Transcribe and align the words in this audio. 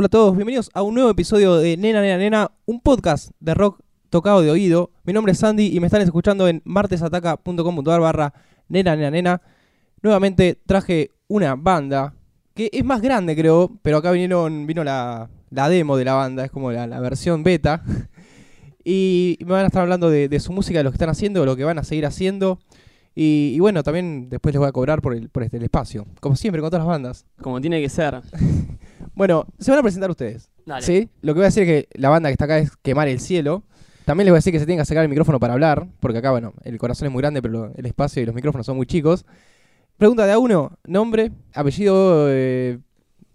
Hola 0.00 0.06
a 0.06 0.08
todos, 0.08 0.34
bienvenidos 0.34 0.70
a 0.72 0.80
un 0.80 0.94
nuevo 0.94 1.10
episodio 1.10 1.56
de 1.56 1.76
Nena, 1.76 2.00
Nena, 2.00 2.16
Nena, 2.16 2.50
un 2.64 2.80
podcast 2.80 3.32
de 3.38 3.52
rock 3.52 3.80
tocado 4.08 4.40
de 4.40 4.50
oído. 4.50 4.92
Mi 5.04 5.12
nombre 5.12 5.32
es 5.32 5.38
Sandy 5.38 5.76
y 5.76 5.78
me 5.78 5.88
están 5.88 6.00
escuchando 6.00 6.48
en 6.48 6.62
martesataca.com.ar 6.64 8.00
barra 8.00 8.32
Nena, 8.68 8.96
Nena, 8.96 9.10
Nena. 9.10 9.42
Nuevamente 10.00 10.58
traje 10.64 11.10
una 11.28 11.54
banda 11.54 12.14
que 12.54 12.70
es 12.72 12.82
más 12.82 13.02
grande 13.02 13.36
creo, 13.36 13.78
pero 13.82 13.98
acá 13.98 14.10
vinieron, 14.10 14.66
vino 14.66 14.84
la, 14.84 15.28
la 15.50 15.68
demo 15.68 15.98
de 15.98 16.06
la 16.06 16.14
banda, 16.14 16.46
es 16.46 16.50
como 16.50 16.72
la, 16.72 16.86
la 16.86 16.98
versión 17.00 17.42
beta. 17.42 17.84
Y 18.82 19.36
me 19.40 19.52
van 19.52 19.64
a 19.64 19.66
estar 19.66 19.82
hablando 19.82 20.08
de, 20.08 20.30
de 20.30 20.40
su 20.40 20.50
música, 20.54 20.78
de 20.78 20.84
lo 20.84 20.90
que 20.90 20.94
están 20.94 21.10
haciendo, 21.10 21.40
de 21.40 21.46
lo 21.46 21.56
que 21.56 21.64
van 21.64 21.78
a 21.78 21.84
seguir 21.84 22.06
haciendo. 22.06 22.58
Y, 23.14 23.52
y 23.54 23.60
bueno, 23.60 23.82
también 23.82 24.30
después 24.30 24.54
les 24.54 24.58
voy 24.58 24.68
a 24.70 24.72
cobrar 24.72 25.02
por 25.02 25.12
el, 25.12 25.28
por 25.28 25.42
este, 25.42 25.58
el 25.58 25.64
espacio, 25.64 26.06
como 26.20 26.36
siempre 26.36 26.62
con 26.62 26.70
todas 26.70 26.86
las 26.86 26.88
bandas. 26.88 27.26
Como 27.42 27.60
tiene 27.60 27.82
que 27.82 27.90
ser. 27.90 28.22
Bueno, 29.14 29.46
se 29.58 29.70
van 29.70 29.80
a 29.80 29.82
presentar 29.82 30.10
ustedes. 30.10 30.50
Dale. 30.66 30.82
¿Sí? 30.84 31.08
Lo 31.22 31.32
que 31.34 31.38
voy 31.38 31.44
a 31.44 31.48
decir 31.48 31.62
es 31.64 31.68
que 31.86 31.98
la 31.98 32.08
banda 32.08 32.28
que 32.28 32.32
está 32.32 32.44
acá 32.44 32.58
es 32.58 32.76
Quemar 32.76 33.08
el 33.08 33.20
Cielo. 33.20 33.64
También 34.04 34.24
les 34.26 34.32
voy 34.32 34.36
a 34.36 34.38
decir 34.38 34.52
que 34.52 34.58
se 34.58 34.66
tienen 34.66 34.82
que 34.82 34.86
sacar 34.86 35.02
el 35.04 35.08
micrófono 35.08 35.38
para 35.38 35.52
hablar, 35.52 35.86
porque 36.00 36.18
acá, 36.18 36.30
bueno, 36.30 36.52
el 36.64 36.78
corazón 36.78 37.06
es 37.06 37.12
muy 37.12 37.20
grande, 37.20 37.40
pero 37.42 37.52
lo- 37.66 37.74
el 37.74 37.86
espacio 37.86 38.22
y 38.22 38.26
los 38.26 38.34
micrófonos 38.34 38.66
son 38.66 38.76
muy 38.76 38.86
chicos. 38.86 39.24
Pregunta 39.96 40.26
de 40.26 40.32
a 40.32 40.38
uno, 40.38 40.72
nombre, 40.84 41.30
apellido, 41.54 42.26
eh, 42.28 42.78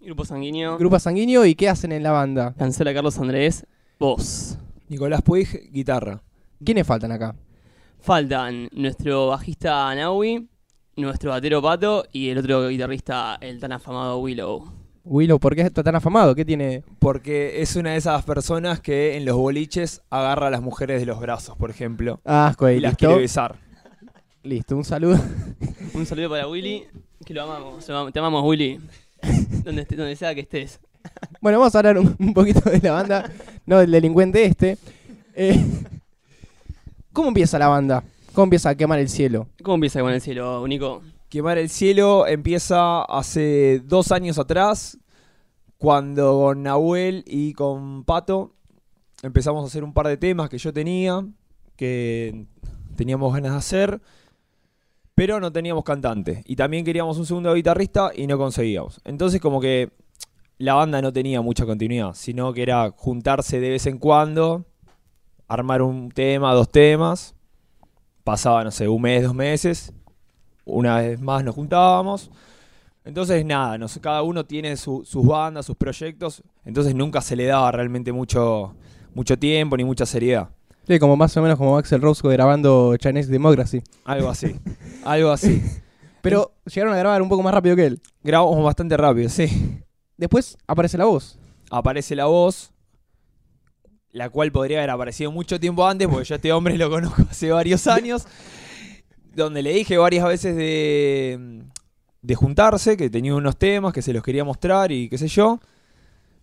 Grupo 0.02 0.26
sanguíneo. 0.26 0.78
grupo 0.78 1.00
sanguíneo 1.00 1.46
y 1.46 1.56
qué 1.56 1.70
hacen 1.70 1.92
en 1.92 2.04
la 2.04 2.12
banda. 2.12 2.54
Cancela 2.58 2.94
Carlos 2.94 3.18
Andrés. 3.20 3.66
Voz. 4.00 4.58
Nicolás 4.90 5.22
Puig, 5.22 5.72
guitarra. 5.72 6.22
¿Quiénes 6.64 6.86
faltan 6.86 7.12
acá? 7.12 7.36
Faltan 8.00 8.70
nuestro 8.74 9.28
bajista 9.28 9.94
Naui, 9.96 10.48
nuestro 10.98 11.32
batero 11.32 11.62
Pato 11.62 12.06
y 12.12 12.30
el 12.30 12.38
otro 12.38 12.68
guitarrista, 12.68 13.38
el 13.42 13.60
tan 13.60 13.72
afamado 13.72 14.20
Willow. 14.20 14.66
Willow, 15.06 15.40
¿por 15.40 15.56
qué 15.56 15.62
está 15.62 15.84
tan 15.84 15.96
afamado? 15.96 16.34
¿Qué 16.34 16.44
tiene? 16.44 16.84
Porque 17.00 17.62
es 17.62 17.76
una 17.76 17.92
de 17.92 17.98
esas 17.98 18.24
personas 18.24 18.80
que 18.80 19.16
en 19.18 19.26
los 19.26 19.38
boliches 19.38 20.02
agarra 20.10 20.48
a 20.48 20.50
las 20.50 20.62
mujeres 20.62 21.00
de 21.00 21.06
los 21.06 21.20
brazos, 21.20 21.56
por 21.58 21.70
ejemplo. 21.70 22.20
Asco, 22.26 22.68
Y 22.70 22.80
las 22.80 22.96
quiere 22.98 23.16
besar. 23.18 23.56
Listo, 24.44 24.76
un 24.76 24.84
saludo. 24.84 25.20
Un 25.94 26.06
saludo 26.06 26.30
para 26.30 26.48
Willy, 26.48 26.84
que 27.24 27.34
lo 27.34 27.44
amamos. 27.44 27.86
Te 27.86 28.20
amamos, 28.20 28.44
Willy. 28.44 28.80
donde, 29.64 29.84
esté- 29.84 29.96
donde 29.96 30.16
sea 30.16 30.34
que 30.34 30.42
estés. 30.42 30.80
Bueno, 31.40 31.60
vamos 31.60 31.74
a 31.76 31.78
hablar 31.80 32.00
un, 32.00 32.16
un 32.20 32.34
poquito 32.34 32.68
de 32.70 32.80
la 32.82 32.92
banda, 32.92 33.32
no 33.68 33.78
del 33.80 33.92
delincuente 33.92 34.44
este. 34.46 34.78
Eh, 35.36 35.64
¿Cómo 37.14 37.28
empieza 37.30 37.60
la 37.60 37.68
banda? 37.68 38.04
¿Cómo 38.34 38.46
empieza 38.46 38.70
a 38.70 38.76
quemar 38.76 39.00
el 39.00 39.08
cielo? 39.10 39.48
¿Cómo 39.64 39.76
empieza 39.76 40.02
con 40.02 40.12
el 40.12 40.20
cielo, 40.22 40.68
Nico? 40.68 41.02
Quemar 41.36 41.58
el 41.58 41.68
cielo 41.68 42.28
empieza 42.28 43.02
hace 43.02 43.82
dos 43.84 44.14
años 44.14 44.40
atrás, 44.40 44.98
cuando 45.78 46.40
con 46.40 46.64
Nahuel 46.64 47.26
y 47.28 47.52
con 47.52 48.06
Pato 48.06 48.54
empezamos 49.22 49.62
a 49.62 49.68
hacer 49.68 49.84
un 49.84 49.94
par 49.94 50.08
de 50.08 50.16
temas 50.16 50.50
que 50.50 50.58
yo 50.58 50.72
tenía, 50.72 51.28
que 51.76 52.46
teníamos 52.96 53.34
ganas 53.34 53.52
de 53.52 53.58
hacer, 53.58 54.02
pero 55.14 55.42
no 55.42 55.52
teníamos 55.52 55.84
cantante. 55.84 56.42
Y 56.46 56.56
también 56.56 56.86
queríamos 56.86 57.18
un 57.18 57.26
segundo 57.26 57.54
guitarrista 57.54 58.12
y 58.16 58.28
no 58.28 58.38
conseguíamos. 58.38 59.02
Entonces 59.04 59.42
como 59.42 59.60
que 59.60 59.92
la 60.58 60.76
banda 60.76 61.02
no 61.02 61.12
tenía 61.12 61.42
mucha 61.42 61.66
continuidad, 61.66 62.14
sino 62.14 62.54
que 62.54 62.62
era 62.62 62.92
juntarse 62.96 63.60
de 63.60 63.72
vez 63.72 63.86
en 63.88 63.98
cuando, 63.98 64.64
armar 65.50 65.82
un 65.82 66.12
tema, 66.12 66.54
dos 66.54 66.72
temas, 66.72 67.36
pasaba, 68.24 68.64
no 68.64 68.72
sé, 68.72 68.88
un 68.88 69.02
mes, 69.02 69.22
dos 69.22 69.36
meses, 69.36 69.94
una 70.66 70.98
vez 70.98 71.20
más 71.22 71.44
nos 71.44 71.56
juntábamos. 71.56 72.30
Entonces, 73.04 73.46
nada, 73.46 73.78
nos- 73.78 73.98
cada 74.00 74.24
uno 74.24 74.46
tiene 74.46 74.76
su- 74.78 75.04
sus 75.06 75.26
bandas, 75.26 75.66
sus 75.66 75.76
proyectos. 75.76 76.42
Entonces 76.66 76.96
nunca 76.96 77.22
se 77.22 77.36
le 77.36 77.46
daba 77.46 77.72
realmente 77.72 78.12
mucho, 78.12 78.74
mucho 79.14 79.38
tiempo 79.38 79.78
ni 79.78 79.84
mucha 79.84 80.06
seriedad. 80.06 80.50
Sí, 80.88 81.00
como 81.00 81.16
más 81.16 81.36
o 81.38 81.42
menos 81.42 81.58
como 81.58 81.78
Axel 81.78 82.02
Rose 82.02 82.28
grabando 82.28 82.96
Chinese 82.98 83.32
Democracy. 83.32 83.82
Algo 84.06 84.30
así. 84.30 84.56
algo 85.04 85.32
así. 85.32 85.62
Pero 86.22 86.52
llegaron 86.66 86.94
a 86.94 86.98
grabar 86.98 87.22
un 87.22 87.30
poco 87.30 87.44
más 87.44 87.54
rápido 87.54 87.76
que 87.76 87.86
él. 87.86 88.02
Grabamos 88.24 88.64
bastante 88.64 88.98
rápido, 88.98 89.30
sí. 89.30 89.80
Después 90.18 90.58
aparece 90.68 90.98
la 90.98 91.06
voz. 91.06 91.38
Aparece 91.70 92.16
la 92.16 92.26
voz, 92.26 92.72
la 94.12 94.30
cual 94.30 94.52
podría 94.52 94.78
haber 94.80 94.90
aparecido 94.92 95.32
mucho 95.32 95.60
tiempo 95.60 95.86
antes, 95.86 96.08
porque 96.08 96.26
yo 96.26 96.36
a 96.36 96.38
este 96.38 96.52
hombre 96.54 96.78
lo 96.78 96.90
conozco 96.90 97.22
hace 97.30 97.52
varios 97.52 97.86
años. 97.88 98.26
Donde 99.36 99.62
le 99.62 99.74
dije 99.74 99.98
varias 99.98 100.26
veces 100.26 100.56
de, 100.56 101.64
de 102.22 102.36
juntarse, 102.36 102.98
que 102.98 103.10
tenía 103.10 103.36
unos 103.36 103.58
temas 103.58 103.94
que 103.94 104.02
se 104.02 104.14
los 104.14 104.24
quería 104.24 104.44
mostrar 104.44 104.92
y 104.92 105.10
qué 105.10 105.18
sé 105.18 105.28
yo. 105.28 105.60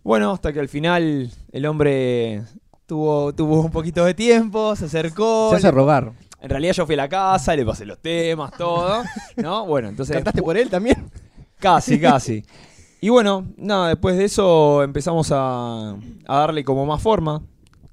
Bueno, 0.05 0.33
hasta 0.33 0.53
que 0.53 0.61
al 0.61 0.69
final 0.69 1.31
el 1.53 1.67
hombre 1.67 2.43
tuvo, 2.87 3.33
tuvo 3.35 3.61
un 3.61 3.71
poquito 3.71 4.05
de 4.05 4.15
tiempo, 4.15 4.77
se 4.77 4.87
acercó. 4.87 5.51
Se 5.51 5.57
hace 5.57 5.71
rogar. 5.71 6.13
En 6.41 6.51
realidad 6.51 6.75
yo 6.75 6.87
fui 6.87 6.95
a 6.95 6.99
la 6.99 7.09
casa, 7.09 7.55
le 7.55 7.65
pasé 7.65 7.87
los 7.87 7.99
temas, 7.99 8.53
todo. 8.57 9.03
¿No? 9.37 9.65
Bueno, 9.67 9.89
entonces. 9.89 10.15
¿Cantaste 10.15 10.43
por 10.43 10.57
él 10.57 10.69
también? 10.69 11.11
Casi, 11.59 12.01
casi. 12.01 12.45
Y 13.01 13.09
bueno, 13.09 13.47
nada, 13.57 13.89
después 13.89 14.17
de 14.17 14.25
eso 14.25 14.83
empezamos 14.83 15.31
a, 15.33 15.93
a 15.93 16.39
darle 16.39 16.65
como 16.65 16.85
más 16.85 17.01
forma. 17.01 17.43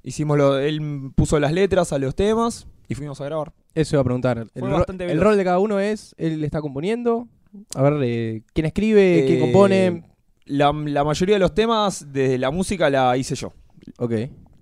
Hicimos 0.03 0.37
lo, 0.37 0.57
él 0.57 1.11
puso 1.15 1.39
las 1.39 1.53
letras 1.53 1.93
a 1.93 1.99
los 1.99 2.15
temas 2.15 2.67
y 2.87 2.95
fuimos 2.95 3.21
a 3.21 3.25
grabar. 3.25 3.53
Eso 3.75 3.95
iba 3.95 4.01
a 4.01 4.03
preguntar. 4.03 4.37
El, 4.39 4.49
Fue 4.61 4.69
ro- 4.69 4.85
el 4.87 5.21
rol 5.21 5.37
de 5.37 5.43
cada 5.43 5.59
uno 5.59 5.79
es, 5.79 6.15
él 6.17 6.43
está 6.43 6.61
componiendo. 6.61 7.27
A 7.75 7.81
ver, 7.83 7.93
eh, 8.03 8.41
quién 8.53 8.65
escribe, 8.65 9.23
quién 9.25 9.37
Eh, 9.37 9.41
compone. 9.41 10.03
La, 10.45 10.71
la 10.73 11.03
mayoría 11.03 11.35
de 11.35 11.39
los 11.39 11.53
temas 11.53 12.11
de 12.11 12.37
la 12.39 12.49
música 12.51 12.89
la 12.89 13.15
hice 13.17 13.35
yo. 13.35 13.53
Ok. 13.97 14.13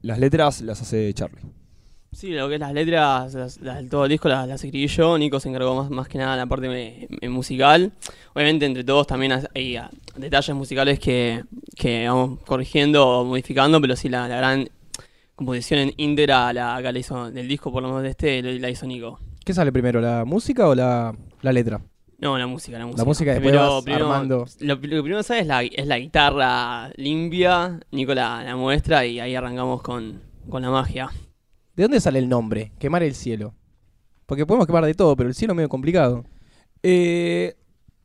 Las 0.02 0.20
letras 0.20 0.62
las 0.62 0.82
hace 0.82 1.14
Charlie. 1.14 1.42
Sí, 2.12 2.30
lo 2.32 2.48
que 2.50 2.56
es 2.56 2.60
las 2.60 2.74
letras, 2.74 3.34
las, 3.34 3.62
las 3.62 3.78
del 3.78 3.90
todo 3.90 4.06
el 4.06 4.10
disco 4.10 4.28
las, 4.30 4.48
las 4.48 4.64
escribí 4.64 4.88
yo. 4.88 5.18
Nico 5.18 5.40
se 5.40 5.50
encargó 5.50 5.76
más, 5.76 5.90
más 5.90 6.08
que 6.08 6.18
nada 6.18 6.32
de 6.32 6.38
la 6.38 6.46
parte 6.46 6.68
me- 6.68 7.08
me- 7.22 7.30
musical. 7.30 7.92
Obviamente, 8.34 8.66
entre 8.66 8.84
todos 8.84 9.06
también 9.08 9.34
hay 9.54 9.76
ah, 9.76 9.90
detalles 10.16 10.56
musicales 10.56 11.00
que, 11.00 11.44
que 11.76 12.08
vamos 12.08 12.40
corrigiendo 12.46 13.06
o 13.08 13.26
modificando, 13.26 13.80
pero 13.82 13.96
sí, 13.96 14.10
la, 14.10 14.28
la 14.28 14.38
gran 14.38 14.68
composición 15.38 15.80
en 15.80 15.94
íntegra 15.96 16.52
la, 16.52 16.76
acá 16.76 16.92
la 16.92 17.00
hizo 17.00 17.32
del 17.32 17.48
disco, 17.48 17.72
por 17.72 17.84
lo 17.84 17.90
menos 17.90 18.04
de 18.04 18.10
este, 18.10 18.42
la 18.42 18.52
la 18.60 18.70
hizo 18.70 18.86
Nico. 18.86 19.20
¿Qué 19.46 19.54
sale 19.54 19.72
primero, 19.72 20.02
la 20.02 20.26
música 20.26 20.68
o 20.68 20.76
la, 20.76 21.16
la 21.42 21.54
letra? 21.54 21.80
No, 22.18 22.36
la 22.38 22.48
música, 22.48 22.80
la 22.80 22.88
música. 22.88 23.06
música 23.06 23.34
después 23.34 23.56
vas 23.56 23.88
armando. 23.88 24.46
Lo, 24.60 24.76
lo 24.76 24.82
que 24.82 24.88
primero 24.88 25.22
sabes 25.22 25.44
es 25.44 25.48
la, 25.48 25.62
es 25.64 25.86
la 25.86 26.00
guitarra 26.00 26.90
limpia, 26.98 27.80
Nico 27.92 28.16
la, 28.16 28.44
la 28.44 28.56
muestra 28.56 29.06
y 29.06 29.20
ahí 29.20 29.36
arrancamos 29.36 29.84
con, 29.84 30.22
con 30.50 30.64
la 30.64 30.72
magia. 30.72 31.10
¿De 31.76 31.84
dónde 31.84 32.02
sale 32.02 32.18
el 32.18 32.28
nombre? 32.28 32.72
Quemar 32.80 33.04
el 33.04 33.14
cielo. 33.14 33.54
Porque 34.26 34.48
podemos 34.48 34.66
quemar 34.66 34.84
de 34.84 34.96
todo, 34.96 35.16
pero 35.16 35.30
el 35.30 35.36
cielo 35.36 35.54
es 35.54 35.58
medio 35.58 35.70
complicado. 35.70 36.26
Eh, 36.82 37.56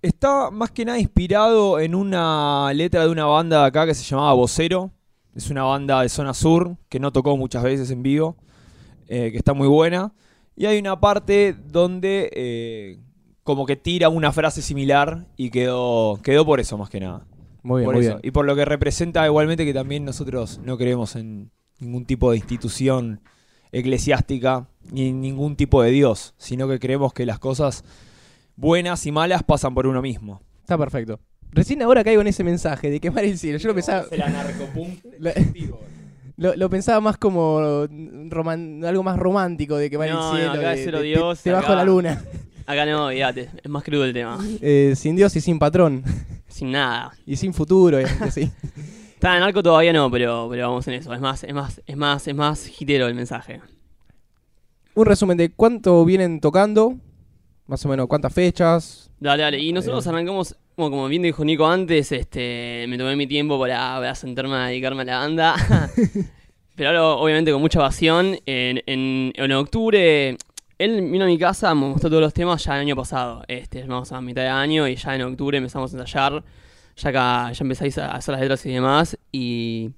está 0.03 0.51
más 0.51 0.71
que 0.71 0.85
nada 0.85 0.99
inspirado 0.99 1.81
en 1.81 1.95
una 1.95 2.71
letra 2.75 3.05
de 3.05 3.11
una 3.11 3.25
banda 3.25 3.63
de 3.63 3.67
acá 3.69 3.87
que 3.87 3.95
se 3.95 4.05
llamaba 4.05 4.35
Vocero. 4.35 4.93
Es 5.35 5.51
una 5.51 5.63
banda 5.63 6.03
de 6.03 6.09
zona 6.09 6.35
sur 6.35 6.77
que 6.89 7.01
no 7.01 7.13
tocó 7.13 7.37
muchas 7.37 7.63
veces 7.63 7.91
en 7.91 8.03
vivo, 8.03 8.37
eh, 9.09 9.31
que 9.31 9.39
está 9.39 9.55
muy 9.55 9.69
buena. 9.69 10.13
Y 10.57 10.67
hay 10.67 10.79
una 10.79 11.01
parte 11.01 11.55
donde 11.55 12.31
eh, 12.35 12.99
como 13.43 13.65
que 13.67 13.77
tira 13.77 14.09
una 14.09 14.33
frase 14.33 14.63
similar 14.63 15.27
y 15.37 15.51
quedó, 15.51 16.21
quedó 16.23 16.45
por 16.45 16.61
eso 16.61 16.77
más 16.77 16.91
que 16.91 17.01
nada. 17.01 17.27
Muy 17.63 17.81
bien, 17.81 17.87
por 17.87 17.95
muy 17.95 18.05
eso. 18.05 18.17
bien. 18.17 18.29
Y 18.29 18.31
por 18.33 18.45
lo 18.45 18.55
que 18.55 18.65
representa 18.65 19.25
igualmente 19.27 19.65
que 19.65 19.75
también 19.75 20.05
nosotros 20.05 20.61
no 20.63 20.77
creemos 20.77 21.17
en 21.17 21.51
ningún 21.79 22.05
tipo 22.05 22.31
de 22.31 22.37
institución 22.37 23.21
eclesiástica 23.73 24.69
ni 24.91 25.09
en 25.09 25.21
ningún 25.21 25.57
tipo 25.57 25.83
de 25.83 25.91
Dios, 25.91 26.35
sino 26.37 26.69
que 26.69 26.79
creemos 26.79 27.13
que 27.13 27.25
las 27.25 27.39
cosas 27.39 27.85
buenas 28.57 29.07
y 29.07 29.13
malas 29.13 29.43
pasan 29.43 29.75
por 29.75 29.87
uno 29.87 30.03
mismo. 30.03 30.43
Está 30.61 30.77
perfecto. 30.77 31.21
Recién 31.53 31.83
ahora 31.83 32.03
caigo 32.03 32.21
en 32.23 32.27
ese 32.29 32.43
mensaje 32.45 32.91
de 32.91 32.99
quemar 32.99 33.25
el 33.25 33.39
cielo. 33.39 33.59
Yo 33.59 33.69
lo 33.69 33.75
pensaba, 33.75 34.07
La- 35.19 35.33
lo, 36.39 36.57
lo 36.57 36.71
pensaba 36.71 37.01
más 37.01 37.19
como 37.19 37.87
mm, 37.89 38.31
roman- 38.31 38.85
algo 38.85 39.03
más 39.03 39.19
romántico 39.19 39.77
de 39.77 39.91
quemar 39.91 40.09
No, 40.11 40.31
el 40.33 40.37
cielo. 40.39 40.55
no, 40.55 40.61
acá 40.61 40.71
de, 40.71 41.03
Dios, 41.03 41.47
acá- 41.47 41.71
de 41.71 41.77
la 41.77 41.85
luna. 41.85 42.25
Acá 42.67 42.87
no, 42.87 43.07
olvídate, 43.07 43.51
es 43.63 43.71
más 43.71 43.83
crudo 43.85 44.05
el 44.05 44.13
tema. 44.13 44.39
Eh, 44.61 44.95
sin 44.97 45.15
Dios 45.17 45.35
y 45.37 45.41
sin 45.41 45.59
patrón. 45.59 46.03
Sin 46.49 46.71
nada. 46.73 47.13
Y 47.27 47.37
sin 47.37 47.53
futuro. 47.53 48.01
y 48.01 48.05
así. 48.21 48.51
Está 49.15 49.37
en 49.37 49.43
arco 49.43 49.63
todavía 49.63 49.93
no, 49.93 50.11
pero, 50.11 50.49
pero 50.51 50.69
vamos 50.69 50.87
en 50.89 50.95
eso. 50.95 51.13
Es 51.15 51.21
más, 51.21 51.45
es 51.45 51.55
más, 51.55 51.81
es 51.87 51.97
más, 51.97 52.27
es 52.29 52.35
más 52.35 52.81
hitero 52.81 53.07
el 53.07 53.15
mensaje. 53.15 53.61
Un 54.95 55.07
resumen 55.07 55.37
de 55.37 55.51
cuánto 55.53 56.05
vienen 56.05 56.41
tocando. 56.41 56.97
Más 57.67 57.85
o 57.85 57.89
menos 57.89 58.07
cuántas 58.07 58.33
fechas. 58.33 59.11
Dale, 59.21 59.43
dale. 59.43 59.59
Y 59.59 59.73
nosotros 59.73 60.07
arrancamos, 60.07 60.57
como, 60.77 60.91
como 60.91 61.09
bien 61.09 61.23
dijo 61.23 61.45
Nico 61.45 61.67
antes, 61.67 62.13
este, 62.13 62.87
me 62.89 62.99
tomé 62.99 63.17
mi 63.17 63.27
tiempo 63.27 63.59
para, 63.59 63.95
para 63.97 64.15
sentarme 64.15 64.55
a 64.57 64.67
dedicarme 64.67 65.03
a 65.03 65.05
la 65.05 65.19
banda. 65.19 65.55
Pero 66.75 66.89
ahora, 66.89 67.05
obviamente, 67.05 67.53
con 67.53 67.61
mucha 67.61 67.79
pasión. 67.79 68.37
En, 68.47 68.83
en, 68.87 69.33
en 69.35 69.53
octubre, 69.53 70.37
él 70.79 71.11
vino 71.11 71.25
a 71.25 71.29
mi 71.29 71.39
casa, 71.39 71.75
me 71.75 71.87
mostró 71.89 72.11
todos 72.11 72.23
los 72.23 72.35
temas 72.35 72.65
ya 72.65 72.75
el 72.75 72.81
año 72.81 72.97
pasado. 72.97 73.45
Este, 73.47 73.85
vamos 73.85 74.11
a 74.13 74.21
mitad 74.21 74.43
de 74.43 74.49
año 74.49 74.89
y 74.89 74.97
ya 74.97 75.15
en 75.15 75.23
octubre 75.23 75.57
empezamos 75.59 75.95
a 75.95 75.99
ensayar 75.99 76.43
ya 76.97 77.09
acá 77.09 77.53
ya 77.53 77.63
empezáis 77.63 77.99
a 77.99 78.13
hacer 78.13 78.33
las 78.33 78.41
letras 78.41 78.67
y 78.67 78.73
demás. 78.73 79.19
Y, 79.31 79.91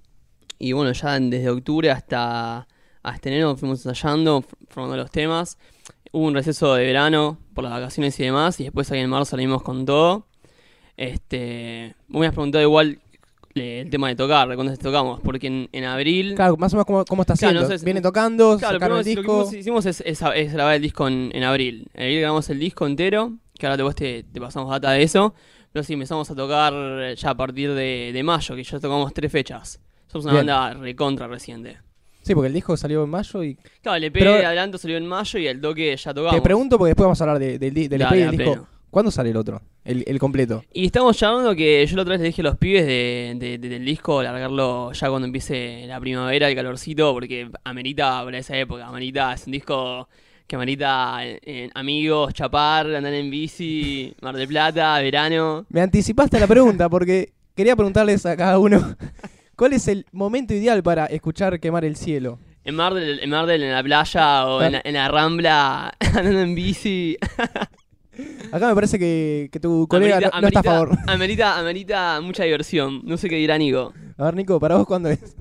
y 0.58 0.72
bueno, 0.72 0.92
ya 0.92 1.18
desde 1.18 1.50
octubre 1.50 1.90
hasta, 1.90 2.66
hasta 3.02 3.28
enero 3.28 3.56
fuimos 3.56 3.84
ensayando, 3.84 4.44
formando 4.68 4.96
los 4.96 5.10
temas. 5.10 5.58
Hubo 6.14 6.26
un 6.26 6.34
receso 6.34 6.74
de 6.74 6.84
verano 6.86 7.38
por 7.54 7.64
las 7.64 7.72
vacaciones 7.72 8.18
y 8.20 8.22
demás. 8.22 8.60
Y 8.60 8.64
después 8.64 8.90
ahí 8.92 9.00
en 9.00 9.10
marzo 9.10 9.30
salimos 9.32 9.62
con 9.62 9.84
todo. 9.84 10.26
Este, 10.96 11.94
vos 12.08 12.20
me 12.20 12.26
has 12.26 12.32
preguntado 12.32 12.62
igual 12.62 13.00
eh, 13.56 13.80
el 13.84 13.90
tema 13.90 14.08
de 14.08 14.16
tocar, 14.16 14.48
de 14.48 14.54
cuándo 14.54 14.76
tocamos. 14.76 15.20
Porque 15.20 15.46
en, 15.48 15.68
en 15.72 15.84
abril. 15.84 16.34
Claro, 16.36 16.56
más 16.56 16.72
o 16.72 16.76
menos 16.76 16.86
cómo, 16.86 17.04
cómo 17.04 17.22
está 17.22 17.34
Claro, 17.34 17.58
haciendo. 17.58 17.68
no 17.74 17.78
sé, 17.78 17.84
Viene 17.84 18.00
tocando, 18.00 18.56
Claro, 18.58 18.74
sacaron 18.76 18.98
el 18.98 19.04
disco. 19.04 19.42
lo 19.44 19.50
que 19.50 19.58
hicimos 19.58 19.86
es, 19.86 20.00
es- 20.02 20.22
es 20.34 20.52
grabar 20.52 20.76
el 20.76 20.82
disco 20.82 21.08
en, 21.08 21.30
en 21.34 21.42
abril. 21.42 21.88
En 21.94 22.02
abril 22.04 22.20
grabamos 22.20 22.48
el 22.50 22.58
disco 22.60 22.86
entero, 22.86 23.32
que 23.58 23.66
ahora 23.66 23.76
después 23.76 23.96
te, 23.96 24.22
te 24.22 24.40
pasamos 24.40 24.70
data 24.70 24.92
de 24.92 25.02
eso. 25.02 25.34
Pero 25.72 25.82
sí, 25.82 25.94
empezamos 25.94 26.30
a 26.30 26.36
tocar 26.36 26.72
ya 27.16 27.30
a 27.30 27.36
partir 27.36 27.74
de, 27.74 28.10
de 28.12 28.22
mayo, 28.22 28.54
que 28.54 28.62
ya 28.62 28.78
tocamos 28.78 29.12
tres 29.12 29.32
fechas. 29.32 29.80
Somos 30.06 30.26
una 30.26 30.34
Bien. 30.34 30.46
banda 30.46 30.74
recontra 30.74 31.26
reciente. 31.26 31.78
Sí, 32.24 32.34
porque 32.34 32.48
el 32.48 32.54
disco 32.54 32.76
salió 32.76 33.04
en 33.04 33.10
mayo 33.10 33.44
y 33.44 33.54
Claro, 33.82 33.96
el 33.98 34.04
EP 34.04 34.12
Pero- 34.18 34.32
de 34.34 34.46
adelanto 34.46 34.78
salió 34.78 34.96
en 34.96 35.06
mayo 35.06 35.38
y 35.38 35.46
el 35.46 35.60
toque 35.60 35.94
ya 35.96 36.14
tocamos. 36.14 36.34
te 36.34 36.42
pregunto 36.42 36.78
porque 36.78 36.88
después 36.90 37.04
vamos 37.04 37.20
a 37.20 37.24
hablar 37.24 37.38
de- 37.38 37.58
del, 37.58 37.74
di- 37.74 37.86
del 37.88 38.00
EP 38.02 38.12
y 38.12 38.18
del 38.18 38.28
a 38.28 38.30
disco. 38.30 38.44
pleno. 38.52 38.66
¿Cuándo 38.90 39.10
sale 39.10 39.30
el 39.30 39.36
otro? 39.36 39.60
El, 39.84 40.04
el 40.06 40.18
completo. 40.20 40.62
Y 40.72 40.86
estamos 40.86 41.18
llamando 41.18 41.54
que 41.54 41.84
yo 41.84 41.96
la 41.96 42.02
otra 42.02 42.12
vez 42.12 42.20
le 42.20 42.28
dije 42.28 42.42
a 42.42 42.44
los 42.44 42.56
pibes 42.56 42.86
de, 42.86 43.34
de- 43.36 43.58
de- 43.58 43.68
del 43.68 43.84
disco 43.84 44.22
largarlo 44.22 44.92
ya 44.92 45.10
cuando 45.10 45.26
empiece 45.26 45.84
la 45.86 45.98
primavera, 46.00 46.48
el 46.48 46.54
calorcito, 46.54 47.12
porque 47.12 47.50
amerita 47.64 48.24
para 48.24 48.38
esa 48.38 48.56
época, 48.56 48.86
amerita, 48.86 49.34
es 49.34 49.46
un 49.46 49.52
disco 49.52 50.08
que 50.46 50.56
amerita 50.56 51.26
eh, 51.26 51.40
eh, 51.42 51.70
amigos, 51.74 52.32
chapar, 52.34 52.86
andar 52.94 53.12
en 53.14 53.30
bici, 53.30 54.14
Mar 54.22 54.36
del 54.36 54.46
Plata, 54.48 54.98
verano. 55.00 55.66
Me 55.70 55.80
anticipaste 55.80 56.38
la 56.38 56.46
pregunta 56.46 56.88
porque 56.88 57.32
quería 57.56 57.74
preguntarles 57.74 58.24
a 58.26 58.36
cada 58.36 58.58
uno 58.60 58.78
cuál 59.56 59.72
es 59.72 59.88
el 59.88 60.06
momento 60.12 60.54
ideal 60.54 60.82
para 60.82 61.06
escuchar 61.06 61.58
quemar 61.60 61.84
el 61.84 61.96
cielo. 61.96 62.38
En 62.64 62.74
Mar 62.76 62.94
del, 62.94 63.20
en, 63.20 63.30
Mar 63.30 63.46
del, 63.46 63.62
en 63.62 63.72
la 63.72 63.82
playa 63.82 64.46
o 64.46 64.62
en 64.62 64.72
la, 64.72 64.80
en 64.84 64.94
la 64.94 65.08
Rambla, 65.08 65.94
andando 66.00 66.40
en 66.40 66.54
bici. 66.54 67.16
Acá 68.52 68.68
me 68.68 68.74
parece 68.74 68.98
que, 68.98 69.48
que 69.52 69.58
tu 69.58 69.88
colega 69.88 70.16
Amerita- 70.18 70.30
no, 70.36 70.40
no 70.42 70.46
está 70.48 70.60
a 70.60 70.62
amerita- 70.62 70.72
favor. 70.72 70.98
Amerita, 71.08 71.58
amerita 71.58 72.20
mucha 72.20 72.44
diversión. 72.44 73.02
No 73.04 73.16
sé 73.16 73.28
qué 73.28 73.36
dirá 73.36 73.58
Nico. 73.58 73.92
A 74.16 74.24
ver, 74.24 74.36
Nico, 74.36 74.60
¿para 74.60 74.76
vos 74.76 74.86
cuándo 74.86 75.08
es? 75.10 75.36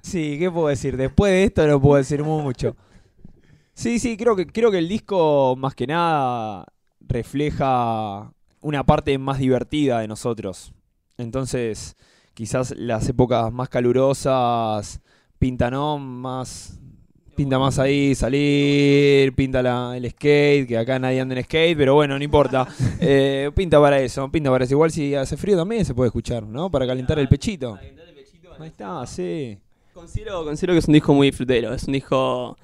Sí, 0.00 0.36
¿qué 0.38 0.50
puedo 0.50 0.68
decir? 0.68 0.96
Después 0.96 1.30
de 1.32 1.44
esto 1.44 1.66
no 1.66 1.80
puedo 1.80 1.96
decir 1.98 2.22
mucho. 2.24 2.76
Sí, 3.74 3.98
sí, 3.98 4.16
creo 4.16 4.34
que, 4.34 4.46
creo 4.46 4.70
que 4.70 4.78
el 4.78 4.88
disco 4.88 5.54
más 5.56 5.74
que 5.74 5.86
nada 5.86 6.66
refleja 7.00 8.32
una 8.60 8.84
parte 8.84 9.16
más 9.18 9.38
divertida 9.38 10.00
de 10.00 10.08
nosotros. 10.08 10.72
Entonces, 11.18 11.96
quizás 12.34 12.74
las 12.76 13.08
épocas 13.08 13.52
más 13.52 13.68
calurosas 13.68 15.00
pintan 15.38 15.72
¿no? 15.72 15.98
más 15.98 16.78
pinta 17.34 17.58
más 17.58 17.78
ahí 17.78 18.14
salir, 18.14 19.34
pinta 19.34 19.62
la- 19.62 19.96
el 19.96 20.08
skate, 20.10 20.68
que 20.68 20.76
acá 20.78 20.98
nadie 20.98 21.20
anda 21.20 21.34
en 21.34 21.42
skate, 21.44 21.76
pero 21.76 21.94
bueno, 21.94 22.18
no 22.18 22.24
importa. 22.24 22.66
Eh, 23.00 23.50
pinta 23.56 23.80
para 23.80 23.98
eso, 24.00 24.30
pinta 24.30 24.50
para 24.50 24.64
eso. 24.64 24.74
Igual 24.74 24.90
si 24.92 25.14
hace 25.14 25.36
frío 25.36 25.56
también 25.56 25.84
se 25.84 25.94
puede 25.94 26.08
escuchar, 26.08 26.44
¿no? 26.44 26.70
Para 26.70 26.86
calentar 26.86 27.18
el 27.18 27.28
pechito. 27.28 27.78
Ahí 28.60 28.68
está, 28.68 29.04
sí. 29.06 29.58
Considero, 29.94 30.44
considero 30.44 30.74
que 30.74 30.78
es 30.78 30.86
un 30.86 30.94
disco 30.94 31.12
muy 31.14 31.28
disfrutero. 31.28 31.72
Es 31.74 31.84
un 31.84 31.94
disco 31.94 32.56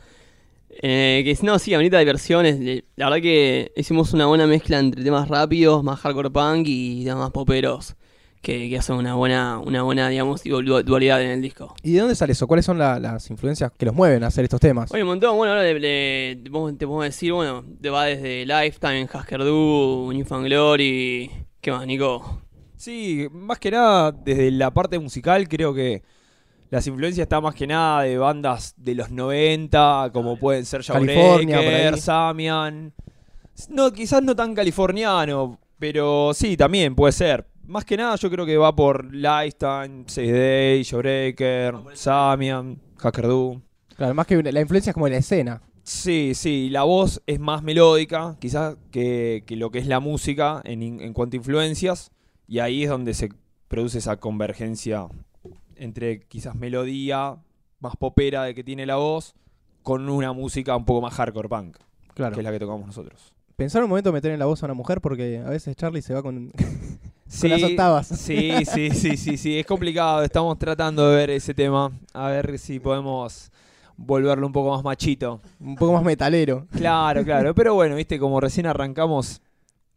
eh, 0.71 1.23
que, 1.25 1.45
no, 1.45 1.59
sí, 1.59 1.75
amerita 1.75 1.99
diversiones. 1.99 2.61
Le- 2.61 2.85
La 2.97 3.07
verdad 3.07 3.23
que 3.23 3.73
hicimos 3.77 4.13
una 4.13 4.27
buena 4.27 4.47
mezcla 4.47 4.79
entre 4.79 5.03
temas 5.03 5.29
rápidos, 5.29 5.83
más 5.83 5.99
hardcore 6.01 6.31
punk 6.31 6.67
y 6.69 7.05
temas 7.05 7.19
más 7.21 7.31
poperos. 7.33 7.97
Que, 8.41 8.69
que 8.71 8.79
hacen 8.79 8.95
una 8.97 9.15
buena, 9.17 9.59
una 9.59 9.83
buena, 9.83 10.09
digamos, 10.09 10.43
dualidad 10.45 11.21
en 11.23 11.31
el 11.31 11.43
disco. 11.43 11.75
¿Y 11.83 11.93
de 11.95 11.99
dónde 12.01 12.15
sale 12.15 12.33
eso? 12.33 12.47
¿Cuáles 12.47 12.65
son 12.65 12.79
la- 12.79 13.01
las 13.01 13.29
influencias 13.31 13.73
que 13.77 13.85
los 13.87 13.95
mueven 13.95 14.23
a 14.23 14.29
hacer 14.29 14.45
estos 14.45 14.61
temas? 14.61 14.93
Oye, 14.93 15.03
un 15.03 15.09
montón, 15.09 15.37
bueno, 15.37 15.53
ahora 15.55 15.65
le- 15.65 15.81
le- 15.81 16.37
te, 16.43 16.51
podemos, 16.51 17.05
decir, 17.05 17.33
bueno, 17.33 17.65
te 17.83 17.91
va 17.91 18.05
desde 18.05 18.47
Lifetime, 18.47 19.09
Husker 19.13 19.43
Du, 19.45 20.13
Glory. 20.45 21.31
¿Qué 21.61 21.73
más, 21.73 21.85
Nico? 21.87 22.43
Sí, 22.77 23.27
más 23.33 23.59
que 23.59 23.73
nada, 23.73 24.13
desde 24.13 24.53
la 24.53 24.71
parte 24.71 24.99
musical, 25.01 25.49
creo 25.49 25.75
que 25.75 26.05
las 26.71 26.87
influencias 26.87 27.25
están 27.25 27.43
más 27.43 27.57
que 27.57 27.67
nada 27.67 28.03
de 28.03 28.19
bandas 28.19 28.75
de 28.77 28.95
los 28.95 29.11
90, 29.11 30.11
como 30.13 30.39
pueden 30.39 30.65
ser 30.65 30.85
ahí. 31.95 32.01
Samian. 32.01 32.93
No, 33.69 33.93
quizás 33.93 34.23
no 34.23 34.37
tan 34.37 34.55
californiano, 34.55 35.59
pero 35.79 36.31
sí, 36.35 36.57
también 36.57 36.95
puede 36.95 37.13
ser. 37.13 37.47
Más 37.69 37.85
que 37.85 37.99
nada, 37.99 38.17
yo 38.17 38.31
creo 38.31 38.47
que 38.47 38.57
va 38.57 38.75
por 38.75 39.15
Lifetime, 39.15 40.05
6 40.07 40.33
Day, 40.33 40.85
Jawbreaker, 40.85 41.75
Samian, 41.93 42.81
Hacker 42.97 43.27
Du. 43.27 43.61
Claro, 43.95 44.15
más 44.15 44.27
que 44.27 44.43
la 44.43 44.61
influencia 44.61 44.91
es 44.91 44.95
como 44.95 45.07
la 45.07 45.19
escena. 45.19 45.61
Sí, 45.83 46.33
sí, 46.35 46.71
la 46.71 46.85
voz 46.85 47.23
es 47.27 47.39
más 47.39 47.63
melódica, 47.63 48.37
quizás 48.41 48.77
que, 48.91 49.45
que 49.47 49.57
lo 49.57 49.71
que 49.71 49.81
es 49.81 49.87
la 49.87 50.01
música 50.01 50.63
en 50.65 51.13
cuanto 51.13 51.37
a 51.37 51.39
influencias, 51.39 52.11
y 52.47 52.61
ahí 52.61 52.85
es 52.85 52.89
donde 52.91 53.13
se 53.13 53.29
produce 53.69 53.99
esa 53.99 54.17
convergencia 54.17 55.07
entre 55.77 56.21
quizás 56.21 56.55
melodía 56.55 57.37
más 57.81 57.97
popera 57.97 58.45
de 58.45 58.55
que 58.55 58.65
tiene 58.65 58.87
la 58.87 58.97
voz, 58.97 59.35
con 59.83 60.09
una 60.09 60.33
música 60.33 60.75
un 60.75 60.87
poco 60.87 61.03
más 61.03 61.13
hardcore 61.15 61.49
punk, 61.51 61.77
Claro. 62.15 62.35
que 62.35 62.41
es 62.41 62.45
la 62.45 62.51
que 62.53 62.59
tocamos 62.59 62.87
nosotros. 62.87 63.35
Pensar 63.57 63.83
un 63.83 63.91
momento 63.91 64.11
meter 64.13 64.33
en 64.33 64.39
la 64.39 64.47
voz 64.47 64.63
a 64.63 64.67
una 64.67 64.75
mujer 64.75 65.01
porque 65.03 65.43
a 65.45 65.51
veces 65.51 65.77
Charlie 65.77 66.01
se 66.03 66.15
va 66.15 66.23
con, 66.23 66.53
Sí, 67.29 67.43
con 67.43 67.51
las 67.61 67.63
octavas. 67.71 68.07
Sí, 68.09 68.53
sí, 68.65 68.91
sí, 68.91 69.17
sí, 69.17 69.37
sí, 69.37 69.59
es 69.59 69.67
complicado, 69.67 70.23
estamos 70.23 70.59
tratando 70.59 71.09
de 71.11 71.17
ver 71.17 71.31
ese 71.31 71.53
tema, 71.55 71.93
a 72.15 72.29
ver 72.29 72.59
si 72.59 72.81
podemos 72.81 73.51
volverlo 73.97 74.47
un 74.47 74.53
poco 74.53 74.71
más 74.75 74.83
machito. 74.83 75.41
Un 75.61 75.75
poco 75.75 75.93
más 75.93 76.03
metalero. 76.05 76.67
Claro, 76.73 77.25
claro. 77.25 77.55
Pero 77.55 77.75
bueno, 77.75 77.97
viste, 77.97 78.19
como 78.19 78.41
recién 78.41 78.67
arrancamos, 78.67 79.43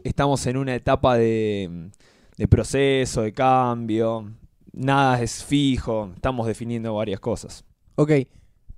estamos 0.04 0.45
en 0.48 0.57
una 0.57 0.75
etapa 0.75 1.18
de, 1.18 1.89
de 2.38 2.48
proceso, 2.48 3.22
de 3.22 3.31
cambio. 3.34 4.30
Nada 4.74 5.22
es 5.22 5.44
fijo. 5.44 6.12
Estamos 6.15 6.48
definiendo 6.48 6.94
varias 6.96 7.20
cosas. 7.20 7.63
Ok. 7.96 8.12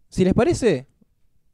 Si 0.09 0.23
les 0.25 0.33
parece, 0.33 0.87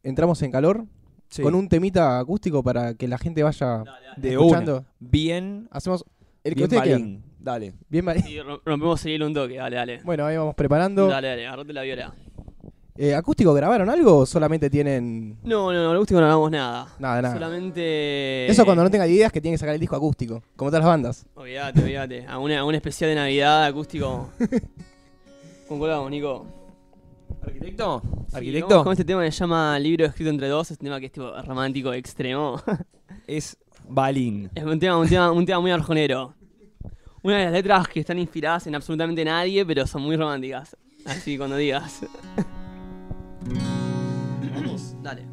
entramos 0.04 0.42
en 0.42 0.52
calor 0.52 0.86
Sí. 1.30 1.44
con 1.44 1.54
un 1.54 1.70
temita 1.70 2.18
acústico 2.18 2.64
para 2.64 2.96
que 2.96 3.08
la 3.08 3.20
gente 3.20 3.44
vaya 3.44 3.84
de 4.18 4.32
escuchando. 4.32 4.78
una. 4.80 4.88
Bien, 5.00 5.68
Hacemos 5.72 6.04
el 6.44 6.52
que 6.54 6.56
bien 6.56 6.64
ustedes 6.66 6.84
quieran. 6.84 7.24
Dale. 7.40 7.74
Bien 7.90 8.04
Mari- 8.06 8.24
Y 8.28 8.40
rom- 8.40 8.60
rompemos 8.66 9.06
el 9.06 9.12
hilo 9.14 9.26
un 9.28 9.34
toque, 9.34 9.56
dale, 9.58 9.76
dale. 9.78 10.02
Bueno, 10.04 10.26
ahí 10.26 10.36
vamos 10.38 10.56
preparando. 10.56 11.08
Dale, 11.08 11.28
dale, 11.30 11.48
agarrate 11.48 11.74
la 11.74 11.82
viola. 11.84 12.14
Eh, 13.02 13.16
¿Acústico 13.16 13.54
grabaron 13.54 13.90
algo 13.90 14.18
o 14.18 14.26
solamente 14.26 14.70
tienen 14.70 15.38
No, 15.44 15.72
no, 15.72 15.84
no, 15.84 15.92
acústico 15.94 16.20
no 16.20 16.26
hagamos 16.26 16.52
nada. 16.52 16.88
nada, 17.00 17.22
nada? 17.22 17.34
Solamente. 17.34 18.46
Eso 18.48 18.66
cuando 18.66 18.84
no 18.84 18.90
tenga 18.92 19.08
ideas 19.08 19.32
que 19.32 19.40
tienen 19.40 19.56
que 19.56 19.60
sacar 19.60 19.74
el 19.76 19.80
disco 19.80 19.96
acústico, 19.96 20.44
como 20.58 20.70
todas 20.70 20.84
las 20.84 20.90
bandas. 20.90 21.26
Olvídate, 21.36 21.82
olvídate. 21.82 22.26
A 22.28 22.38
una, 22.40 22.60
a 22.60 22.66
un 22.66 22.76
especial 22.76 23.10
de 23.12 23.16
Navidad 23.16 23.64
acústico. 23.64 24.30
¿Con 25.70 25.78
cuál 25.80 25.92
vamos, 25.92 26.12
Nico? 26.12 26.46
¿Arquitecto? 27.42 28.02
Sí, 28.28 28.36
¿Arquitecto? 28.36 28.84
con 28.84 28.92
este 28.92 29.06
tema 29.06 29.24
que 29.24 29.32
se 29.32 29.38
llama 29.40 29.80
Libro 29.80 30.06
escrito 30.06 30.30
entre 30.30 30.50
dos. 30.50 30.70
Es 30.72 30.78
un 30.80 30.84
tema 30.84 31.00
que 31.00 31.06
es 31.06 31.12
tipo 31.14 31.32
romántico 31.44 31.94
extremo. 31.94 32.62
Es 33.28 33.58
balín. 33.90 34.50
es 34.56 34.64
un 34.64 34.80
tema, 34.80 34.98
un 34.98 35.08
tema, 35.08 35.32
un 35.32 35.46
tema 35.46 35.60
muy 35.60 35.72
arjonero. 35.72 36.34
Una 37.22 37.38
de 37.38 37.44
las 37.46 37.54
letras 37.54 37.88
que 37.88 38.00
están 38.00 38.18
inspiradas 38.18 38.66
en 38.68 38.76
absolutamente 38.76 39.26
nadie, 39.26 39.66
pero 39.66 39.86
son 39.86 40.04
muy 40.04 40.16
románticas. 40.16 40.78
Así 41.06 41.38
cuando 41.38 41.58
digas. 41.58 42.02
Vamos, 44.56 44.96
dale. 45.02 45.26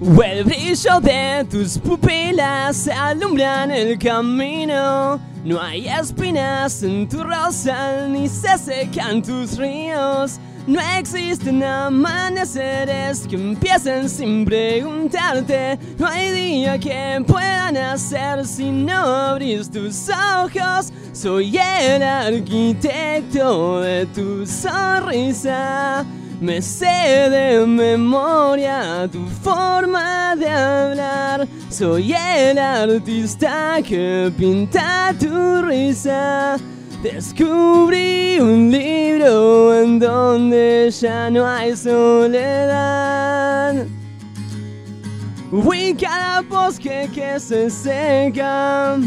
El 0.00 0.44
brillo 0.44 1.00
de 1.00 1.46
tus 1.50 1.78
pupilas 1.78 2.88
alumbran 2.88 3.70
el 3.70 3.98
camino. 3.98 5.20
No 5.44 5.60
hay 5.60 5.88
espinas 5.88 6.82
en 6.82 7.08
tu 7.08 7.22
rosal 7.22 8.12
ni 8.12 8.28
se 8.28 8.56
secan 8.56 9.22
tus 9.22 9.58
ríos. 9.58 10.38
No 10.66 10.80
existen 10.98 11.62
amaneceres 11.62 13.26
que 13.26 13.36
empiecen 13.36 14.08
sin 14.08 14.44
preguntarte. 14.44 15.78
No 15.98 16.06
hay 16.06 16.30
día 16.32 16.78
que 16.78 17.22
puedan 17.26 17.76
hacer 17.76 18.46
si 18.46 18.70
no 18.70 18.96
abrís 18.96 19.70
tus 19.70 20.08
ojos. 20.08 20.92
Soy 21.12 21.56
el 21.56 22.02
arquitecto 22.02 23.80
de 23.80 24.06
tu 24.06 24.46
sonrisa. 24.46 26.04
Me 26.40 26.62
sé 26.62 27.28
de 27.30 27.66
memoria 27.66 29.08
tu 29.10 29.26
forma 29.42 30.34
de 30.36 30.48
hablar. 30.48 31.48
Soy 31.68 32.14
el 32.14 32.58
artista 32.58 33.78
que 33.86 34.32
pinta 34.38 35.14
tu 35.18 35.62
risa. 35.62 36.56
Descubrí 37.02 38.38
un 38.40 38.70
libro 38.70 39.74
en 39.74 39.98
donde 39.98 40.90
ya 40.90 41.30
no 41.30 41.46
hay 41.46 41.74
soledad. 41.74 43.86
Fui 45.50 45.94
cada 45.94 46.42
bosque 46.42 47.08
que 47.14 47.40
se 47.40 47.70
seca. 47.70 48.98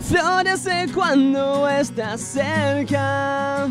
Florece 0.00 0.88
cuando 0.92 1.66
estás 1.66 2.20
cerca. 2.20 3.70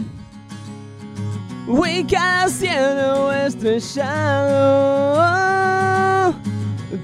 Fui 1.67 2.03
cada 2.05 2.49
cielo 2.49 3.31
estrellado. 3.31 5.19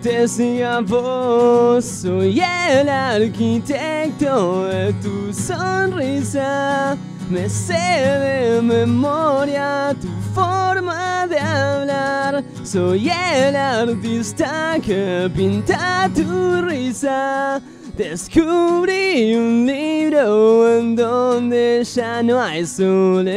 Decía 0.01 0.79
vos, 0.79 1.85
soy 1.85 2.41
el 2.41 2.89
arquitecto 2.89 4.65
de 4.65 4.91
tu 4.93 5.31
sonrisa. 5.31 6.97
Me 7.29 7.47
sé 7.47 7.73
de 7.73 8.61
memoria 8.63 9.95
tu 10.01 10.07
forma 10.33 11.27
de 11.27 11.39
hablar. 11.39 12.43
Soy 12.63 13.09
el 13.09 13.55
artista 13.55 14.77
que 14.83 15.29
pinta 15.35 16.09
tu 16.15 16.63
risa. 16.63 17.61
Descubrí 17.95 19.35
un 19.35 19.67
libro 19.67 20.77
en 20.79 20.95
donde 20.95 21.83
ya 21.83 22.23
no 22.23 22.41
hay 22.41 22.65
soledad. 22.65 23.35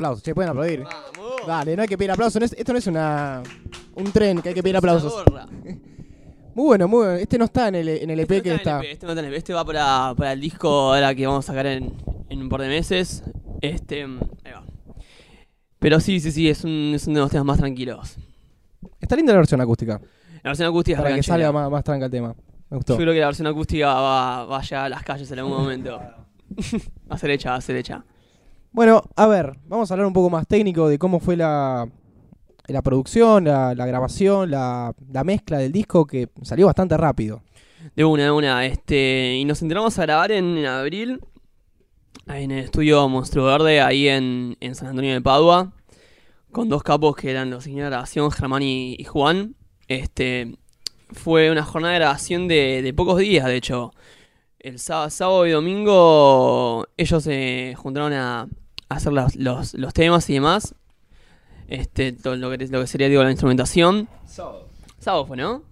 Aplausos, 0.00 0.22
che, 0.22 0.34
pueden 0.34 0.50
aplaudir. 0.50 0.82
Vamos. 0.82 1.46
Dale, 1.46 1.76
no 1.76 1.82
hay 1.82 1.88
que 1.88 1.98
pedir 1.98 2.10
aplausos. 2.10 2.42
es- 2.42 2.54
esto 2.58 2.72
no 2.72 2.78
es 2.78 2.86
una 2.86 3.42
un 3.94 4.12
tren 4.12 4.40
que 4.40 4.48
hay 4.50 4.54
que 4.54 4.62
pedir 4.62 4.76
aplausos. 4.76 5.24
Muy 6.54 6.64
bueno, 6.66 6.88
muy 6.88 7.04
bueno. 7.06 7.12
Este 7.18 7.38
no 7.38 7.44
está 7.44 7.68
en 7.68 7.76
el, 7.76 7.88
en 7.88 8.10
el 8.10 8.20
EP 8.20 8.30
Este 8.32 8.42
que 8.42 8.48
no 8.50 8.56
está. 8.56 8.70
en 8.72 8.78
el 8.80 8.86
EP, 8.86 8.92
Este, 8.92 9.06
no 9.06 9.12
está 9.12 9.20
en 9.20 9.26
el 9.26 9.32
EP, 9.32 9.38
este 9.38 9.54
va 9.54 9.64
para, 9.64 10.14
para 10.16 10.32
el 10.32 10.40
disco 10.40 10.68
ahora 10.92 11.14
que 11.14 11.24
vamos 11.26 11.44
a 11.44 11.52
sacar 11.52 11.66
en, 11.66 11.94
en 12.28 12.42
un 12.42 12.48
par 12.48 12.60
de 12.62 12.68
meses. 12.68 13.22
Este, 13.60 14.02
ahí 14.02 14.52
va. 14.52 14.64
Pero 15.78 16.00
sí, 16.00 16.18
sí, 16.18 16.32
sí, 16.32 16.48
es, 16.48 16.64
un, 16.64 16.92
es 16.94 17.06
uno 17.06 17.16
de 17.16 17.20
los 17.22 17.30
temas 17.30 17.46
más 17.46 17.58
tranquilos. 17.58 18.16
Está 19.00 19.14
linda 19.16 19.32
la 19.32 19.38
versión 19.38 19.60
acústica. 19.60 20.00
La 20.42 20.50
versión 20.50 20.68
acústica 20.68 20.96
es 20.96 21.02
Para 21.02 21.08
que 21.10 21.14
recanchera. 21.22 21.34
salga 21.36 21.52
más, 21.52 21.70
más 21.70 21.84
tranca 21.84 22.06
el 22.06 22.10
tema. 22.10 22.34
Me 22.68 22.76
gustó. 22.78 22.94
Yo 22.94 22.98
creo 23.00 23.12
que 23.14 23.20
la 23.20 23.26
versión 23.26 23.46
acústica 23.46 23.86
va, 23.94 24.44
va 24.46 24.58
a 24.58 24.62
llegar 24.62 24.84
a 24.86 24.88
las 24.88 25.02
calles 25.04 25.30
en 25.30 25.38
algún 25.38 25.56
momento. 25.56 25.98
va 27.10 27.14
a 27.14 27.18
ser 27.18 27.30
hecha, 27.30 27.50
va 27.50 27.56
a 27.56 27.60
ser 27.60 27.76
hecha. 27.76 28.04
Bueno, 28.72 29.02
a 29.16 29.26
ver, 29.26 29.58
vamos 29.66 29.90
a 29.90 29.94
hablar 29.94 30.06
un 30.06 30.12
poco 30.12 30.30
más 30.30 30.46
técnico 30.46 30.88
de 30.88 30.98
cómo 30.98 31.18
fue 31.18 31.36
la, 31.36 31.88
la 32.68 32.82
producción, 32.82 33.44
la, 33.44 33.74
grabación, 33.74 34.50
la, 34.50 34.94
la 35.12 35.24
mezcla 35.24 35.58
del 35.58 35.72
disco 35.72 36.06
que 36.06 36.28
salió 36.42 36.66
bastante 36.66 36.96
rápido. 36.96 37.42
De 37.96 38.04
una, 38.04 38.24
de 38.24 38.30
una. 38.30 38.64
Este, 38.66 39.36
y 39.36 39.44
nos 39.44 39.60
entramos 39.62 39.98
a 39.98 40.02
grabar 40.02 40.30
en, 40.30 40.64
abril. 40.66 41.20
En 42.26 42.52
el 42.52 42.64
estudio 42.64 43.08
Monstruo 43.08 43.46
Verde, 43.46 43.80
ahí 43.80 44.06
en, 44.06 44.56
en 44.60 44.74
San 44.76 44.88
Antonio 44.88 45.14
de 45.14 45.20
Padua. 45.20 45.72
Con 46.52 46.68
dos 46.68 46.84
capos 46.84 47.16
que 47.16 47.30
eran 47.30 47.50
los 47.50 47.66
ingenieros 47.66 47.88
de 47.88 47.90
grabación, 47.90 48.30
Germán 48.30 48.62
y, 48.62 49.02
Juan. 49.04 49.56
Este, 49.88 50.56
fue 51.10 51.50
una 51.50 51.64
jornada 51.64 51.94
de 51.94 52.00
grabación 52.00 52.46
de, 52.46 52.82
de 52.82 52.94
pocos 52.94 53.18
días, 53.18 53.46
de 53.46 53.56
hecho. 53.56 53.92
El 54.60 54.78
sábado, 54.78 55.46
y 55.46 55.52
domingo 55.52 56.86
ellos 56.96 57.24
se 57.24 57.74
juntaron 57.78 58.12
a 58.12 58.46
hacer 58.90 59.12
los, 59.12 59.36
los, 59.36 59.74
los 59.74 59.94
temas 59.94 60.28
y 60.30 60.34
demás. 60.34 60.74
Este, 61.68 62.12
todo 62.12 62.36
lo 62.36 62.50
que, 62.50 62.66
lo 62.68 62.80
que 62.80 62.86
sería 62.86 63.08
digo, 63.08 63.22
la 63.22 63.30
instrumentación. 63.30 64.08
Sábado 64.98 65.26
fue, 65.26 65.36
¿no? 65.36 65.62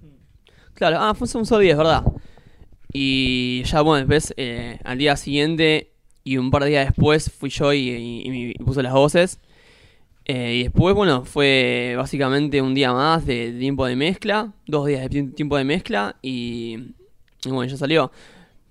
Claro, 0.74 0.98
ah, 1.00 1.14
fue 1.14 1.28
un 1.34 1.44
solo 1.44 1.60
día, 1.60 1.72
es 1.72 1.78
verdad. 1.78 2.04
Y 2.92 3.62
ya, 3.64 3.82
bueno, 3.82 3.98
después, 4.06 4.32
eh, 4.36 4.78
al 4.84 4.96
día 4.98 5.16
siguiente 5.16 5.92
y 6.24 6.36
un 6.38 6.50
par 6.50 6.62
de 6.64 6.70
días 6.70 6.86
después, 6.86 7.30
fui 7.30 7.50
yo 7.50 7.72
y, 7.72 7.78
y- 7.90 8.22
y 8.26 8.30
me- 8.30 8.50
y 8.50 8.64
puse 8.64 8.82
las 8.82 8.92
voces. 8.92 9.40
Eh, 10.24 10.56
y 10.56 10.62
después, 10.64 10.94
bueno, 10.94 11.24
fue 11.24 11.94
básicamente 11.96 12.60
un 12.62 12.74
día 12.74 12.92
más 12.92 13.26
de, 13.26 13.52
de 13.52 13.58
tiempo 13.58 13.86
de 13.86 13.96
mezcla, 13.96 14.52
dos 14.66 14.86
días 14.86 15.00
de 15.02 15.08
ti- 15.08 15.30
tiempo 15.32 15.56
de 15.56 15.64
mezcla 15.64 16.16
y, 16.22 16.76
y 17.44 17.48
bueno, 17.50 17.64
ya 17.70 17.76
salió. 17.76 18.12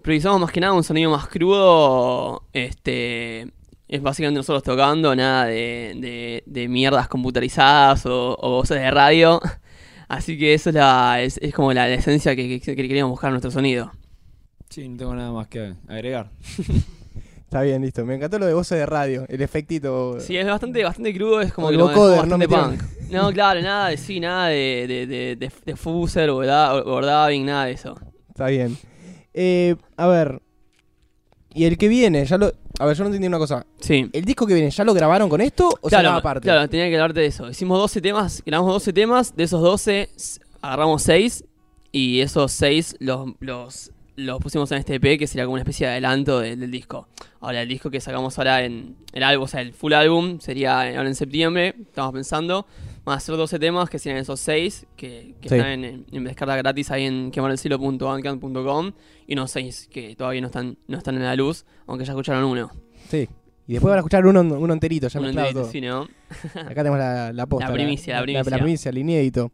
Priorizamos 0.01 0.39
más 0.39 0.51
que 0.51 0.61
nada 0.61 0.73
un 0.73 0.83
sonido 0.83 1.11
más 1.11 1.27
crudo, 1.27 2.43
este, 2.53 3.51
es 3.87 4.01
básicamente 4.01 4.37
nosotros 4.39 4.63
tocando, 4.63 5.15
nada 5.15 5.45
de, 5.45 5.93
de, 5.99 6.43
de 6.45 6.67
mierdas 6.67 7.07
computarizadas 7.07 8.05
o, 8.05 8.35
o 8.39 8.49
voces 8.51 8.79
de 8.81 8.91
radio. 8.91 9.39
Así 10.09 10.37
que 10.37 10.53
eso 10.53 10.69
es, 10.69 10.75
la, 10.75 11.21
es, 11.21 11.37
es 11.41 11.53
como 11.53 11.73
la, 11.73 11.87
la 11.87 11.95
esencia 11.95 12.35
que, 12.35 12.47
que- 12.59 12.75
que 12.75 12.75
queríamos 12.75 13.11
buscar 13.11 13.29
en 13.29 13.33
nuestro 13.33 13.51
sonido. 13.51 13.91
Sí, 14.69 14.87
no 14.87 14.97
tengo 14.97 15.15
nada 15.15 15.31
más 15.31 15.47
que 15.47 15.73
agregar. 15.87 16.29
Está 17.47 17.61
bien, 17.61 17.81
listo. 17.81 18.05
Me 18.05 18.15
encantó 18.15 18.39
lo 18.39 18.45
de 18.45 18.53
voces 18.53 18.77
de 18.77 18.85
radio, 18.85 19.25
el 19.29 19.41
efectito. 19.41 20.19
Sí, 20.19 20.35
es 20.35 20.45
bastante, 20.45 20.83
bastante 20.83 21.13
crudo, 21.13 21.39
es 21.39 21.53
como 21.53 21.69
que 21.69 21.77
lo 21.77 21.89
¿no? 21.89 22.09
bastante 22.09 22.37
Metieron. 22.39 22.77
punk. 22.77 22.83
No, 23.09 23.31
claro, 23.31 23.61
nada 23.61 23.87
de 23.87 23.95
sí, 23.97 24.19
nada 24.19 24.47
de, 24.49 24.85
de, 24.85 25.07
de, 25.07 25.35
de, 25.37 25.51
de 25.65 25.75
fuser 25.77 26.29
dubbing, 26.29 27.45
nada 27.45 27.65
de 27.65 27.71
eso. 27.71 27.95
Está 28.27 28.47
bien. 28.47 28.77
Eh, 29.33 29.75
a 29.95 30.07
ver. 30.07 30.41
Y 31.53 31.63
el 31.65 31.77
que 31.77 31.87
viene, 31.87 32.25
ya 32.25 32.37
lo. 32.37 32.51
A 32.79 32.85
ver, 32.85 32.97
yo 32.97 33.03
no 33.05 33.07
entendí 33.07 33.27
una 33.27 33.37
cosa. 33.37 33.65
Sí. 33.87 34.09
¿El 34.11 34.25
disco 34.25 34.45
que 34.45 34.53
viene 34.53 34.69
ya 34.69 34.83
lo 34.83 34.93
grabaron 34.93 35.29
con 35.29 35.39
esto 35.41 35.69
o 35.69 35.87
claro, 35.87 36.03
sonaba 36.03 36.17
aparte? 36.17 36.43
claro, 36.43 36.67
tenía 36.69 36.89
que 36.89 36.95
hablarte 36.95 37.21
de 37.21 37.27
eso. 37.27 37.49
Hicimos 37.49 37.77
12 37.79 38.01
temas, 38.01 38.43
grabamos 38.45 38.73
12 38.73 38.93
temas, 38.93 39.35
de 39.35 39.43
esos 39.43 39.61
12 39.61 40.09
s- 40.15 40.39
agarramos 40.61 41.01
6 41.03 41.45
y 41.91 42.19
esos 42.19 42.51
6 42.51 42.97
los, 42.99 43.29
los, 43.39 43.91
los 44.17 44.39
pusimos 44.39 44.71
en 44.71 44.79
este 44.79 44.95
EP 44.95 45.17
que 45.17 45.25
sería 45.27 45.45
como 45.45 45.53
una 45.53 45.61
especie 45.61 45.85
de 45.87 45.93
adelanto 45.93 46.39
de- 46.39 46.55
del 46.55 46.69
disco. 46.71 47.07
Ahora, 47.39 47.61
el 47.61 47.69
disco 47.69 47.89
que 47.89 48.01
sacamos 48.01 48.37
ahora 48.39 48.63
en 48.63 48.95
el 49.13 49.23
álbum, 49.23 49.45
o 49.45 49.47
sea, 49.47 49.61
el 49.61 49.73
full 49.73 49.93
álbum 49.93 50.39
sería 50.39 50.81
ahora 50.81 51.07
en 51.07 51.15
septiembre, 51.15 51.75
estamos 51.79 52.11
pensando. 52.13 52.65
Van 53.05 53.15
a 53.17 53.19
ser 53.21 53.37
12 53.37 53.57
temas 53.57 53.89
que 53.89 53.99
serían 53.99 54.19
esos 54.19 54.39
6 54.41 54.85
que, 54.97 55.35
que 55.39 55.47
Sí. 55.47 55.55
están 55.55 55.83
en, 55.85 56.05
en 56.11 56.23
descarga 56.25 56.57
gratis 56.57 56.91
ahí 56.91 57.05
en 57.05 57.31
quemarelcielo.bandcamp.com 57.31 58.91
y 59.27 59.33
unos 59.33 59.51
6 59.51 59.87
que 59.91 60.15
todavía 60.15 60.41
no 60.41 60.47
están, 60.47 60.77
no 60.87 60.97
están 60.97 61.15
en 61.15 61.23
la 61.23 61.35
luz, 61.35 61.65
aunque 61.85 62.03
ya 62.05 62.11
escucharon 62.11 62.43
uno. 62.43 62.71
Sí. 63.09 63.29
Y 63.67 63.73
después 63.73 63.89
van 63.89 63.97
a 63.97 63.99
escuchar 63.99 64.25
uno, 64.25 64.41
uno 64.41 64.73
enterito, 64.73 65.07
ya 65.09 65.19
Uno 65.19 65.27
mezclado 65.27 65.47
enterito, 65.49 65.61
todo. 65.63 65.71
sí, 65.71 65.81
¿no? 65.81 66.07
Acá 66.61 66.75
tenemos 66.75 66.97
la, 66.99 67.33
la 67.33 67.45
posta. 67.45 67.67
La 67.67 67.73
primicia, 67.73 68.15
la 68.15 68.21
primicia. 68.23 68.49
La, 68.49 68.57
primicia, 68.57 68.89
el 68.89 68.97
inédito. 68.97 69.51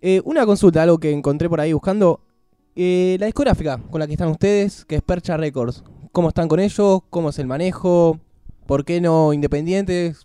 Eh, 0.00 0.20
una 0.24 0.46
consulta, 0.46 0.82
algo 0.82 0.98
que 0.98 1.10
encontré 1.10 1.48
por 1.48 1.60
ahí 1.60 1.72
buscando. 1.72 2.20
Eh, 2.76 3.16
la 3.18 3.26
discográfica 3.26 3.78
con 3.90 3.98
la 3.98 4.06
que 4.06 4.12
están 4.12 4.28
ustedes, 4.28 4.84
que 4.84 4.94
es 4.96 5.02
Percha 5.02 5.36
Records. 5.36 5.82
¿Cómo 6.12 6.28
están 6.28 6.46
con 6.46 6.60
ellos? 6.60 7.00
¿Cómo 7.10 7.30
es 7.30 7.38
el 7.40 7.48
manejo? 7.48 8.20
¿Por 8.66 8.84
qué 8.84 9.00
no 9.00 9.32
independientes? 9.32 10.24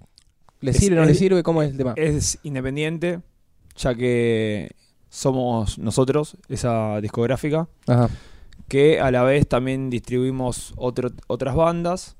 ¿Les 0.61 0.75
Es- 0.75 0.81
sirve 0.81 0.97
o 0.97 0.99
no 0.99 1.03
es- 1.03 1.09
les 1.09 1.17
sirve? 1.17 1.41
¿Cómo 1.41 1.63
es 1.63 1.71
el 1.71 1.77
tema? 1.77 1.93
Es 1.97 2.37
independiente, 2.43 3.21
ya 3.75 3.95
que 3.95 4.69
somos 5.09 5.79
nosotros, 5.79 6.37
esa 6.49 7.01
discográfica, 7.01 7.67
Ajá. 7.87 8.09
que 8.67 8.99
a 8.99 9.09
la 9.11 9.23
vez 9.23 9.47
también 9.47 9.89
distribuimos 9.89 10.73
otro- 10.75 11.09
otras 11.27 11.55
bandas. 11.55 12.15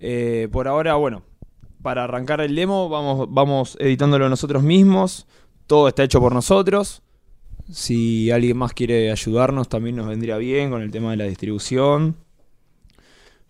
Eh, 0.00 0.48
por 0.52 0.68
ahora, 0.68 0.94
bueno, 0.96 1.22
para 1.82 2.04
arrancar 2.04 2.40
el 2.40 2.54
demo 2.54 2.88
vamos, 2.88 3.26
vamos 3.30 3.76
editándolo 3.80 4.28
nosotros 4.28 4.62
mismos. 4.62 5.26
Todo 5.66 5.88
está 5.88 6.02
hecho 6.04 6.20
por 6.20 6.32
nosotros. 6.34 7.02
Si 7.70 8.30
alguien 8.30 8.56
más 8.56 8.72
quiere 8.72 9.10
ayudarnos, 9.10 9.68
también 9.68 9.96
nos 9.96 10.06
vendría 10.08 10.38
bien 10.38 10.70
con 10.70 10.80
el 10.82 10.90
tema 10.90 11.10
de 11.10 11.18
la 11.18 11.24
distribución. 11.24 12.16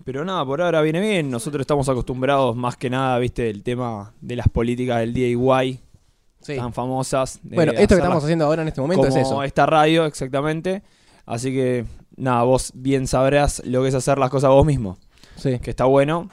Pero 0.05 0.25
nada, 0.25 0.45
por 0.45 0.61
ahora 0.62 0.81
viene 0.81 1.00
bien. 1.00 1.31
Nosotros 1.31 1.61
estamos 1.61 1.88
acostumbrados 1.88 2.57
más 2.57 2.76
que 2.76 2.88
nada, 2.90 3.19
viste, 3.19 3.50
el 3.50 3.62
tema 3.62 4.14
de 4.21 4.37
las 4.37 4.49
políticas 4.49 4.99
del 5.00 5.12
DIY 5.12 5.81
Sí. 6.40 6.57
tan 6.57 6.73
famosas. 6.73 7.40
Bueno, 7.43 7.73
esto 7.73 7.97
que 7.97 8.00
estamos 8.00 8.23
haciendo 8.23 8.45
ahora 8.47 8.62
en 8.62 8.69
este 8.69 8.81
momento 8.81 9.05
como 9.07 9.17
es 9.17 9.26
eso. 9.26 9.43
esta 9.43 9.67
radio, 9.67 10.07
exactamente. 10.07 10.83
Así 11.26 11.52
que, 11.52 11.85
nada, 12.17 12.43
vos 12.45 12.73
bien 12.75 13.07
sabrás 13.07 13.61
lo 13.67 13.83
que 13.83 13.88
es 13.88 13.95
hacer 13.95 14.19
las 14.19 14.31
cosas 14.31 14.50
vos 14.50 14.64
mismo, 14.64 14.97
Sí. 15.37 15.59
que 15.59 15.71
está 15.71 15.85
bueno. 15.85 16.31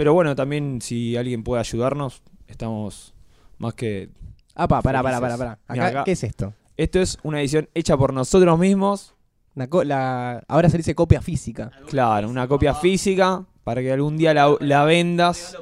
Pero 0.00 0.14
bueno, 0.14 0.34
también 0.34 0.80
si 0.80 1.14
alguien 1.18 1.42
puede 1.44 1.60
ayudarnos, 1.60 2.22
estamos 2.48 3.12
más 3.58 3.74
que... 3.74 4.08
Apa, 4.54 4.80
pará, 4.80 5.02
pará, 5.02 5.20
pará, 5.20 5.36
pará. 5.36 5.58
Mira, 5.68 5.84
Acá, 5.88 5.98
acá- 5.98 6.04
¿Qué 6.04 6.12
es 6.12 6.24
esto? 6.24 6.54
Esto 6.78 7.00
es 7.00 7.18
una 7.22 7.38
edición 7.38 7.68
hecha 7.74 7.98
por 7.98 8.14
nosotros 8.14 8.58
mismos. 8.58 9.14
Una 9.54 9.66
co- 9.68 9.84
la- 9.84 10.42
Ahora 10.48 10.70
se 10.70 10.78
dice 10.78 10.94
copia 10.94 11.20
física. 11.20 11.70
Claro, 11.86 12.30
una 12.30 12.48
copia 12.48 12.72
física 12.74 13.44
para 13.62 13.82
que 13.82 13.92
algún 13.92 14.16
día 14.16 14.32
la, 14.32 14.56
la 14.60 14.84
vendas, 14.84 15.54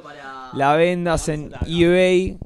la 0.53 0.73
vendas 0.77 1.27
en 1.27 1.51
eBay 1.67 2.37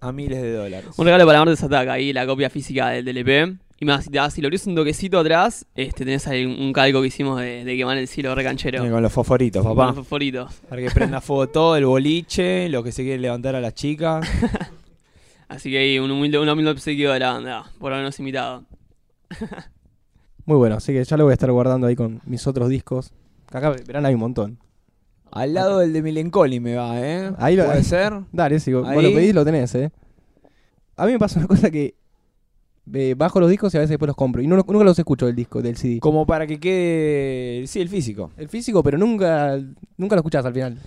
a 0.00 0.10
miles 0.10 0.42
de 0.42 0.52
dólares. 0.52 0.90
Un 0.96 1.04
regalo 1.04 1.24
para 1.26 1.38
Martes 1.38 1.62
Ataca, 1.62 1.92
ahí 1.92 2.12
la 2.12 2.26
copia 2.26 2.50
física 2.50 2.88
del, 2.88 3.04
del 3.04 3.18
EP. 3.18 3.56
Y 3.80 3.84
más, 3.84 4.04
si, 4.04 4.10
te 4.10 4.18
das- 4.18 4.34
si 4.34 4.40
lo 4.40 4.48
abrís 4.48 4.66
un 4.66 4.74
toquecito 4.74 5.18
atrás, 5.20 5.64
este, 5.76 6.04
tenés 6.04 6.26
ahí 6.26 6.44
un, 6.44 6.60
un 6.60 6.72
calco 6.72 7.00
que 7.00 7.06
hicimos 7.08 7.40
de, 7.40 7.64
de 7.64 7.76
quemar 7.76 7.96
el 7.96 8.08
cielo 8.08 8.34
recanchero. 8.34 8.80
Con 8.88 9.02
los 9.02 9.12
fosforitos, 9.12 9.62
Con 9.64 9.76
papá. 9.76 9.86
los 9.88 9.96
fosforitos. 9.96 10.52
Para 10.68 10.82
que 10.82 10.90
prenda 10.90 11.20
fuego 11.20 11.48
todo, 11.48 11.76
el 11.76 11.86
boliche, 11.86 12.68
lo 12.68 12.82
que 12.82 12.90
se 12.90 13.02
quiere 13.04 13.18
levantar 13.20 13.54
a 13.54 13.60
las 13.60 13.74
chicas. 13.74 14.26
Así 15.48 15.70
que 15.70 15.78
ahí 15.78 15.98
un 15.98 16.10
humilde, 16.10 16.38
un 16.38 16.48
humilde 16.48 16.72
obsequio 16.72 17.12
de 17.12 17.20
la 17.20 17.32
banda 17.32 17.64
por 17.78 17.92
habernos 17.92 18.18
invitado. 18.18 18.64
Muy 20.44 20.56
bueno, 20.56 20.76
así 20.76 20.92
que 20.94 21.04
ya 21.04 21.16
lo 21.18 21.24
voy 21.24 21.32
a 21.32 21.34
estar 21.34 21.50
guardando 21.52 21.86
ahí 21.86 21.94
con 21.94 22.20
mis 22.24 22.46
otros 22.46 22.68
discos. 22.70 23.12
Que 23.50 23.58
acá 23.58 23.70
verán 23.86 24.06
hay 24.06 24.14
un 24.14 24.20
montón. 24.20 24.58
Al 25.30 25.52
lado 25.52 25.78
del 25.80 25.92
de 25.92 26.00
Milencoli 26.02 26.58
me 26.58 26.74
va, 26.74 26.98
¿eh? 27.00 27.32
Ahí 27.38 27.54
lo- 27.54 27.66
¿Puede 27.66 27.82
ser? 27.84 28.14
Dale, 28.32 28.58
si 28.60 28.72
vos 28.72 28.82
vos 28.84 28.90
Ahí. 28.92 29.02
lo 29.02 29.12
pedís, 29.14 29.34
lo 29.34 29.44
tenés, 29.44 29.74
eh. 29.74 29.90
A 30.96 31.04
mí 31.04 31.12
me 31.12 31.18
pasa 31.18 31.38
una 31.38 31.48
cosa 31.48 31.70
que 31.70 31.94
eh, 32.94 33.14
bajo 33.16 33.40
los 33.40 33.50
discos 33.50 33.72
y 33.74 33.76
a 33.76 33.80
veces 33.80 33.90
después 33.90 34.06
los 34.08 34.16
compro. 34.16 34.42
Y 34.42 34.46
no, 34.46 34.56
nunca 34.56 34.84
los 34.84 34.98
escucho 34.98 35.26
del 35.26 35.36
disco, 35.36 35.62
del 35.62 35.76
CD. 35.76 36.00
Como 36.00 36.26
para 36.26 36.46
que 36.46 36.58
quede, 36.58 37.66
sí, 37.66 37.80
el 37.80 37.88
físico. 37.88 38.30
El 38.36 38.48
físico, 38.48 38.82
pero 38.82 38.98
nunca, 38.98 39.58
nunca 39.96 40.16
lo 40.16 40.20
escuchás 40.20 40.44
al 40.44 40.54
final. 40.54 40.78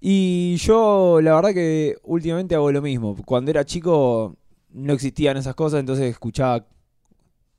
Y 0.00 0.56
yo, 0.56 1.20
la 1.22 1.34
verdad 1.34 1.54
que 1.54 1.96
últimamente 2.02 2.54
hago 2.54 2.70
lo 2.70 2.82
mismo. 2.82 3.16
Cuando 3.24 3.50
era 3.50 3.64
chico 3.64 4.36
no 4.72 4.92
existían 4.92 5.36
esas 5.36 5.54
cosas, 5.54 5.80
entonces 5.80 6.10
escuchaba 6.10 6.66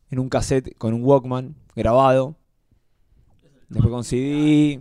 en 0.10 0.20
un 0.20 0.30
cassette 0.30 0.78
con 0.78 0.94
un 0.94 1.04
Walkman 1.04 1.56
grabado. 1.76 2.36
Después 3.70 3.92
con 3.92 4.04
CD. 4.04 4.80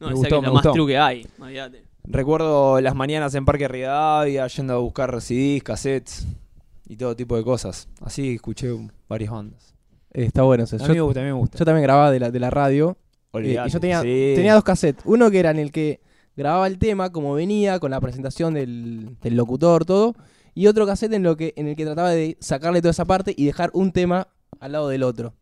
No, 0.00 0.08
Me 0.08 0.14
gustó, 0.14 0.28
que 0.28 0.36
es 0.36 0.42
me 0.42 0.46
más 0.48 0.52
gustó. 0.52 0.72
true 0.72 0.86
que 0.86 0.98
hay. 0.98 1.26
Recuerdo 2.04 2.80
las 2.80 2.94
mañanas 2.94 3.34
en 3.34 3.44
Parque 3.44 3.68
Rivadavia 3.68 4.46
yendo 4.46 4.74
a 4.74 4.78
buscar 4.78 5.20
CDs, 5.20 5.62
cassettes 5.62 6.26
y 6.88 6.96
todo 6.96 7.14
tipo 7.14 7.36
de 7.36 7.44
cosas. 7.44 7.88
Así 8.00 8.34
escuché 8.34 8.68
varias 9.08 9.30
bandas. 9.30 9.74
Eh, 10.12 10.24
está 10.24 10.42
bueno 10.42 10.64
eso. 10.64 10.76
A 10.76 10.78
Yo, 10.80 10.86
mí 10.88 10.94
me 10.94 11.00
gusta, 11.02 11.20
a 11.20 11.22
mí 11.22 11.28
me 11.28 11.34
gusta. 11.38 11.58
yo 11.58 11.64
también 11.64 11.82
grababa 11.82 12.10
de 12.10 12.18
la, 12.20 12.30
de 12.30 12.40
la 12.40 12.50
radio. 12.50 12.96
eh, 13.00 13.28
Olvidate. 13.32 13.68
y 13.68 13.72
yo 13.72 13.80
tenía, 13.80 14.00
Sí. 14.02 14.32
tenía 14.36 14.54
dos 14.54 14.64
cassettes. 14.64 15.02
Uno 15.06 15.30
que 15.30 15.38
era 15.38 15.50
en 15.50 15.58
el 15.58 15.70
que 15.70 16.00
grababa 16.36 16.66
el 16.66 16.78
tema 16.78 17.10
como 17.12 17.34
venía, 17.34 17.78
con 17.78 17.90
la 17.90 18.00
presentación 18.00 18.54
del, 18.54 19.16
del 19.20 19.36
locutor, 19.36 19.84
todo. 19.84 20.14
Y 20.54 20.66
otro 20.66 20.86
cassette 20.86 21.12
en, 21.12 21.22
lo 21.22 21.36
que, 21.36 21.52
en 21.56 21.68
el 21.68 21.76
que 21.76 21.84
trataba 21.84 22.10
de 22.10 22.36
sacarle 22.40 22.80
toda 22.80 22.90
esa 22.92 23.04
parte 23.04 23.32
y 23.36 23.44
dejar 23.46 23.70
un 23.74 23.92
tema 23.92 24.28
al 24.58 24.72
lado 24.72 24.88
del 24.88 25.02
otro. 25.04 25.34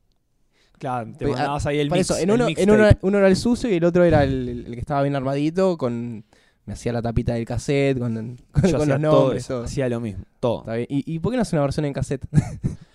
Claro, 0.78 1.10
te 1.16 1.26
mandabas 1.26 1.64
ahí 1.64 1.78
el 1.78 1.90
mix. 1.90 2.00
eso, 2.10 2.16
en 2.18 2.28
el 2.28 2.34
uno, 2.34 2.48
en 2.54 2.70
uno, 2.70 2.86
uno 3.00 3.18
era 3.18 3.28
el 3.28 3.36
sucio 3.36 3.70
y 3.70 3.76
el 3.76 3.84
otro 3.84 4.04
era 4.04 4.24
el, 4.24 4.64
el 4.66 4.74
que 4.74 4.80
estaba 4.80 5.02
bien 5.02 5.16
armadito, 5.16 5.78
con 5.78 6.24
me 6.66 6.72
hacía 6.74 6.92
la 6.92 7.00
tapita 7.00 7.34
del 7.34 7.44
cassette, 7.46 7.98
con, 7.98 8.14
con, 8.52 8.70
Yo 8.70 8.78
con 8.78 8.88
los 8.88 9.00
nombres. 9.00 9.46
todo. 9.46 9.64
hacía 9.64 9.88
lo 9.88 10.00
mismo, 10.00 10.24
todo. 10.40 10.60
Está 10.60 10.74
bien. 10.74 10.86
¿Y, 10.90 11.14
¿Y 11.14 11.18
por 11.20 11.30
qué 11.32 11.36
no 11.36 11.42
hace 11.42 11.56
una 11.56 11.62
versión 11.62 11.86
en 11.86 11.92
cassette? 11.92 12.26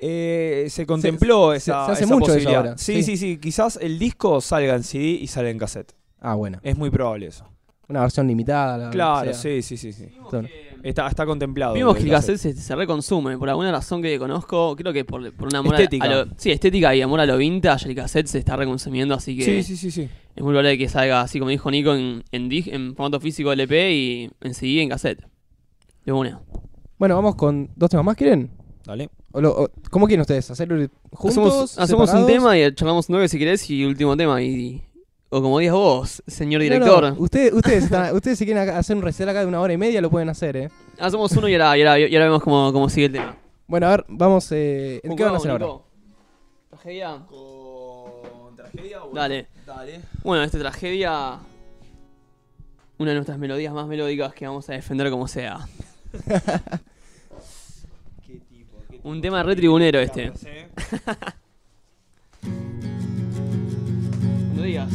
Eh, 0.00 0.66
se 0.68 0.84
contempló 0.84 1.52
se- 1.52 1.56
esa, 1.56 1.86
se 1.86 1.92
hace 1.92 2.04
esa 2.04 2.12
mucho 2.14 2.26
eso 2.26 2.34
posibilidad. 2.34 2.56
ahora, 2.58 2.76
Sí, 2.78 2.96
sí. 2.96 3.02
sí, 3.02 3.16
sí, 3.16 3.38
Quizás 3.38 3.78
el 3.80 3.98
disco 3.98 4.40
salga 4.42 4.74
en 4.74 4.82
CD 4.82 5.04
y 5.06 5.26
salga 5.28 5.48
en 5.48 5.56
cassette. 5.58 5.94
ah, 6.20 6.34
bueno. 6.34 6.58
Es 6.62 6.76
muy 6.76 6.90
probable 6.90 7.26
eso. 7.28 7.46
Una 7.88 8.02
versión 8.02 8.26
limitada. 8.28 8.76
la- 8.76 8.90
Claro, 8.90 9.32
sí, 9.32 9.62
sí, 9.62 9.78
sí, 9.78 9.94
sí. 9.94 10.10
Está, 10.82 11.06
está 11.08 11.26
contemplado. 11.26 11.74
Vimos 11.74 11.96
que 11.96 12.02
el 12.04 12.10
cassette 12.10 12.38
se, 12.38 12.52
se 12.54 12.74
reconsume, 12.76 13.36
por 13.38 13.48
alguna 13.48 13.70
razón 13.72 14.00
que 14.02 14.18
conozco, 14.18 14.74
creo 14.76 14.92
que 14.92 15.04
por, 15.04 15.32
por 15.32 15.48
un 15.48 15.56
amor 15.56 15.74
a- 15.74 15.78
Estética. 15.78 16.04
a, 16.04 16.08
lo, 16.08 16.26
sí, 16.36 16.50
estética 16.50 16.94
y 16.94 17.02
amor 17.02 17.20
a 17.20 17.26
lo 17.26 17.36
vintage, 17.36 17.88
el 17.88 17.94
cassette 17.94 18.26
se 18.26 18.38
está 18.38 18.56
reconsumiendo, 18.56 19.14
así 19.14 19.36
que 19.36 19.44
Sí, 19.44 19.62
sí, 19.62 19.76
sí, 19.76 19.90
sí. 19.90 20.02
es 20.02 20.42
muy 20.42 20.50
probable 20.52 20.78
que 20.78 20.88
salga, 20.88 21.20
así 21.20 21.38
como 21.38 21.50
dijo 21.50 21.70
Nico, 21.70 21.94
en, 21.94 22.22
en, 22.32 22.48
dig- 22.50 22.72
en 22.72 22.94
formato 22.94 23.20
físico 23.20 23.52
LP 23.52 23.92
y 23.94 24.30
en 24.40 24.54
CD 24.54 24.82
en 24.82 24.88
cassette. 24.90 25.24
De 26.04 26.12
una. 26.12 26.40
Bueno, 26.98 27.14
vamos 27.16 27.34
con 27.36 27.70
dos 27.76 27.90
temas 27.90 28.06
más, 28.06 28.16
¿quieren? 28.16 28.50
Dale. 28.84 29.10
O 29.32 29.40
lo- 29.40 29.50
o- 29.64 29.70
¿Cómo 29.90 30.06
quieren 30.06 30.22
ustedes? 30.22 30.50
¿Hacerlo 30.50 30.88
juntos? 31.12 31.76
hacemos 31.78 31.78
hacemos 31.78 32.14
un 32.14 32.26
tema 32.26 32.56
y 32.58 32.72
charlamos 32.74 33.10
nueve 33.10 33.28
si 33.28 33.38
querés 33.38 33.68
y 33.70 33.84
último 33.84 34.16
tema 34.16 34.40
y... 34.42 34.82
O 35.30 35.42
como 35.42 35.58
digas 35.58 35.74
vos, 35.74 36.22
señor 36.26 36.62
director. 36.62 37.02
no, 37.14 37.20
ustedes, 37.22 37.52
ustedes, 37.52 37.84
están- 37.84 38.14
ustedes 38.16 38.38
si 38.38 38.46
quieren 38.46 38.66
hacer 38.70 38.96
un 38.96 39.02
recital 39.02 39.28
acá 39.28 39.40
de 39.40 39.46
una 39.46 39.60
hora 39.60 39.72
y 39.74 39.76
media 39.76 40.00
lo 40.00 40.08
pueden 40.10 40.30
hacer, 40.30 40.56
¿eh? 40.56 40.70
Hacemos 40.98 41.30
uno 41.32 41.48
y 41.48 41.54
ahora, 41.54 41.76
y 41.76 41.82
ahora, 41.82 41.98
y 41.98 42.14
ahora 42.14 42.24
vemos 42.26 42.42
cómo, 42.42 42.72
cómo 42.72 42.88
sigue 42.88 43.06
el 43.06 43.12
tema. 43.12 43.36
Bueno, 43.66 43.86
a 43.88 43.90
ver, 43.90 44.06
vamos. 44.08 44.50
Eh, 44.52 45.00
¿Qué 45.02 45.22
van 45.24 45.34
a 45.34 45.36
hacer 45.36 45.50
ahora? 45.50 45.66
¿Tragedia? 46.70 47.18
Con 47.28 48.56
tragedia 48.56 49.00
Dale. 49.12 49.46
Dale. 49.66 50.00
Bueno, 50.22 50.42
esta 50.44 50.58
tragedia. 50.58 51.38
Una 52.96 53.10
de 53.10 53.14
nuestras 53.16 53.38
melodías 53.38 53.74
más 53.74 53.86
melódicas 53.86 54.32
que 54.32 54.46
vamos 54.46 54.68
a 54.70 54.72
defender 54.72 55.10
como 55.10 55.28
sea. 55.28 55.58
¿Qué 58.26 58.34
tipo? 58.48 58.78
¿Qué 58.90 58.98
Un 59.04 59.20
tema 59.20 59.42
re 59.42 59.54
tribunero 59.54 60.00
este. 60.00 60.32
No 64.54 64.62
digas. 64.64 64.90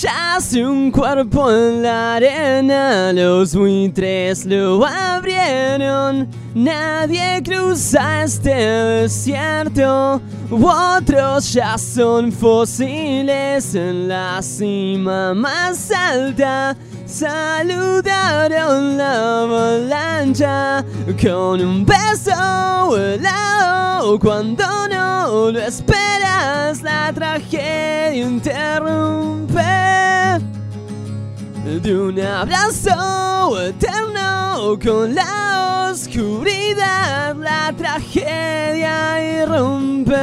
Yace 0.00 0.64
un 0.64 0.90
cuerpo 0.90 1.52
en 1.52 1.82
la 1.82 2.14
arena, 2.14 3.12
los 3.12 3.54
buitres 3.54 4.46
lo 4.46 4.82
abrieron. 4.86 6.26
Nadie 6.54 7.42
cruza 7.44 8.22
este 8.22 8.54
desierto, 8.54 10.22
otros 10.50 11.52
ya 11.52 11.76
son 11.76 12.32
fósiles 12.32 13.74
en 13.74 14.08
la 14.08 14.40
cima 14.40 15.34
más 15.34 15.90
alta. 15.90 16.74
Saludaron 17.04 18.96
la 18.96 19.42
avalancha 19.42 20.82
con 21.20 21.60
un 21.60 21.84
beso 21.84 22.96
helado 22.96 24.18
cuando 24.18 24.64
no 24.88 25.50
lo 25.50 25.60
La 26.70 27.12
tragedia 27.12 28.14
interrumpe 28.14 29.60
de 31.82 31.98
un 31.98 32.20
abrazo 32.20 33.60
eterno 33.60 34.78
con 34.80 35.12
la 35.12 35.90
oscuridad. 35.90 37.34
La 37.34 37.74
tragedia 37.76 39.42
irrumpe. 39.42 40.14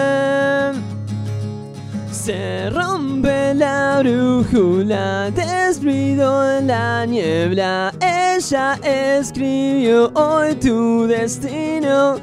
Se 2.13 2.69
rompe 2.69 3.53
la 3.53 3.99
brújula, 3.99 5.29
desbrido 5.31 6.59
en 6.59 6.67
la 6.67 7.05
niebla. 7.05 7.91
Ella 7.99 8.79
escribió 8.83 10.13
hoy 10.15 10.55
tu 10.55 11.07
destino. 11.07 12.21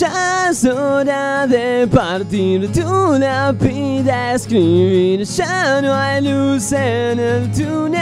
Ya 0.00 0.48
es 0.48 0.64
hora 0.64 1.46
de 1.46 1.86
partir, 1.86 2.72
tú 2.72 3.18
la 3.18 3.52
pida 3.52 4.32
escribir. 4.32 5.24
Ya 5.24 5.82
no 5.82 5.92
hay 5.92 6.22
luz 6.22 6.72
en 6.72 7.20
el 7.20 7.52
túnel. 7.52 8.00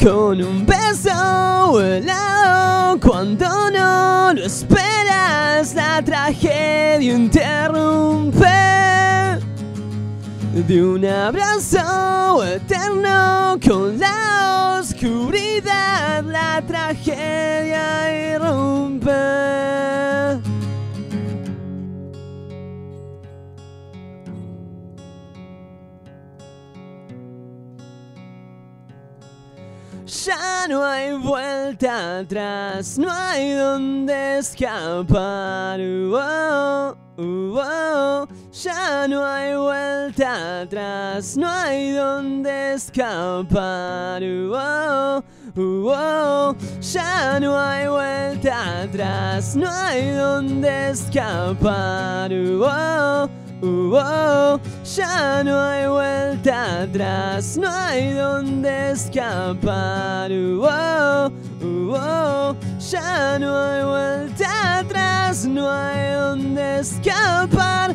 Con 0.00 0.40
un 0.40 0.64
beso 0.64 1.80
helado, 1.80 3.00
cuando 3.00 3.48
no 3.72 4.32
lo 4.32 4.44
esperas, 4.44 5.74
la 5.74 6.00
tragedia 6.04 7.12
interrumpe 7.12 8.44
de 10.68 10.84
un 10.84 11.04
abrazo 11.04 12.44
eterno 12.44 13.58
con 13.66 13.98
la 13.98 14.78
oscuridad, 14.80 15.93
la 16.34 16.60
tragedia 16.66 18.34
irrumpe. 18.34 19.22
Ya 30.06 30.66
no 30.68 30.84
hay 30.84 31.12
vuelta 31.18 32.18
atrás, 32.18 32.98
no 32.98 33.08
hay 33.12 33.52
donde 33.52 34.38
escapar. 34.38 35.78
Uh-oh. 37.16 38.26
Ya 38.50 39.06
no 39.06 39.24
hay 39.24 39.54
vuelta 39.54 40.62
atrás, 40.62 41.36
no 41.36 41.48
hay 41.48 41.92
donde 41.92 42.74
escapar. 42.74 44.22
Uh-oh. 45.56 46.56
Ya 46.80 47.38
no 47.38 47.56
hay 47.56 47.86
vuelta 47.86 48.82
atrás, 48.82 49.54
no 49.54 49.70
hay 49.70 50.10
donde 50.10 50.90
escapar. 50.90 52.32
Uh-oh, 52.32 53.28
uh-oh. 53.62 54.60
Ya 54.82 55.44
no 55.44 55.60
hay 55.60 55.86
vuelta 55.86 56.82
atrás, 56.82 57.56
no 57.56 57.70
hay 57.70 58.14
donde 58.14 58.90
escapar. 58.90 60.30
Ya 62.80 63.38
no 63.38 63.56
hay 63.56 63.84
vuelta 63.84 64.78
atrás, 64.80 65.46
no 65.46 65.70
hay 65.70 66.14
donde 66.14 66.80
escapar 66.80 67.94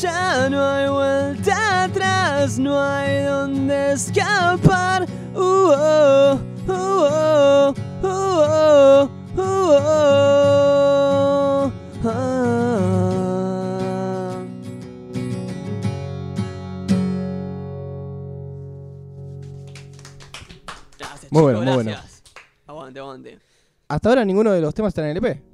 ya 0.00 0.48
no 0.48 0.64
hay 0.64 0.88
vuelta 0.88 1.84
atrás, 1.84 2.58
no 2.58 2.80
hay 2.80 3.24
donde 3.24 3.92
escapar. 3.92 5.06
Muy 21.32 21.42
bueno, 21.42 21.62
muy 21.62 21.74
bueno. 21.74 21.92
Aguante, 22.66 22.98
aguante. 22.98 23.38
Hasta 23.86 24.08
ahora 24.08 24.24
ninguno 24.24 24.50
de 24.52 24.60
los 24.60 24.74
temas 24.74 24.90
está 24.90 25.02
en 25.02 25.16
el 25.16 25.24
EP. 25.24 25.49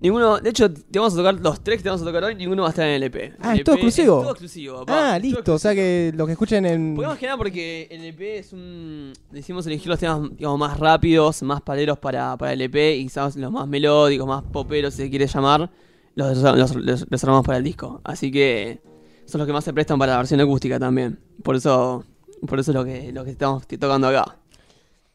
Ninguno, 0.00 0.38
de 0.38 0.50
hecho, 0.50 0.70
te 0.72 0.98
vamos 0.98 1.14
a 1.14 1.16
tocar 1.16 1.40
los 1.40 1.60
tres 1.64 1.78
que 1.78 1.84
te 1.84 1.88
vamos 1.88 2.02
a 2.02 2.04
tocar 2.04 2.24
hoy, 2.24 2.34
ninguno 2.34 2.62
va 2.62 2.68
a 2.68 2.70
estar 2.70 2.86
en 2.86 2.94
el 2.94 3.02
EP. 3.04 3.34
Ah, 3.40 3.52
El 3.52 3.60
¿es 3.60 3.64
todo 3.64 3.76
EP 3.76 3.82
exclusivo? 3.84 4.20
todo 4.20 4.30
exclusivo, 4.32 4.78
papá. 4.80 5.14
Ah, 5.14 5.18
listo. 5.18 5.54
O 5.54 5.58
sea 5.58 5.74
que 5.74 6.12
los 6.14 6.26
que 6.26 6.32
escuchen 6.32 6.66
en. 6.66 6.94
Porque 6.94 7.08
más 7.08 7.18
que 7.18 7.26
nada 7.26 7.38
porque 7.38 7.88
el 7.90 8.04
EP 8.04 8.20
es 8.20 8.52
un... 8.52 9.12
Decidimos 9.30 9.66
elegir 9.66 9.88
los 9.88 9.98
temas 9.98 10.30
digamos, 10.36 10.58
más 10.58 10.78
rápidos, 10.78 11.42
más 11.42 11.62
paleros 11.62 11.98
para, 11.98 12.36
para 12.36 12.52
el 12.52 12.60
EP 12.60 12.74
y 12.98 13.04
quizás 13.04 13.36
los 13.36 13.50
más 13.50 13.66
melódicos, 13.66 14.26
más 14.26 14.42
poperos 14.42 14.94
si 14.94 15.02
se 15.04 15.10
quiere 15.10 15.26
llamar, 15.26 15.70
los, 16.14 16.36
los, 16.38 16.74
los 16.74 17.08
reservamos 17.08 17.46
para 17.46 17.58
el 17.58 17.64
disco. 17.64 18.00
Así 18.04 18.30
que 18.30 18.80
son 19.24 19.38
los 19.38 19.46
que 19.46 19.52
más 19.54 19.64
se 19.64 19.72
prestan 19.72 19.98
para 19.98 20.12
la 20.12 20.18
versión 20.18 20.40
acústica 20.40 20.78
también. 20.78 21.18
Por 21.42 21.56
eso 21.56 22.04
por 22.46 22.58
eso 22.58 22.70
es 22.70 22.74
lo 22.74 22.84
que, 22.84 23.12
lo 23.12 23.24
que 23.24 23.30
estamos 23.30 23.66
tocando 23.66 24.08
acá. 24.08 24.36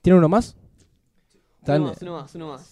¿Tiene 0.02 0.18
uno 0.18 0.30
más? 0.30 0.56
Uno 1.68 1.80
más, 1.80 2.02
uno 2.02 2.14
más, 2.14 2.36
uno 2.36 2.48
más. 2.48 2.71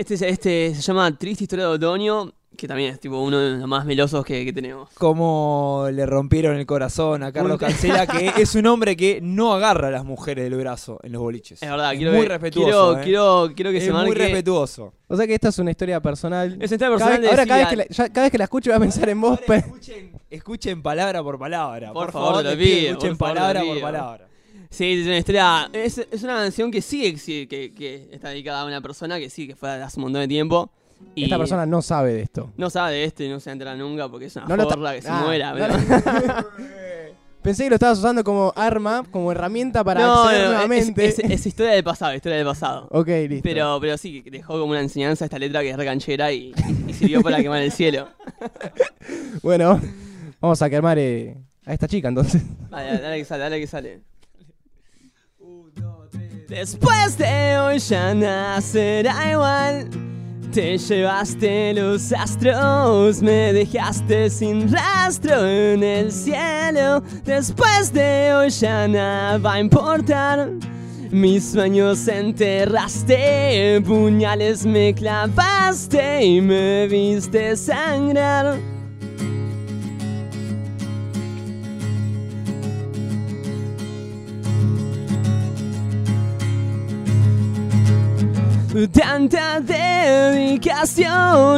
Este, 0.00 0.14
es- 0.14 0.22
este 0.22 0.74
se 0.74 0.80
llama 0.82 1.16
Triste 1.18 1.44
Historia 1.44 1.66
de 1.66 1.72
Otoño, 1.74 2.32
que 2.56 2.66
también 2.66 2.92
es 2.94 3.00
tipo 3.00 3.20
uno 3.20 3.38
de 3.38 3.58
los 3.58 3.68
más 3.68 3.84
melosos 3.84 4.24
que, 4.24 4.46
que 4.46 4.52
tenemos. 4.52 4.88
Como 4.94 5.88
le 5.92 6.06
rompieron 6.06 6.56
el 6.56 6.64
corazón 6.64 7.22
a 7.22 7.30
Carlos 7.32 7.58
Cancela, 7.58 8.06
que 8.06 8.32
es 8.38 8.54
un 8.54 8.66
hombre 8.66 8.96
que 8.96 9.20
no 9.22 9.52
agarra 9.52 9.88
a 9.88 9.90
las 9.90 10.04
mujeres 10.06 10.44
del 10.48 10.58
brazo 10.58 10.98
en 11.02 11.12
los 11.12 11.20
boliches. 11.20 11.62
Es 11.62 11.68
verdad, 11.70 11.92
Es 11.92 11.98
quiero 11.98 12.12
muy 12.14 12.22
que- 12.22 12.28
respetuoso. 12.28 12.64
Quiero, 12.70 12.94
eh. 12.98 13.04
quiero, 13.04 13.52
quiero 13.54 13.70
que 13.72 13.76
es 13.76 13.84
se 13.84 13.92
muy 13.92 14.14
respetuoso. 14.14 14.94
O 15.06 15.16
sea 15.16 15.26
que 15.26 15.34
esta 15.34 15.48
es 15.50 15.58
una 15.58 15.70
historia 15.70 16.00
personal. 16.00 16.48
Es 16.52 16.56
una 16.56 16.64
historia 16.64 16.78
Cada 16.78 16.90
personal 16.96 17.20
vez- 17.20 17.20
de 17.20 17.28
ahora, 17.28 17.46
cada 17.46 17.58
vez, 17.60 17.68
que 17.68 17.76
la, 17.76 17.86
ya- 17.88 18.08
cada 18.12 18.22
vez 18.24 18.32
que 18.32 18.38
la 18.38 18.44
escucho 18.44 18.70
voy 18.70 18.76
a 18.76 18.80
pensar 18.80 19.08
en 19.08 19.20
vos. 19.20 19.38
Escuchen, 19.46 20.12
escuchen 20.30 20.82
palabra 20.82 21.22
por 21.22 21.38
palabra. 21.38 21.92
Por 21.92 22.04
Por, 22.06 22.12
favor, 22.12 22.28
favor, 22.36 22.42
te 22.44 22.50
lo 22.56 22.58
pido, 22.58 22.88
escuchen 22.92 23.16
por 23.18 23.28
palabra 23.34 23.62
por 23.62 23.80
palabra. 23.82 24.26
Sí, 24.70 25.00
es 25.00 25.06
una 25.06 25.18
historia. 25.18 25.68
Es, 25.72 25.98
es 25.98 26.22
una 26.22 26.34
canción 26.36 26.70
que 26.70 26.80
sí 26.80 27.04
exi- 27.04 27.48
que, 27.48 27.72
que 27.74 28.08
está 28.12 28.28
dedicada 28.28 28.60
a 28.62 28.64
una 28.66 28.80
persona 28.80 29.18
que 29.18 29.28
sí, 29.28 29.46
que 29.48 29.56
fue 29.56 29.68
hace 29.70 29.98
un 29.98 30.04
montón 30.04 30.22
de 30.22 30.28
tiempo. 30.28 30.70
Y 31.14 31.24
Esta 31.24 31.38
persona 31.38 31.66
no 31.66 31.82
sabe 31.82 32.12
de 32.12 32.22
esto. 32.22 32.52
no 32.56 32.68
sabe 32.70 32.92
de 32.94 33.04
esto 33.04 33.24
y 33.24 33.28
no 33.28 33.40
se 33.40 33.50
entera 33.50 33.74
nunca 33.74 34.08
porque 34.08 34.26
es 34.26 34.36
una 34.36 34.46
No 34.46 34.68
que 34.92 35.02
se 35.02 35.08
Ah, 35.08 35.22
muera. 35.24 35.52
no 35.54 35.58
pero- 35.58 36.46
Pensé 37.42 37.64
que 37.64 37.70
lo 37.70 37.76
estabas 37.76 37.98
usando 37.98 38.22
como 38.22 38.52
arma, 38.54 39.02
como 39.10 39.32
herramienta 39.32 39.82
para 39.82 40.02
No, 40.02 40.24
acceder 40.24 40.40
no, 40.40 40.44
es, 40.44 40.50
nuevamente. 40.52 41.06
es- 41.06 41.18
es 41.20 41.46
historia 41.46 41.72
del 41.72 41.82
pasado, 41.82 42.14
historia 42.14 42.36
del 42.36 42.46
pasado. 42.46 42.86
Ok, 42.90 43.08
listo. 43.30 43.40
Pero, 43.42 43.78
pero 43.80 43.96
sí, 43.96 44.22
que 44.22 44.30
dejó 44.30 44.52
como 44.60 44.72
una 44.72 44.82
enseñanza 44.82 45.24
esta 45.24 45.38
letra 45.38 45.62
que 45.62 45.70
es 45.70 45.76
recanchera 45.78 46.30
y, 46.32 46.52
y 46.86 46.92
sirvió 46.92 47.22
para 47.22 47.38
quemar 47.38 47.62
el 47.62 47.72
cielo. 47.72 48.08
Bueno, 49.42 49.80
vamos 50.40 50.60
a 50.60 50.68
quemar 50.68 50.98
eh, 50.98 51.36
a 51.64 51.72
esta 51.72 51.88
chica 51.88 52.08
entonces. 52.08 52.42
Dale, 52.70 52.98
dale 52.98 53.16
que 53.18 53.24
sale, 53.24 53.42
dale 53.42 53.58
que 53.60 53.66
sale. 53.66 54.00
Después 56.50 57.16
de 57.16 57.58
hoy 57.58 57.78
ya 57.78 58.12
nada 58.12 58.60
será 58.60 59.30
igual. 59.30 59.88
Te 60.52 60.76
llevaste 60.76 61.72
los 61.74 62.12
astros, 62.12 63.22
me 63.22 63.52
dejaste 63.52 64.28
sin 64.28 64.68
rastro 64.68 65.46
en 65.46 65.84
el 65.84 66.10
cielo. 66.10 67.04
Después 67.24 67.92
de 67.92 68.34
hoy 68.34 68.50
ya 68.50 68.88
nada 68.88 69.38
va 69.38 69.54
a 69.54 69.60
importar. 69.60 70.50
Mis 71.12 71.52
sueños 71.52 72.08
enterraste, 72.08 73.80
puñales 73.86 74.66
me 74.66 74.92
clavaste 74.92 76.24
y 76.24 76.40
me 76.40 76.88
viste 76.88 77.56
sangrar. 77.56 78.58
Tanta 88.92 89.58
dedicación 89.58 90.94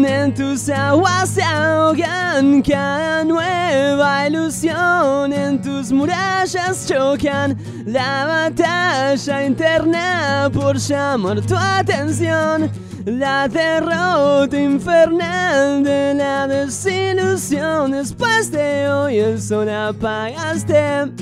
en 0.07 0.33
tus 0.33 0.71
aguas 0.71 1.29
se 1.29 1.43
ahogan 1.43 2.63
Cada 2.63 3.23
nueva 3.23 4.27
ilusión 4.27 5.31
en 5.31 5.61
tus 5.61 5.93
murallas 5.93 6.87
chocan 6.89 7.59
La 7.85 8.25
batalla 8.25 9.45
interna 9.45 10.49
por 10.55 10.79
llamar 10.79 11.43
tu 11.43 11.55
atención 11.55 12.71
La 13.05 13.47
derrota 13.47 14.59
infernal 14.59 15.85
de 15.85 16.15
la 16.15 16.47
desilusión 16.47 17.91
Después 17.91 18.51
de 18.51 18.89
hoy 18.89 19.19
el 19.19 19.39
sol 19.39 19.69
apagaste 19.69 21.13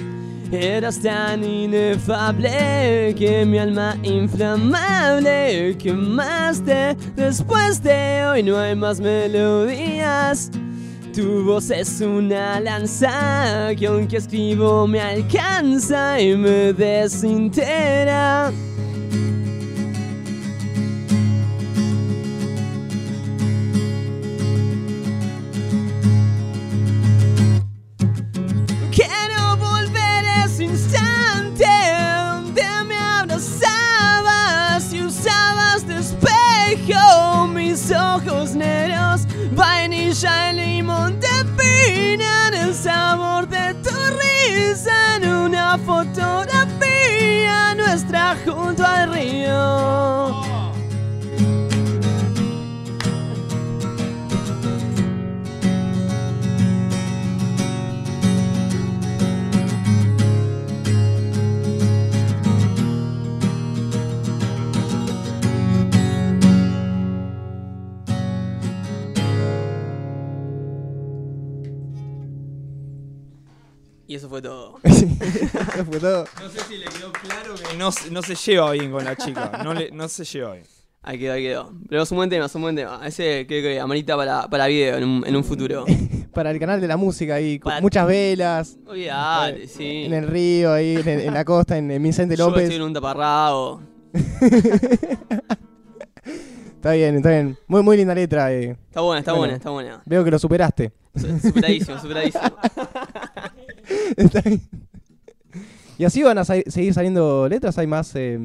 Eras 0.53 0.99
tan 0.99 1.45
inefable 1.45 3.15
que 3.17 3.45
mi 3.47 3.59
alma 3.59 3.97
inflamable 4.03 5.77
quemaste. 5.79 6.97
Después 7.15 7.81
de 7.83 8.27
hoy 8.27 8.43
no 8.43 8.59
hay 8.59 8.75
más 8.75 8.99
melodías. 9.01 10.51
Tu 11.15 11.45
voz 11.45 11.71
es 11.71 12.01
una 12.01 12.59
lanza 12.59 13.71
que 13.79 13.87
aunque 13.87 14.17
escribo 14.17 14.89
me 14.89 15.01
alcanza 15.01 16.21
y 16.21 16.37
me 16.37 16.73
desintegra. 16.73 18.51
En 45.73 46.60
Y 74.11 74.17
eso 74.17 74.29
fue 74.29 74.43
todo. 74.43 74.81
Eso 74.83 75.85
fue 75.89 76.01
todo. 76.01 76.25
No 76.43 76.49
sé 76.51 76.59
si 76.69 76.79
le 76.79 76.87
quedó 76.87 77.13
claro 77.13 77.55
que 77.55 77.77
no, 77.77 77.93
se- 77.93 78.11
no 78.11 78.23
se 78.23 78.35
lleva 78.35 78.73
bien 78.73 78.91
con 78.91 79.05
la 79.05 79.15
chica. 79.15 79.61
No, 79.63 79.73
le, 79.73 79.93
no 79.93 80.09
se 80.09 80.25
lleva 80.25 80.55
bien. 80.55 80.65
Ahí 81.03 81.17
quedó, 81.17 81.35
ahí 81.35 81.43
quedó. 81.45 81.73
Pero 81.89 82.03
es 82.03 82.11
un 82.11 82.17
buen 82.17 82.29
tema, 82.29 82.47
es 82.47 82.55
un 82.57 82.63
buen 82.63 82.75
tema. 82.75 83.01
Ese 83.07 83.45
creo 83.47 83.63
que 83.63 83.79
amerita 83.79 84.17
para, 84.17 84.49
para 84.49 84.67
video 84.67 84.97
en 84.97 85.05
un, 85.05 85.25
en 85.25 85.37
un 85.37 85.45
futuro. 85.45 85.85
Para 86.35 86.51
el 86.51 86.59
canal 86.59 86.81
de 86.81 86.89
la 86.89 86.97
música 86.97 87.35
ahí, 87.37 87.61
con 87.61 87.71
Para- 87.71 87.81
muchas 87.83 88.05
velas, 88.09 88.79
Olvídate, 88.85 89.69
sí. 89.69 90.05
en 90.07 90.13
el 90.15 90.27
río, 90.27 90.73
ahí 90.73 90.97
en, 90.97 91.09
en 91.09 91.33
la 91.35 91.45
costa, 91.45 91.79
en, 91.79 91.89
en 91.93 92.03
Vicente 92.03 92.37
Yo 92.37 92.49
López. 92.49 92.65
estoy 92.65 92.77
en 92.79 92.83
un 92.83 92.93
taparrabo. 92.93 93.81
Está 96.77 96.93
bien, 96.93 97.17
está 97.17 97.29
bien. 97.29 97.59
Muy, 97.67 97.83
muy 97.83 97.97
linda 97.97 98.15
letra. 98.15 98.51
eh. 98.55 98.75
Está 98.89 99.03
buena, 99.03 99.19
está 99.21 99.33
Bueno. 99.33 99.41
buena, 99.43 99.57
está 99.57 99.71
buena. 99.71 100.03
Veo 100.07 100.25
que 100.25 100.31
lo 100.31 100.39
superaste. 100.39 100.91
Su- 101.15 101.39
Superadísimo, 101.39 101.99
superadísimo. 102.01 102.43
Está 104.17 104.41
bien. 104.43 104.61
¿Y 105.99 106.05
así 106.05 106.23
van 106.23 106.39
a 106.39 106.45
sa- 106.47 106.55
seguir 106.67 106.95
saliendo 106.95 107.47
letras? 107.49 107.77
¿Hay 107.77 107.87
más? 107.87 108.13
eh, 108.15 108.39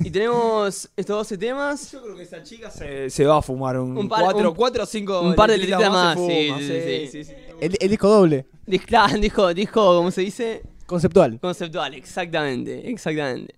Y 0.00 0.10
tenemos 0.10 0.90
estos 0.96 1.16
12 1.16 1.38
temas. 1.38 1.92
Yo 1.92 2.02
creo 2.02 2.14
que 2.16 2.24
esa 2.24 2.42
chica 2.42 2.70
se, 2.70 3.08
se 3.08 3.24
va 3.24 3.38
a 3.38 3.42
fumar 3.42 3.78
un, 3.78 3.96
Un 3.96 4.06
par- 4.08 4.22
cuatro, 4.22 4.50
un- 4.50 4.54
cuatro 4.56 4.82
o 4.82 4.86
cinco 4.86 5.20
un 5.22 5.34
par 5.34 5.50
de 5.50 5.56
letritas 5.56 5.82
se 5.82 5.88
más, 5.90 6.18
sí, 6.18 6.46
fuma, 6.48 6.58
sí, 6.60 7.24
sí. 7.24 7.32
el, 7.60 7.76
el 7.80 7.88
disco 7.88 8.08
doble, 8.08 8.46
Dis- 8.66 8.84
claro, 8.84 9.16
Dijo, 9.18 9.54
dijo, 9.54 9.96
¿cómo 9.96 10.10
se 10.10 10.20
dice? 10.20 10.62
conceptual. 10.84 11.40
Conceptual, 11.40 11.94
exactamente, 11.94 12.90
exactamente. 12.90 13.54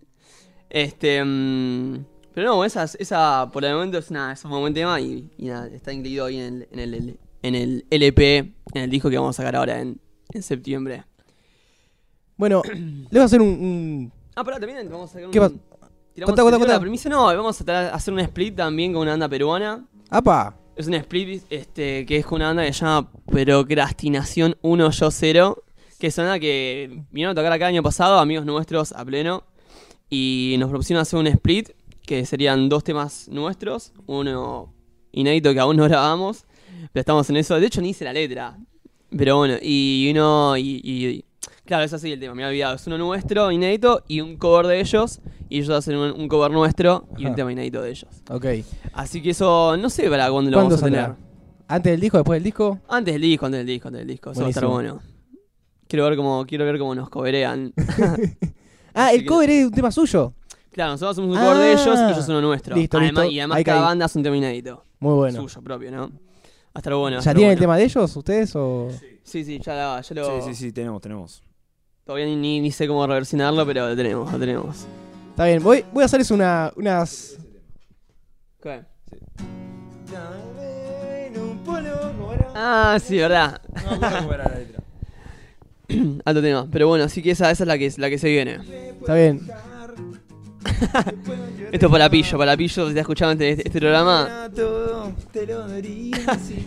Este. 0.71 1.23
mm, 1.25 2.05
pero 2.33 2.49
no, 2.55 2.65
esa, 2.65 2.85
esa 2.85 3.51
por 3.53 3.65
el 3.65 3.75
momento 3.75 3.99
es, 3.99 4.09
una, 4.11 4.33
es 4.35 4.45
un 4.45 4.51
buen 4.53 4.73
tema 4.75 5.01
y, 5.01 5.29
y 5.37 5.47
nada, 5.47 5.67
está 5.69 5.93
incluido 5.93 6.27
ahí 6.27 6.37
en 6.39 6.45
el, 6.55 6.69
en, 6.71 6.95
el, 6.95 7.19
en 7.43 7.55
el 7.57 7.87
LP, 7.91 8.37
en 8.75 8.83
el 8.83 8.91
disco 8.91 9.11
que 9.11 9.17
vamos 9.19 9.35
a 9.35 9.43
sacar 9.43 9.57
ahora 9.57 9.81
en, 9.81 9.99
en 10.37 10.43
septiembre. 10.43 11.05
Bueno, 12.37 12.63
le 12.75 13.07
voy 13.11 13.21
a 13.21 13.25
hacer 13.25 13.41
un... 13.41 13.49
un- 13.49 14.13
Ah, 14.35 14.45
pará, 14.45 14.61
también 14.61 14.89
vamos 14.91 15.11
a 15.11 15.13
sacar 15.15 15.27
un. 15.27 15.33
¿Qué 15.33 15.39
tiramos- 15.41 15.61
Contá, 16.27 16.43
contá, 16.43 16.59
contá. 16.59 16.73
la 16.75 16.81
premisa, 16.81 17.09
no, 17.09 17.25
vamos 17.25 17.63
a 17.69 17.95
hacer 17.95 18.13
un 18.15 18.21
split 18.21 18.55
también 18.57 18.93
con 18.93 19.03
una 19.03 19.13
banda 19.13 19.29
peruana. 19.29 19.87
¡Apa! 20.11 20.57
Es 20.77 20.87
un 20.87 20.95
split 20.95 21.43
este, 21.51 22.05
que 22.07 22.19
es 22.19 22.27
con 22.27 22.37
una 22.37 22.49
banda 22.49 22.65
que 22.65 22.73
se 22.73 22.81
llama 22.85 23.11
Procrastinación 23.27 24.57
1 24.63 24.91
Yo 24.91 25.11
0. 25.11 25.63
Que 25.99 26.09
es 26.09 26.19
una 26.19 26.27
banda 26.29 26.41
que 26.41 27.03
vinieron 27.11 27.33
a 27.33 27.35
tocar 27.35 27.53
acá 27.53 27.69
el 27.69 27.75
año 27.75 27.83
pasado, 27.83 28.19
amigos 28.19 28.45
nuestros 28.45 28.93
a 28.93 29.05
pleno. 29.05 29.45
y 30.11 30.57
nos 30.59 30.69
propusieron 30.71 31.01
hacer 31.03 31.19
un 31.19 31.27
split 31.29 31.71
que 32.07 32.25
serían 32.27 32.69
dos 32.69 32.85
temas 32.85 33.29
nuestros, 33.29 33.93
uno 34.07 34.73
inédito 35.13 35.53
que 35.53 35.59
aún 35.61 35.77
no 35.77 35.85
grabamos, 35.85 36.45
pero 36.93 37.01
estamos 37.01 37.29
en 37.31 37.39
eso. 37.39 37.59
De 37.59 37.67
hecho, 37.67 37.81
ni 37.81 37.89
hice 37.91 38.05
la 38.05 38.13
letra. 38.13 38.57
Pero 39.17 39.37
bueno, 39.39 39.55
y 39.63 40.09
uno. 40.13 40.57
Y, 40.57 40.81
y- 40.85 41.25
claro, 41.65 41.85
es 41.85 41.93
así 41.93 42.13
el 42.13 42.21
tema, 42.21 42.35
me 42.35 42.43
había 42.45 42.49
olvidado. 42.49 42.77
Es 42.77 42.87
uno 42.87 42.99
nuestro, 42.99 43.51
inédito, 43.53 44.03
y 44.09 44.21
un 44.21 44.37
cover 44.37 44.67
de 44.67 44.81
ellos. 44.81 45.21
Y 45.49 45.59
ellos 45.59 45.71
hacen 45.71 45.97
un, 45.97 46.11
un 46.21 46.29
cover 46.29 46.51
nuestro 46.51 47.07
y 47.17 47.27
un 47.27 47.35
tema 47.37 47.53
inédito 47.53 47.81
de 47.83 47.91
ellos. 47.91 48.07
Ok. 48.31 48.47
Así 48.93 49.23
que 49.23 49.31
eso, 49.31 49.77
no 49.77 49.89
sé 49.91 50.09
para 50.11 50.29
cuándo 50.31 50.51
lo 50.51 50.57
¿Cuándo 50.57 50.75
vamos 50.77 50.83
a 50.83 50.85
tener. 50.87 51.15
¿Antes 51.69 51.93
del 51.93 52.01
disco, 52.01 52.17
después 52.19 52.37
del 52.37 52.45
disco? 52.45 52.81
Antes 52.89 53.15
del 53.15 53.23
disco, 53.23 53.47
antes 53.47 53.59
del 53.59 53.67
disco, 53.67 53.89
antes 53.89 53.99
del 54.01 54.09
disco. 54.09 54.31
Eso 54.33 54.41
va 54.41 54.47
a 54.47 54.51
estar 54.51 54.67
bueno. 54.67 55.01
Quiero 55.89 56.05
ver 56.05 56.17
cómo, 56.17 56.45
quiero 56.47 56.65
ver 56.65 56.79
cómo 56.79 56.95
nos 56.95 57.09
coberean. 57.09 57.73
Ah, 58.99 59.09
Así 59.09 59.17
el 59.17 59.21
que- 59.23 59.27
cover 59.27 59.51
es 59.51 59.67
un 59.67 59.73
tema 59.73 59.91
suyo. 59.91 60.33
claro, 60.73 60.93
nosotros 60.93 61.19
hacemos 61.19 61.37
un 61.37 61.43
cover 61.43 61.59
de 61.59 61.73
ellos 61.73 61.87
y 61.87 61.91
Ah. 62.03 62.11
ellos 62.13 62.29
uno 62.31 62.41
nuestro. 62.41 62.75
Listo, 62.75 62.97
además, 62.97 63.25
listo. 63.25 63.35
Y 63.35 63.41
además 63.41 63.57
Ahí 63.59 63.65
cada 63.65 63.79
caí. 63.81 63.87
banda 63.89 64.05
hace 64.07 64.19
un 64.19 64.25
tema 64.25 64.37
inédito. 64.39 64.85
Muy 65.01 65.15
bueno. 65.15 65.41
Suyo 65.43 65.61
propio, 65.63 65.91
¿no? 65.91 66.11
A 66.77 66.81
estar 66.81 66.93
bueno. 66.95 67.21
¿Ya 67.21 67.33
tienen 67.33 67.55
el 67.55 67.59
tema 67.59 67.75
de 67.79 67.85
ellos, 67.85 68.15
ustedes? 68.15 68.55
O... 68.55 68.91
Sí, 69.25 69.45
sí, 69.45 69.59
ya, 69.65 69.75
la- 69.75 70.01
ya 70.03 70.15
lo. 70.15 70.43
Sí, 70.43 70.49
sí, 70.49 70.55
sí, 70.67 70.73
tenemos, 70.73 71.01
tenemos. 71.01 71.43
Todavía 72.05 72.27
ni, 72.27 72.37
ni, 72.37 72.61
ni 72.61 72.71
sé 72.71 72.87
cómo 72.87 73.07
reversionarlo, 73.07 73.65
pero 73.65 73.89
lo 73.89 73.97
tenemos, 73.97 74.31
lo 74.31 74.39
tenemos. 74.39 74.85
Está 75.31 75.47
bien, 75.47 75.63
voy, 75.63 75.87
voy 75.91 76.03
a 76.03 76.05
hacerles 76.05 76.31
una, 76.31 76.71
unas. 76.77 77.39
¿Qué? 78.63 78.83
Ah, 82.55 82.99
sí, 83.03 83.17
verdad. 83.17 83.59
Alto 86.27 86.43
tema. 86.43 86.69
Pero 86.71 86.89
bueno, 86.89 87.05
así 87.05 87.23
que 87.23 87.31
esa, 87.31 87.51
esa 87.51 87.65
es 87.65 87.69
la 87.69 87.79
que, 87.79 87.91
la 87.97 88.11
que 88.11 88.19
se 88.19 88.29
viene. 88.29 88.59
Está 89.01 89.15
bien. 89.15 89.49
Esto 91.73 91.87
es 91.87 91.93
para 91.93 92.09
Pillo, 92.11 92.39
para 92.39 92.57
Pillo, 92.57 92.89
si 92.89 92.95
te 92.95 93.01
escuchado 93.01 93.33
este, 93.33 93.53
este 93.53 93.79
programa. 93.81 94.49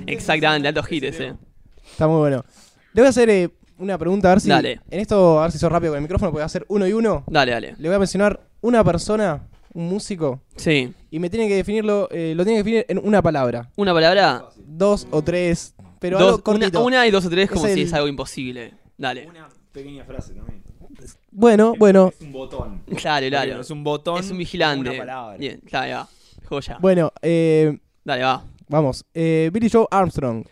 Exactamente, 0.08 0.68
altos 0.68 0.92
hits, 0.92 1.20
eh. 1.20 1.34
Está 1.92 2.08
muy 2.08 2.18
bueno. 2.20 2.44
Le 2.94 3.02
voy 3.02 3.08
a 3.08 3.10
hacer 3.10 3.30
eh, 3.30 3.50
una 3.78 3.98
pregunta, 3.98 4.30
a 4.30 4.36
ver 4.36 4.42
si. 4.42 4.50
Dale. 4.50 4.80
En 4.90 5.00
esto, 5.00 5.40
a 5.40 5.44
ver 5.44 5.52
si 5.52 5.58
sos 5.58 5.72
rápido 5.72 5.92
con 5.92 5.98
el 5.98 6.04
micrófono, 6.04 6.30
porque 6.32 6.40
voy 6.40 6.44
a 6.44 6.46
hacer 6.46 6.66
uno 6.70 6.88
y 6.88 6.94
uno. 6.94 7.24
Dale, 7.28 7.52
dale. 7.52 7.76
Le 7.78 7.88
voy 7.88 7.96
a 7.96 8.00
mencionar 8.00 8.40
una 8.62 8.84
persona, 8.84 9.48
un 9.74 9.88
músico, 9.88 10.42
Sí. 10.56 10.94
y 11.12 11.20
me 11.20 11.30
tiene 11.30 11.48
que 11.48 11.56
definirlo, 11.56 12.08
eh, 12.12 12.34
lo 12.36 12.44
tiene 12.44 12.60
que 12.60 12.64
definir 12.64 12.86
en 12.90 13.00
una 13.06 13.22
palabra. 13.22 13.70
Una 13.76 13.94
palabra. 13.94 14.46
Dos 14.58 15.08
o 15.12 15.22
tres, 15.22 15.74
pero 16.00 16.18
dos, 16.20 16.28
algo 16.30 16.44
cortito. 16.44 16.80
una, 16.80 16.98
una 17.00 17.08
y 17.08 17.12
dos 17.12 17.26
o 17.26 17.30
tres 17.30 17.50
como 17.50 17.66
Es 17.68 17.74
si 17.74 17.82
el- 17.82 17.88
es 17.88 17.94
algo 17.94 18.08
imposible. 18.08 18.74
Dale. 18.98 19.28
Una 19.28 19.48
pequeña 19.72 20.04
frase 20.04 20.34
también. 20.34 20.62
Bueno, 21.39 21.73
bueno, 21.80 22.10
Es 22.13 22.21
un 22.21 22.34
botón. 22.34 22.82
Claro, 22.97 23.28
claro. 23.30 23.62
Es 23.62 23.69
un 23.71 23.82
botón. 23.84 24.19
Es 24.19 24.30
un 24.30 24.38
vigilante. 24.38 24.89
Una 24.89 24.99
palabra. 24.99 25.38
Bien, 25.38 25.62
claro, 25.65 25.93
va. 25.95 26.08
Joya. 26.49 26.78
bueno, 26.82 27.13
eh, 27.21 27.78
Dale, 28.04 28.23
va. 28.23 28.43
vamos. 28.67 29.06
Eh, 29.13 29.49
Billy 29.54 29.69
Joe 29.69 29.86
Armstrong. 29.89 30.43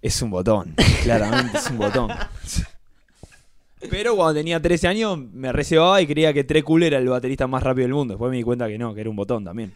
Es 0.00 0.22
un 0.22 0.30
botón. 0.30 0.74
Claramente 1.02 1.58
es 1.58 1.68
un 1.70 1.76
botón. 1.76 2.10
Pero 3.90 4.16
cuando 4.16 4.34
tenía 4.40 4.60
13 4.60 4.88
años 4.88 5.18
me 5.18 5.52
reservaba 5.52 6.00
y 6.00 6.06
creía 6.06 6.32
que 6.32 6.44
Tre 6.44 6.62
Cool 6.62 6.84
era 6.84 6.96
el 6.98 7.06
baterista 7.08 7.46
más 7.46 7.62
rápido 7.62 7.84
del 7.84 7.94
mundo. 7.94 8.14
Después 8.14 8.30
me 8.30 8.38
di 8.38 8.42
cuenta 8.42 8.68
que 8.68 8.78
no, 8.78 8.94
que 8.94 9.02
era 9.02 9.10
un 9.10 9.16
botón 9.16 9.44
también. 9.44 9.72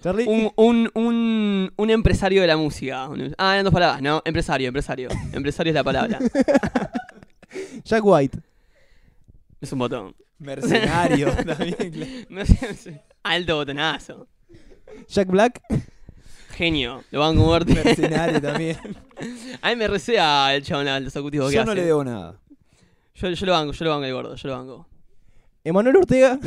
Charlie. 0.00 0.26
Un, 0.28 0.50
un, 0.56 0.90
un, 0.94 1.72
un 1.76 1.90
empresario 1.90 2.40
de 2.40 2.46
la 2.46 2.56
música. 2.56 3.08
Un- 3.08 3.34
Ah, 3.36 3.54
eran 3.54 3.64
dos 3.64 3.72
palabras, 3.74 4.00
¿no? 4.00 4.22
Empresario, 4.24 4.68
empresario. 4.68 5.08
Empresario 5.32 5.70
es 5.70 5.74
la 5.74 5.82
palabra. 5.84 6.18
Jack 7.84 8.04
White. 8.04 8.38
Es 9.60 9.72
un 9.72 9.78
botón. 9.80 10.14
Mercenario 10.38 11.32
también. 11.46 12.26
No 12.28 12.44
sé, 12.46 13.02
Alto 13.22 13.56
botonazo. 13.56 14.26
Jack 15.08 15.28
Black. 15.28 15.60
Genio. 16.52 17.04
Lo 17.10 17.20
van 17.20 17.36
a 17.36 17.40
muerte. 17.40 17.74
Mercenario 17.74 18.40
también. 18.40 18.76
A 19.62 19.68
mí 19.70 19.76
me 19.76 19.88
recea 19.88 20.54
el 20.54 20.62
chabón 20.62 20.88
al 20.88 21.06
ejecutivo 21.06 21.48
que 21.48 21.54
Yo 21.54 21.60
hace. 21.60 21.68
no 21.68 21.74
le 21.74 21.84
debo 21.84 22.02
nada. 22.04 22.40
Yo, 23.14 23.28
yo 23.28 23.46
lo 23.46 23.52
banco, 23.52 23.72
yo 23.72 23.84
lo 23.84 23.90
banco 23.90 24.04
el 24.06 24.12
gordo, 24.14 24.34
yo 24.34 24.48
lo 24.48 24.56
banco. 24.56 24.86
Emanuel 25.62 25.96
Ortega. 25.96 26.38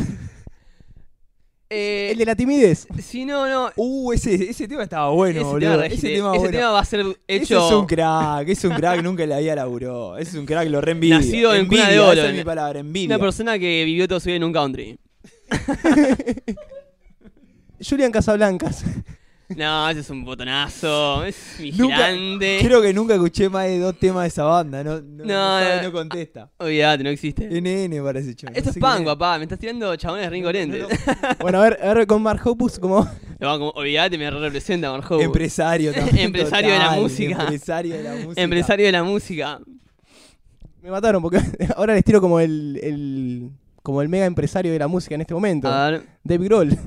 Eh, 1.75 2.11
El 2.11 2.19
de 2.19 2.25
la 2.25 2.35
timidez. 2.35 2.85
Si 3.03 3.25
no, 3.25 3.47
no. 3.47 3.71
Uh, 3.75 4.13
ese, 4.13 4.35
ese 4.49 4.67
tema 4.67 4.83
estaba 4.83 5.09
bueno, 5.09 5.39
ese, 5.39 5.49
boludo. 5.49 5.71
tema, 5.71 5.85
ese 5.87 5.95
ese 5.95 6.09
tema, 6.15 6.33
bueno. 6.33 6.71
va 6.71 6.79
a 6.79 6.85
ser 6.85 6.99
Ese 7.27 7.43
hecho. 7.45 7.67
es 7.67 7.73
un 7.73 7.87
crack, 7.87 8.47
es 8.47 8.63
un 8.63 8.75
crack, 8.75 9.01
nunca 9.01 9.25
le 9.25 9.33
había 9.33 9.55
laburó. 9.55 10.15
Es 10.17 10.35
un 10.35 10.45
crack, 10.45 10.69
lo 10.69 10.81
reenvidio. 10.81 11.15
Nacido 11.17 11.55
en 11.55 11.65
cuna 11.65 11.87
de 11.89 11.95
Envidia, 11.95 12.03
oro, 12.03 12.13
Esa 12.21 12.29
es 12.29 12.35
mi 12.35 12.43
palabra, 12.43 12.79
envidia. 12.79 13.15
Una 13.15 13.25
persona 13.25 13.57
que 13.57 13.85
vivió 13.85 14.07
todo 14.07 14.19
su 14.19 14.27
vida 14.27 14.35
en 14.35 14.43
un 14.43 14.53
country. 14.53 14.99
Julian 17.89 18.11
Casablancas. 18.11 18.83
No, 19.57 19.89
ese 19.89 19.99
es 20.01 20.09
un 20.09 20.23
botonazo. 20.25 21.23
Es 21.25 21.55
vigilante. 21.59 22.59
Creo 22.61 22.81
que 22.81 22.93
nunca 22.93 23.13
escuché 23.15 23.49
más 23.49 23.65
de 23.65 23.79
dos 23.79 23.97
temas 23.97 24.23
de 24.23 24.27
esa 24.29 24.43
banda. 24.43 24.83
No, 24.83 25.01
no, 25.01 25.01
no, 25.01 25.25
No, 25.25 25.33
sabe, 25.33 25.75
no. 25.77 25.83
no 25.83 25.91
contesta. 25.91 26.51
Olvídate, 26.57 27.03
no 27.03 27.09
existe. 27.09 27.47
NN 27.49 28.03
parece 28.03 28.35
chaval. 28.35 28.55
Esto 28.57 28.69
no 28.69 28.87
es 28.87 28.95
punk, 28.97 29.05
papá. 29.05 29.37
Me 29.37 29.43
estás 29.43 29.59
tirando 29.59 29.95
chabones 29.95 30.29
ring 30.29 30.43
corrientes. 30.43 30.85
bueno, 31.39 31.59
a 31.59 31.63
ver, 31.63 31.79
a 31.81 31.93
ver 31.93 32.07
con 32.07 32.21
Mark 32.21 32.41
Hoppus 32.45 32.79
como. 32.79 33.07
Van 33.39 33.59
como, 33.59 33.71
olvídate, 33.71 34.17
me 34.17 34.29
representa 34.31 34.91
Marjo. 34.91 35.19
Empresario 35.19 35.91
también. 35.95 36.27
Empresario 36.27 36.71
de 36.71 36.79
la 36.79 36.91
música. 36.91 37.41
Empresario 37.41 37.95
de 37.95 38.03
la 38.03 38.15
música. 38.15 38.41
Empresario 38.41 38.85
de 38.85 38.91
la 38.91 39.03
música. 39.03 39.59
Me 40.81 40.91
mataron 40.91 41.21
porque 41.21 41.39
ahora 41.75 41.93
les 41.93 42.03
tiro 42.03 42.19
como 42.19 42.39
el, 42.39 42.79
el 42.83 43.49
como 43.81 44.01
el 44.01 44.09
mega 44.09 44.25
empresario 44.25 44.71
de 44.71 44.79
la 44.79 44.87
música 44.87 45.15
en 45.15 45.21
este 45.21 45.33
momento. 45.33 45.67
A 45.67 45.91
ver. 45.91 46.03
Dave 46.23 46.45
Grohl. 46.45 46.77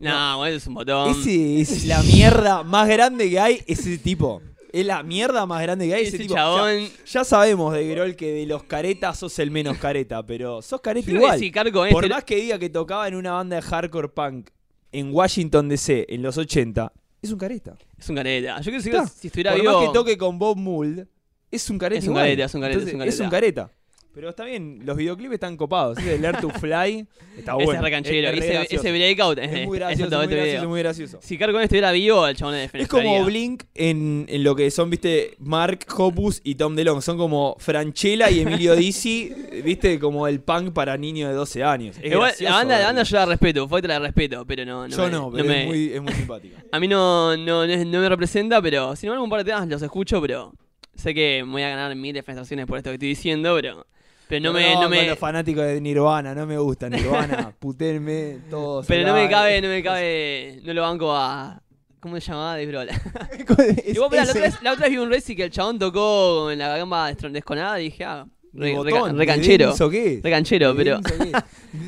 No, 0.00 0.38
bueno, 0.38 0.56
es 0.56 0.66
un 0.66 0.74
botón. 0.74 1.10
Ese 1.10 1.60
es 1.60 1.84
la 1.86 2.02
mierda 2.02 2.62
más 2.62 2.88
grande 2.88 3.28
que 3.28 3.40
hay, 3.40 3.62
ese 3.66 3.98
tipo. 3.98 4.40
Es 4.72 4.84
la 4.84 5.02
mierda 5.02 5.46
más 5.46 5.62
grande 5.62 5.86
que 5.88 5.94
hay, 5.94 6.02
ese, 6.02 6.16
Ese 6.16 6.24
tipo. 6.24 6.34
chabón. 6.34 6.80
Ya, 6.84 6.90
ya 7.06 7.24
sabemos 7.24 7.72
de 7.72 7.88
Grol 7.88 8.14
que 8.16 8.30
de 8.32 8.46
los 8.46 8.62
caretas 8.64 9.18
sos 9.18 9.38
el 9.38 9.50
menos 9.50 9.78
careta, 9.78 10.24
pero 10.26 10.60
sos 10.62 10.80
careta 10.80 11.10
Yo 11.10 11.16
igual. 11.16 11.32
que 11.32 11.38
si 11.38 11.50
Carco 11.50 11.84
Por 11.90 12.04
este- 12.04 12.14
más 12.14 12.24
que 12.24 12.36
diga 12.36 12.58
que 12.58 12.68
tocaba 12.68 13.08
en 13.08 13.14
una 13.14 13.32
banda 13.32 13.56
de 13.56 13.62
hardcore 13.62 14.08
punk 14.10 14.50
en 14.92 15.12
Washington 15.12 15.68
DC 15.70 16.06
en 16.10 16.22
los 16.22 16.36
80, 16.36 16.92
es 17.22 17.32
un 17.32 17.38
careta. 17.38 17.76
Es 17.98 18.08
un 18.10 18.16
careta. 18.16 18.60
Yo 18.60 18.70
creo 18.70 18.82
que 18.82 19.06
si, 19.08 19.20
si 19.20 19.26
estuviera 19.28 19.52
Por 19.52 19.60
vivo. 19.62 19.72
más 19.80 19.88
que 19.88 19.94
toque 19.94 20.18
con 20.18 20.38
Bob 20.38 20.56
Mould, 20.58 21.06
es 21.50 21.70
un 21.70 21.78
careta 21.78 21.98
Es 22.00 22.04
un 22.04 22.10
igual. 22.10 22.24
careta, 22.26 22.44
es 22.44 22.54
un 22.54 22.60
careta, 22.60 22.78
Entonces, 22.80 22.88
es 22.88 22.94
un 22.94 23.00
careta. 23.00 23.14
es 23.14 23.20
un 23.20 23.30
careta. 23.30 23.77
Pero 24.18 24.30
está 24.30 24.42
bien, 24.44 24.80
los 24.84 24.96
videoclips 24.96 25.34
están 25.34 25.56
copados. 25.56 25.96
Ese 25.96 26.18
Learn 26.18 26.40
to 26.40 26.50
Fly 26.50 27.06
está 27.36 27.52
ese 27.56 27.64
bueno. 27.64 27.72
es 27.74 27.80
recanchero. 27.82 28.28
Es- 28.30 28.44
ese, 28.44 28.74
ese 28.74 28.90
breakout 28.90 29.38
es, 29.38 29.64
muy 29.64 29.78
gracioso, 29.78 30.06
otro- 30.06 30.18
muy 30.18 30.26
otro 30.26 30.36
gracioso, 30.38 30.56
video. 30.58 30.68
muy 30.68 30.80
gracioso. 30.80 31.18
Si 31.22 31.38
Carco 31.38 31.60
estuviera 31.60 31.92
vivo, 31.92 32.26
el 32.26 32.34
chabón 32.34 32.54
le 32.56 32.64
Es 32.72 32.88
como 32.88 33.24
Blink 33.24 33.62
en, 33.76 34.26
en 34.28 34.42
lo 34.42 34.56
que 34.56 34.72
son, 34.72 34.90
viste, 34.90 35.36
Mark 35.38 35.86
Hoppus 35.96 36.40
y 36.42 36.56
Tom 36.56 36.74
DeLonge. 36.74 37.02
Son 37.02 37.16
como 37.16 37.54
Franchella 37.60 38.28
y 38.28 38.40
Emilio 38.40 38.74
Dizzi, 38.74 39.32
viste, 39.64 40.00
como 40.00 40.26
el 40.26 40.40
punk 40.40 40.72
para 40.72 40.96
niños 40.96 41.28
de 41.30 41.36
12 41.36 41.62
años. 41.62 41.96
Es 41.98 42.10
Igual, 42.10 42.30
gracioso 42.30 42.50
la 42.50 42.56
banda, 42.58 42.78
la 42.80 42.86
banda 42.86 43.02
yo 43.04 43.16
la 43.18 43.26
respeto, 43.26 43.68
fue 43.68 43.82
la 43.82 44.00
respeto, 44.00 44.44
pero 44.44 44.64
no, 44.64 44.88
no 44.88 44.96
Yo 44.96 45.04
me- 45.04 45.10
no, 45.12 45.30
pero 45.30 45.48
es, 45.48 45.66
muy, 45.66 45.92
es 45.92 46.02
muy 46.02 46.12
simpática. 46.12 46.56
A 46.72 46.80
mí 46.80 46.88
no, 46.88 47.36
no, 47.36 47.64
no, 47.68 47.76
no 47.84 48.00
me 48.00 48.08
representa, 48.08 48.60
pero 48.60 48.96
sin 48.96 49.06
embargo 49.10 49.22
un 49.22 49.30
par 49.30 49.44
de 49.44 49.52
temas 49.52 49.68
los 49.68 49.80
escucho, 49.80 50.20
pero 50.20 50.52
sé 50.96 51.14
que 51.14 51.44
me 51.46 51.52
voy 51.52 51.62
a 51.62 51.68
ganar 51.68 51.94
mil 51.94 52.12
defenestraciones 52.12 52.66
por 52.66 52.78
esto 52.78 52.90
que 52.90 52.94
estoy 52.94 53.10
diciendo, 53.10 53.54
pero, 53.54 53.86
pero 54.28 54.42
no, 54.44 54.52
me, 54.52 54.74
no 54.74 54.88
me, 54.88 55.06
los 55.06 55.18
fanáticos 55.18 55.64
de 55.64 55.80
Nirvana, 55.80 56.34
no 56.34 56.46
me 56.46 56.58
gusta 56.58 56.88
Nirvana. 56.88 57.52
putenme 57.58 58.38
todos. 58.50 58.86
pero 58.86 59.06
no 59.06 59.14
me 59.14 59.28
cabe, 59.28 59.60
no 59.62 59.68
me 59.68 59.82
cabe, 59.82 60.60
no 60.64 60.72
lo 60.74 60.82
banco 60.82 61.12
a, 61.14 61.60
¿cómo 62.00 62.20
se 62.20 62.30
llamaba? 62.30 62.56
De 62.56 62.66
Brola. 62.66 62.92
Y 63.86 63.96
vos, 63.98 64.10
mirá, 64.10 64.24
la, 64.24 64.30
otra 64.30 64.42
vez, 64.42 64.62
la 64.62 64.72
otra 64.72 64.82
vez 64.84 64.90
vi 64.92 64.98
un 64.98 65.10
Reci 65.10 65.34
que 65.34 65.44
el 65.44 65.50
chabón 65.50 65.78
tocó 65.78 66.50
en 66.50 66.58
la 66.58 66.76
gamba 66.76 67.12
desconada 67.12 67.80
y 67.80 67.84
dije, 67.84 68.04
ah, 68.04 68.26
Ni 68.52 68.66
re, 68.70 68.74
botón, 68.76 69.06
re- 69.06 69.12
ni 69.12 69.18
re 69.18 69.26
canchero. 69.26 69.66
denso, 69.68 69.88
¿qué? 69.90 70.20
Re 70.22 70.30
canchero, 70.30 70.72
Ni 70.72 70.78
pero. 70.78 71.00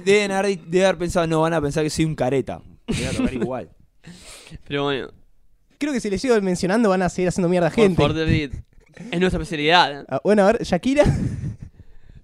Deben 0.05 0.33
haber, 0.33 0.59
deben 0.61 0.87
haber 0.87 0.99
pensado, 0.99 1.27
no, 1.27 1.41
van 1.43 1.55
a 1.55 1.61
pensar 1.61 1.83
que 1.85 1.91
soy 1.91 2.05
un 2.07 2.15
careta. 2.15 2.61
Voy 2.87 3.05
a 3.05 3.11
tocar 3.13 3.35
igual. 3.35 3.71
Pero 4.67 4.85
bueno, 4.85 5.09
Creo 5.79 5.93
que 5.93 6.01
si 6.01 6.11
les 6.11 6.21
sigo 6.21 6.39
mencionando 6.43 6.89
van 6.91 7.03
a 7.03 7.09
seguir 7.09 7.29
haciendo 7.29 7.49
mierda 7.49 7.69
a 7.69 7.71
por 7.71 7.79
gente. 7.85 7.97
favor, 7.97 8.15
David, 8.17 8.53
es 9.11 9.21
nuestra 9.21 9.41
especialidad. 9.41 10.05
Ah, 10.09 10.21
bueno, 10.25 10.43
a 10.43 10.53
ver, 10.53 10.63
Shakira. 10.65 11.05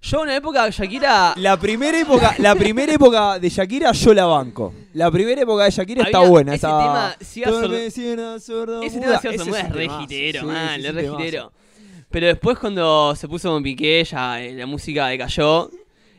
Yo 0.09 0.17
en 0.19 0.23
una 0.23 0.35
época, 0.37 0.69
Shakira. 0.69 1.33
La 1.37 1.57
primera 1.59 1.99
época, 1.99 2.33
la 2.39 2.55
primera 2.55 2.93
época 2.93 3.39
de 3.39 3.49
Shakira 3.49 3.91
yo 3.91 4.13
la 4.13 4.25
banco. 4.25 4.73
La 4.93 5.11
primera 5.11 5.41
época 5.41 5.65
de 5.65 5.71
Shakira 5.71 6.03
está 6.03 6.19
buena. 6.19 6.53
ese 6.55 6.65
esa- 6.67 6.77
tema, 6.79 7.15
sí, 7.19 7.43
a 7.43 7.47
Todo 7.47 7.61
sordo- 7.61 7.75
Ese 7.75 8.01
tema 8.01 8.31
de 8.31 8.39
Ciudad 8.39 9.35
es 9.35 9.41
es 9.41 9.47
un 9.47 9.53
re 9.73 9.81
temazo. 9.81 10.01
hitero, 10.03 10.39
Sí, 10.39 10.45
man, 10.45 10.79
ese 10.79 10.79
es 10.79 10.83
es 10.85 10.89
un 10.89 10.95
re 10.95 11.01
temazo. 11.03 11.21
hitero. 11.23 11.51
Pero 12.09 12.27
después 12.27 12.57
cuando 12.57 13.15
se 13.15 13.27
puso 13.27 13.49
con 13.51 13.61
Piqué, 13.63 14.03
ya 14.05 14.41
eh, 14.41 14.53
la 14.53 14.65
música 14.65 15.07
decayó. 15.07 15.69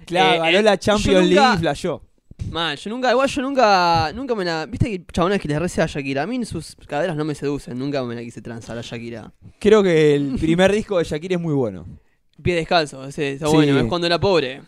Claro, 0.05 0.35
Eh, 0.35 0.39
ganó 0.39 0.59
eh, 0.59 0.63
la 0.63 0.79
Champions 0.79 1.27
nunca- 1.29 1.41
League 1.41 1.55
y 1.55 1.59
flashó. 1.61 2.03
Man, 2.51 2.77
yo 2.77 2.91
nunca, 2.91 3.11
igual 3.11 3.29
yo 3.29 3.43
nunca, 3.43 4.13
nunca 4.15 4.35
me 4.35 4.45
la... 4.45 4.67
Viste 4.67 4.91
que 4.91 5.03
chabones 5.13 5.41
que 5.41 5.49
le 5.49 5.59
recea 5.59 5.85
a 5.85 5.87
Shakira. 5.87 6.23
A 6.23 6.27
mí 6.27 6.45
sus 6.45 6.77
caderas 6.87 7.17
no 7.17 7.25
me 7.25 7.35
seducen, 7.35 7.79
nunca 7.79 8.03
me 8.05 8.15
la 8.15 8.21
quise 8.21 8.43
transar 8.43 8.77
a 8.77 8.83
Shakira. 8.83 9.33
Creo 9.59 9.83
que 9.83 10.15
el 10.15 10.37
primer 10.39 10.73
disco 10.73 10.99
de 10.99 11.05
Shakira 11.05 11.37
es 11.37 11.41
muy 11.41 11.55
bueno. 11.55 11.87
Pie 12.43 12.55
descalzo, 12.55 13.05
ese 13.05 13.33
está 13.33 13.47
Sí. 13.49 13.55
bueno, 13.57 13.79
es 13.79 13.85
cuando 13.87 14.07
era 14.07 14.19
pobre. 14.19 14.63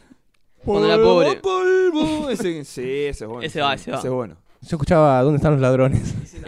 Cuando 0.64 0.86
era 0.86 0.96
pobre. 1.02 1.36
polvo. 1.36 2.28
Ese, 2.30 2.64
sí, 2.64 2.82
ese 2.82 3.24
es 3.24 3.28
bueno. 3.28 3.42
Ese 3.42 3.60
va, 3.60 3.74
ese 3.74 3.90
va. 3.92 3.98
Ese 3.98 4.08
es 4.08 4.12
bueno. 4.12 4.36
Yo 4.62 4.68
escuchaba 4.76 5.22
¿Dónde 5.22 5.36
están 5.36 5.52
los 5.52 5.60
ladrones? 5.60 6.02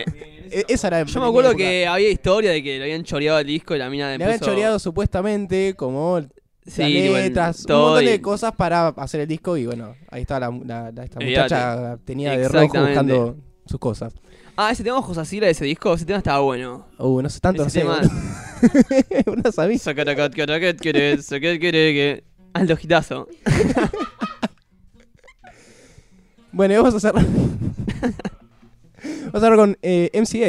E- 0.55 0.67
Esa 0.69 0.89
era 0.89 1.03
Yo 1.05 1.19
me 1.21 1.27
acuerdo 1.27 1.55
que 1.57 1.87
había 1.87 2.11
historia 2.11 2.51
de 2.51 2.63
que 2.63 2.77
le 2.77 2.85
habían 2.85 3.05
choreado 3.05 3.39
el 3.39 3.47
disco 3.47 3.75
y 3.75 3.79
la 3.79 3.89
mina 3.89 4.15
Le 4.19 4.23
habían 4.25 4.39
choreado 4.41 4.79
supuestamente 4.79 5.73
como 5.75 6.21
Sí, 6.67 6.83
letras, 7.09 7.61
un 7.61 7.67
todo 7.67 7.87
montón 7.93 8.05
de 8.05 8.21
cosas 8.21 8.53
para 8.55 8.89
hacer 8.89 9.21
el 9.23 9.27
disco 9.29 9.57
y 9.57 9.65
bueno, 9.67 9.97
ahí 10.11 10.21
está 10.23 10.39
la, 10.39 10.51
la- 10.65 10.93
la- 10.93 11.05
esta 11.05 11.19
muchacha 11.21 11.99
tenía 12.05 12.37
de 12.37 12.49
rojo 12.49 12.67
buscando 12.67 13.37
sus 13.67 13.81
cosas. 13.81 14.13
Ah, 14.57 14.71
ese 14.71 14.85
tema 14.85 14.99
Ojos 14.99 15.17
así, 15.17 15.41
de 15.41 15.49
ese 15.51 15.65
disco, 15.65 15.95
ese 15.95 16.05
tema 16.05 16.19
estaba 16.19 16.41
bueno. 16.41 16.87
Uh, 16.99 17.23
no 17.23 17.31
sé 17.31 17.41
tanto, 17.41 17.65
Ese 17.65 17.83
no 17.83 17.95
sé. 17.95 18.01
tema- 18.03 18.15
no 19.45 19.53
sabía. 19.53 19.79
Alto 22.55 22.77
gitazo. 22.77 23.29
Bueno, 26.53 26.75
y 26.75 26.77
vamos 26.77 26.95
a 26.95 27.01
cerrar. 27.01 27.25
vamos 27.25 29.35
a 29.35 29.41
cerrar 29.41 29.57
con 29.57 29.79
eh, 29.81 30.11
MCA, 30.15 30.49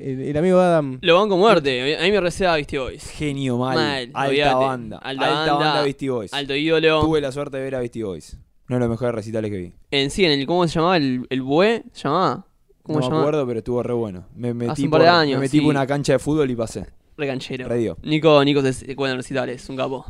el, 0.00 0.20
el 0.22 0.36
amigo 0.36 0.58
Adam. 0.58 0.98
Lo 1.02 1.18
van 1.18 1.28
con 1.28 1.38
muerte. 1.38 1.96
A 1.98 2.02
mí 2.02 2.10
me 2.10 2.20
receba 2.20 2.54
Beastie 2.54 2.78
Boys. 2.78 3.04
Genio 3.10 3.58
mal. 3.58 3.76
Mal, 3.76 4.02
alta 4.14 4.28
olvídate. 4.28 4.54
banda. 4.64 4.98
Alta 4.98 5.24
Alta, 5.26 5.52
banda, 5.52 5.54
banda 5.54 5.82
Beastie 5.82 6.08
Boys. 6.10 6.32
Alto 6.32 6.54
ídolo. 6.54 7.02
Tuve 7.02 7.20
la 7.20 7.32
suerte 7.32 7.58
de 7.58 7.62
ver 7.64 7.74
a 7.74 7.80
Beastie 7.80 8.02
Boys. 8.02 8.38
Uno 8.68 8.76
de 8.76 8.80
los 8.80 8.90
mejores 8.90 9.14
recitales 9.14 9.50
que 9.50 9.56
vi. 9.58 9.72
En 9.90 10.10
sí, 10.10 10.24
en 10.24 10.32
el, 10.32 10.46
¿cómo 10.46 10.66
se 10.66 10.74
llamaba? 10.74 10.96
¿El, 10.96 11.26
el 11.28 11.42
Bue? 11.42 11.82
¿Se 11.92 12.04
llamaba? 12.08 12.46
¿Cómo 12.82 12.98
No 12.98 13.04
se 13.04 13.10
me 13.10 13.16
llamaba? 13.16 13.22
acuerdo, 13.28 13.46
pero 13.46 13.58
estuvo 13.58 13.82
re 13.82 13.92
bueno. 13.92 14.24
Me 14.34 14.54
metí, 14.54 14.70
Hace 14.70 14.82
un 14.84 14.90
par 14.90 15.02
de 15.02 15.06
por, 15.08 15.14
años, 15.16 15.34
me 15.38 15.44
metí 15.44 15.58
sí. 15.58 15.60
por 15.60 15.70
una 15.70 15.86
cancha 15.86 16.14
de 16.14 16.18
fútbol 16.18 16.50
y 16.50 16.56
pasé. 16.56 16.86
Recanchero. 17.16 17.68
Re 17.68 17.78
dio. 17.78 17.98
Nico, 18.02 18.44
Nico 18.44 18.62
se 18.72 18.96
cuenta 18.96 19.16
recitales, 19.16 19.68
un 19.68 19.76
capo. 19.76 20.06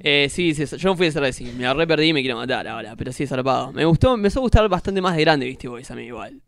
Eh, 0.00 0.28
sí, 0.30 0.54
sí, 0.54 0.64
yo 0.64 0.88
no 0.88 0.96
fui 0.96 1.06
a 1.06 1.08
ese 1.08 1.20
recital, 1.20 1.54
me 1.54 1.64
la 1.64 1.74
re 1.74 1.86
perdí 1.86 2.08
y 2.08 2.12
me 2.12 2.20
quiero 2.20 2.36
matar 2.36 2.66
ahora, 2.68 2.94
pero 2.96 3.12
sí, 3.12 3.26
zarpado. 3.26 3.72
Me 3.72 3.84
gustó, 3.84 4.16
me 4.16 4.28
a 4.28 4.40
gustar 4.40 4.68
bastante 4.68 5.00
más 5.00 5.16
de 5.16 5.22
grande, 5.22 5.46
viste, 5.46 5.68
Boys 5.68 5.90
a 5.90 5.94
mí 5.94 6.04
igual. 6.04 6.40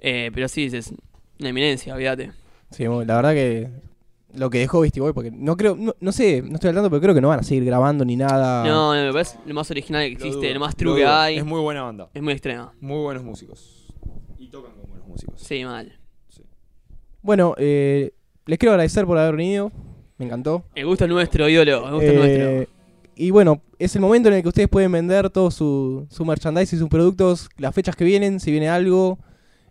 Eh, 0.00 0.30
pero 0.34 0.48
sí, 0.48 0.64
es 0.72 0.92
una 1.38 1.48
eminencia, 1.50 1.94
olvídate. 1.94 2.32
Sí, 2.70 2.84
la 2.84 3.16
verdad 3.16 3.32
que 3.32 3.70
lo 4.34 4.50
que 4.50 4.58
dejó 4.58 4.80
Beastie 4.80 5.00
Boy, 5.00 5.12
porque 5.12 5.30
no 5.30 5.56
creo, 5.56 5.76
no, 5.76 5.94
no 6.00 6.12
sé, 6.12 6.42
no 6.42 6.54
estoy 6.54 6.68
hablando, 6.68 6.90
pero 6.90 7.00
creo 7.00 7.14
que 7.14 7.20
no 7.20 7.28
van 7.28 7.40
a 7.40 7.42
seguir 7.42 7.64
grabando 7.64 8.04
ni 8.04 8.16
nada. 8.16 8.64
No, 8.64 8.94
no, 8.94 9.02
me 9.04 9.12
parece 9.12 9.38
lo 9.46 9.54
más 9.54 9.70
original 9.70 10.02
que 10.06 10.12
existe, 10.12 10.52
Lo 10.52 10.60
más 10.60 10.74
lo 10.74 10.76
true 10.76 10.96
que 10.96 11.06
hay. 11.06 11.38
Es 11.38 11.44
muy 11.44 11.60
buena 11.60 11.82
banda. 11.82 12.10
Es 12.12 12.22
muy 12.22 12.32
extrema. 12.32 12.72
Muy 12.80 13.02
buenos 13.02 13.22
músicos. 13.22 13.94
Y 14.38 14.48
tocan 14.48 14.72
con 14.72 14.88
buenos 14.88 15.06
músicos. 15.06 15.40
Sí, 15.40 15.64
mal. 15.64 15.98
Bueno, 17.22 17.54
eh, 17.56 18.12
les 18.46 18.58
quiero 18.58 18.72
agradecer 18.72 19.04
por 19.06 19.18
haber 19.18 19.36
venido. 19.36 19.70
Me 20.18 20.26
encantó. 20.26 20.64
Gusto 20.84 21.04
es 21.04 21.10
nuestro, 21.10 21.48
ídolo, 21.48 21.80
gusto 21.82 22.02
es 22.02 22.10
Eh, 22.12 22.16
nuestro. 22.16 22.74
y 23.16 23.30
bueno, 23.30 23.62
es 23.78 23.94
el 23.96 24.00
momento 24.02 24.28
en 24.28 24.36
el 24.36 24.42
que 24.42 24.48
ustedes 24.48 24.68
pueden 24.68 24.92
vender 24.92 25.28
todo 25.30 25.50
su, 25.50 26.06
su 26.10 26.24
merchandise 26.24 26.76
y 26.76 26.78
sus 26.78 26.88
productos, 26.88 27.48
las 27.58 27.74
fechas 27.74 27.96
que 27.96 28.04
vienen, 28.04 28.38
si 28.40 28.50
viene 28.50 28.68
algo. 28.68 29.18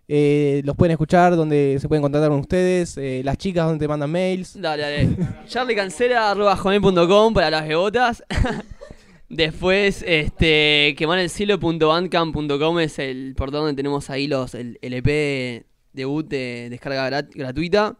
eh, 0.09 0.61
los 0.65 0.75
pueden 0.75 0.91
escuchar, 0.91 1.33
donde 1.37 1.77
se 1.79 1.87
pueden 1.87 2.01
contactar 2.01 2.29
con 2.29 2.41
ustedes. 2.41 2.97
eh, 2.97 3.21
las 3.23 3.37
chicas, 3.37 3.65
donde 3.67 3.79
te 3.83 3.87
mandan 3.87 4.11
mails. 4.11 4.59
Dale, 4.61 4.81
dale. 4.83 5.09
charliecancela.com 5.47 7.33
para 7.33 7.49
las 7.49 7.65
bebotas. 7.67 8.21
Después, 9.29 10.03
este, 10.05 10.93
quemanelcielo.bandcamp.com 10.97 12.79
es 12.79 12.99
el 12.99 13.33
portal 13.35 13.61
donde 13.61 13.73
tenemos 13.75 14.09
ahí 14.09 14.27
los, 14.27 14.53
el, 14.55 14.77
el 14.81 14.93
EP 14.93 15.65
debut 15.93 16.27
de 16.27 16.67
descarga 16.69 17.09
grat- 17.09 17.31
gratuita. 17.33 17.95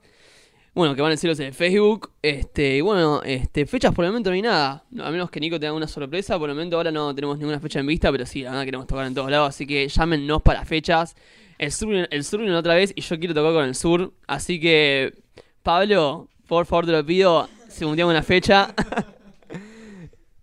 Bueno, 0.76 0.96
Queman 0.96 1.12
el 1.12 1.18
Cielo 1.20 1.34
es 1.34 1.40
en 1.40 1.54
Facebook. 1.54 2.12
Este, 2.22 2.78
y 2.78 2.82
bueno, 2.82 3.22
este, 3.24 3.66
fechas 3.68 3.94
por 3.94 4.06
el 4.06 4.12
momento 4.12 4.32
no 4.32 4.34
hay 4.36 4.42
nada. 4.42 4.84
A 5.02 5.12
menos 5.12 5.30
que 5.30 5.40
Nico 5.40 5.60
tenga 5.60 5.74
una 5.74 5.88
sorpresa. 5.88 6.40
Por 6.40 6.50
el 6.50 6.56
momento 6.56 6.78
ahora 6.78 6.92
no 6.92 7.14
tenemos 7.14 7.38
ninguna 7.38 7.60
fecha 7.60 7.80
en 7.80 7.86
vista, 7.86 8.12
pero 8.12 8.26
sí, 8.26 8.42
la 8.42 8.50
verdad 8.52 8.66
queremos 8.66 8.88
tocar 8.88 9.06
en 9.06 9.14
todos 9.14 9.30
lados. 9.30 9.50
Así 9.50 9.68
que 9.68 9.88
llámenos 9.88 10.42
para 10.42 10.66
fechas. 10.66 11.16
El 11.60 11.72
sur, 11.72 11.94
el 12.10 12.24
sur 12.24 12.40
vino 12.42 12.58
otra 12.58 12.74
vez 12.74 12.92
y 12.96 13.02
yo 13.02 13.20
quiero 13.20 13.36
tocar 13.36 13.54
con 13.54 13.66
el 13.66 13.76
sur. 13.76 14.12
Así 14.26 14.60
que, 14.60 15.14
Pablo, 15.62 16.28
por 16.48 16.66
favor 16.66 16.88
te 16.88 16.92
lo 16.92 17.06
pido, 17.06 17.48
se 17.70 17.86
una 17.86 18.24
fecha. 18.24 18.74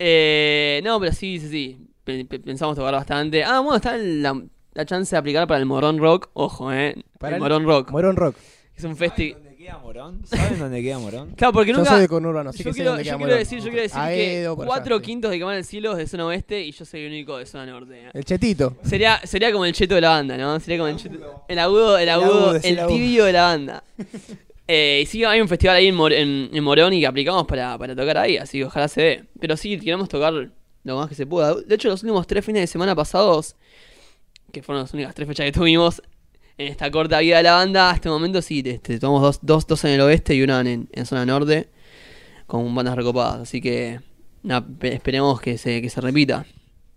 Eh, 0.02 0.80
no, 0.82 0.98
pero 0.98 1.12
sí, 1.12 1.38
sí, 1.38 1.48
sí. 1.50 1.78
Pe- 2.04 2.24
pe- 2.24 2.38
Pensamos 2.40 2.74
tocar 2.74 2.94
bastante. 2.94 3.44
Ah, 3.44 3.60
bueno, 3.60 3.76
está 3.76 3.98
la, 3.98 4.42
la 4.72 4.86
chance 4.86 5.14
de 5.14 5.18
aplicar 5.18 5.46
para 5.46 5.60
el 5.60 5.66
Morón 5.66 5.98
Rock. 5.98 6.30
Ojo, 6.32 6.72
eh. 6.72 6.96
Para 7.18 7.32
el 7.32 7.34
el- 7.34 7.40
Morón 7.42 7.64
Rock. 7.66 7.90
Morón 7.90 8.16
Rock. 8.16 8.36
Es 8.74 8.84
un 8.84 8.96
festi. 8.96 9.34
¿Dónde 9.60 9.66
queda 9.72 9.78
Morón? 9.78 10.20
¿Saben 10.24 10.58
dónde 10.58 10.82
queda 10.82 10.98
Morón? 10.98 11.32
Claro, 11.36 11.52
porque 11.52 11.70
Yo 11.72 11.76
nunca. 11.76 11.90
soy 11.90 12.00
de 12.00 12.08
conurbano, 12.08 12.48
así 12.50 12.58
yo 12.60 12.64
que 12.64 12.72
sé 12.72 12.76
quiero, 12.76 12.90
dónde 12.92 13.04
yo 13.04 13.08
queda 13.10 13.16
quiero 13.18 13.28
Morón. 13.28 13.38
decir, 13.38 13.58
yo 13.58 13.64
quiero 13.64 13.82
decir 13.82 14.00
que 14.00 14.46
allá, 14.46 14.54
cuatro 14.54 14.96
sí. 14.96 15.02
quintos 15.02 15.30
de 15.30 15.38
Quemar 15.38 15.56
el 15.56 15.64
Cielo 15.64 15.92
es 15.92 15.98
de 15.98 16.06
zona 16.06 16.26
oeste 16.26 16.62
y 16.62 16.72
yo 16.72 16.84
soy 16.86 17.00
el 17.02 17.08
único 17.12 17.36
de 17.36 17.44
zona 17.46 17.66
norte. 17.66 18.06
eh. 18.06 18.10
El 18.14 18.24
chetito. 18.24 18.76
Sería, 18.84 19.20
sería 19.26 19.52
como 19.52 19.66
el 19.66 19.72
cheto 19.74 19.94
de 19.96 20.00
la 20.00 20.10
banda, 20.10 20.38
¿no? 20.38 20.58
Sería 20.60 20.78
como 20.78 20.88
el 20.88 20.96
cheto. 20.96 21.44
El 21.46 21.58
agudo, 21.58 21.98
el 21.98 22.08
agudo, 22.08 22.54
el 22.56 22.86
tibio 22.86 23.24
de 23.26 23.32
la 23.32 23.42
banda. 23.42 23.84
Eh, 24.72 25.00
y 25.02 25.06
sí, 25.06 25.24
hay 25.24 25.40
un 25.40 25.48
festival 25.48 25.74
ahí 25.74 25.88
en, 25.88 25.96
Mor- 25.96 26.12
en, 26.12 26.48
en 26.52 26.62
Morón 26.62 26.92
y 26.92 27.00
que 27.00 27.06
aplicamos 27.08 27.44
para, 27.44 27.76
para 27.76 27.96
tocar 27.96 28.18
ahí, 28.18 28.36
así 28.36 28.58
que 28.58 28.66
ojalá 28.66 28.86
se 28.86 29.02
dé. 29.02 29.24
Pero 29.40 29.56
sí, 29.56 29.76
queremos 29.80 30.08
tocar 30.08 30.32
lo 30.32 30.96
más 30.96 31.08
que 31.08 31.16
se 31.16 31.26
pueda. 31.26 31.56
De 31.56 31.74
hecho, 31.74 31.88
los 31.88 32.04
últimos 32.04 32.24
tres 32.28 32.44
fines 32.44 32.62
de 32.62 32.66
semana 32.68 32.94
pasados, 32.94 33.56
que 34.52 34.62
fueron 34.62 34.84
las 34.84 34.94
únicas 34.94 35.12
tres 35.12 35.26
fechas 35.26 35.44
que 35.44 35.50
tuvimos 35.50 36.00
en 36.60 36.68
esta 36.68 36.90
corta 36.90 37.18
vida 37.20 37.38
de 37.38 37.42
la 37.44 37.54
banda, 37.54 37.90
hasta 37.90 38.08
el 38.08 38.12
momento 38.12 38.42
sí, 38.42 38.62
este, 38.64 38.98
tomamos 38.98 39.22
dos, 39.22 39.38
dos, 39.42 39.66
dos 39.66 39.84
en 39.84 39.92
el 39.92 40.00
oeste 40.02 40.34
y 40.34 40.42
una 40.42 40.60
en, 40.60 40.88
en 40.92 41.06
zona 41.06 41.24
norte, 41.24 41.68
con 42.46 42.74
bandas 42.74 42.96
recopadas. 42.96 43.40
Así 43.40 43.60
que, 43.60 44.00
esperemos 44.82 45.40
que 45.40 45.56
se, 45.58 45.80
que 45.80 45.88
se 45.90 46.00
repita. 46.00 46.44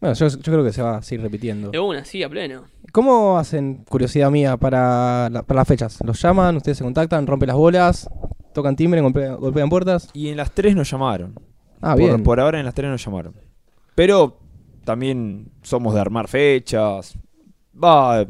Bueno, 0.01 0.15
yo, 0.15 0.27
yo 0.27 0.37
creo 0.41 0.63
que 0.65 0.73
se 0.73 0.81
va 0.81 0.97
a 0.97 1.01
seguir 1.01 1.23
repitiendo. 1.23 1.71
De 1.71 1.79
una, 1.79 2.03
sí, 2.03 2.21
a 2.23 2.29
pleno. 2.29 2.65
¿Cómo 2.91 3.37
hacen, 3.37 3.85
curiosidad 3.87 4.29
mía, 4.29 4.57
para, 4.57 5.29
la- 5.29 5.43
para 5.43 5.61
las 5.61 5.67
fechas? 5.67 5.97
¿Los 6.05 6.21
llaman, 6.21 6.57
ustedes 6.57 6.77
se 6.77 6.83
contactan, 6.83 7.25
rompen 7.25 7.47
las 7.47 7.55
bolas, 7.55 8.09
tocan 8.53 8.75
timbre, 8.75 8.99
golpean, 8.99 9.37
golpean 9.37 9.69
puertas? 9.69 10.09
Y 10.13 10.27
en 10.27 10.37
las 10.37 10.51
tres 10.51 10.75
nos 10.75 10.89
llamaron. 10.91 11.33
Ah, 11.81 11.91
por, 11.95 11.99
bien. 11.99 12.23
por 12.23 12.39
ahora 12.39 12.59
en 12.59 12.65
las 12.65 12.73
tres 12.73 12.89
nos 12.89 13.03
llamaron. 13.03 13.33
Pero 13.95 14.37
también 14.83 15.51
somos 15.61 15.93
de 15.93 16.01
armar 16.01 16.27
fechas. 16.27 17.17
Va, 17.81 18.25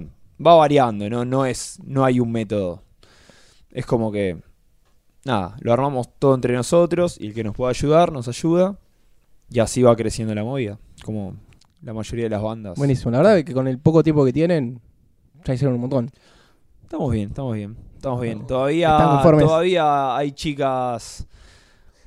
va 0.45 0.55
variando, 0.55 1.09
¿no? 1.09 1.25
No, 1.25 1.45
es, 1.45 1.79
no 1.83 2.05
hay 2.05 2.19
un 2.19 2.31
método. 2.31 2.83
Es 3.69 3.85
como 3.85 4.11
que. 4.11 4.41
Nada, 5.25 5.55
lo 5.61 5.71
armamos 5.71 6.09
todo 6.19 6.35
entre 6.35 6.53
nosotros 6.53 7.17
y 7.19 7.27
el 7.27 7.33
que 7.33 7.43
nos 7.43 7.55
pueda 7.55 7.69
ayudar 7.69 8.11
nos 8.11 8.27
ayuda. 8.27 8.77
Y 9.49 9.59
así 9.59 9.81
va 9.81 9.95
creciendo 9.95 10.35
la 10.35 10.43
movida. 10.43 10.79
Como 11.05 11.35
la 11.81 11.93
mayoría 11.93 12.25
de 12.25 12.29
las 12.29 12.41
bandas. 12.41 12.77
Buenísimo. 12.77 13.11
La 13.11 13.19
verdad 13.19 13.37
es 13.37 13.45
que 13.45 13.53
con 13.53 13.67
el 13.67 13.79
poco 13.79 14.03
tiempo 14.03 14.25
que 14.25 14.33
tienen, 14.33 14.81
ya 15.45 15.53
hicieron 15.53 15.75
un 15.75 15.81
montón. 15.81 16.11
Estamos 16.81 17.11
bien, 17.11 17.29
estamos 17.29 17.55
bien. 17.55 17.77
Estamos 17.95 18.21
bien. 18.21 18.39
¿Están 18.39 18.47
Todavía, 18.47 19.21
todavía 19.21 20.15
hay 20.15 20.31
chicas 20.31 21.27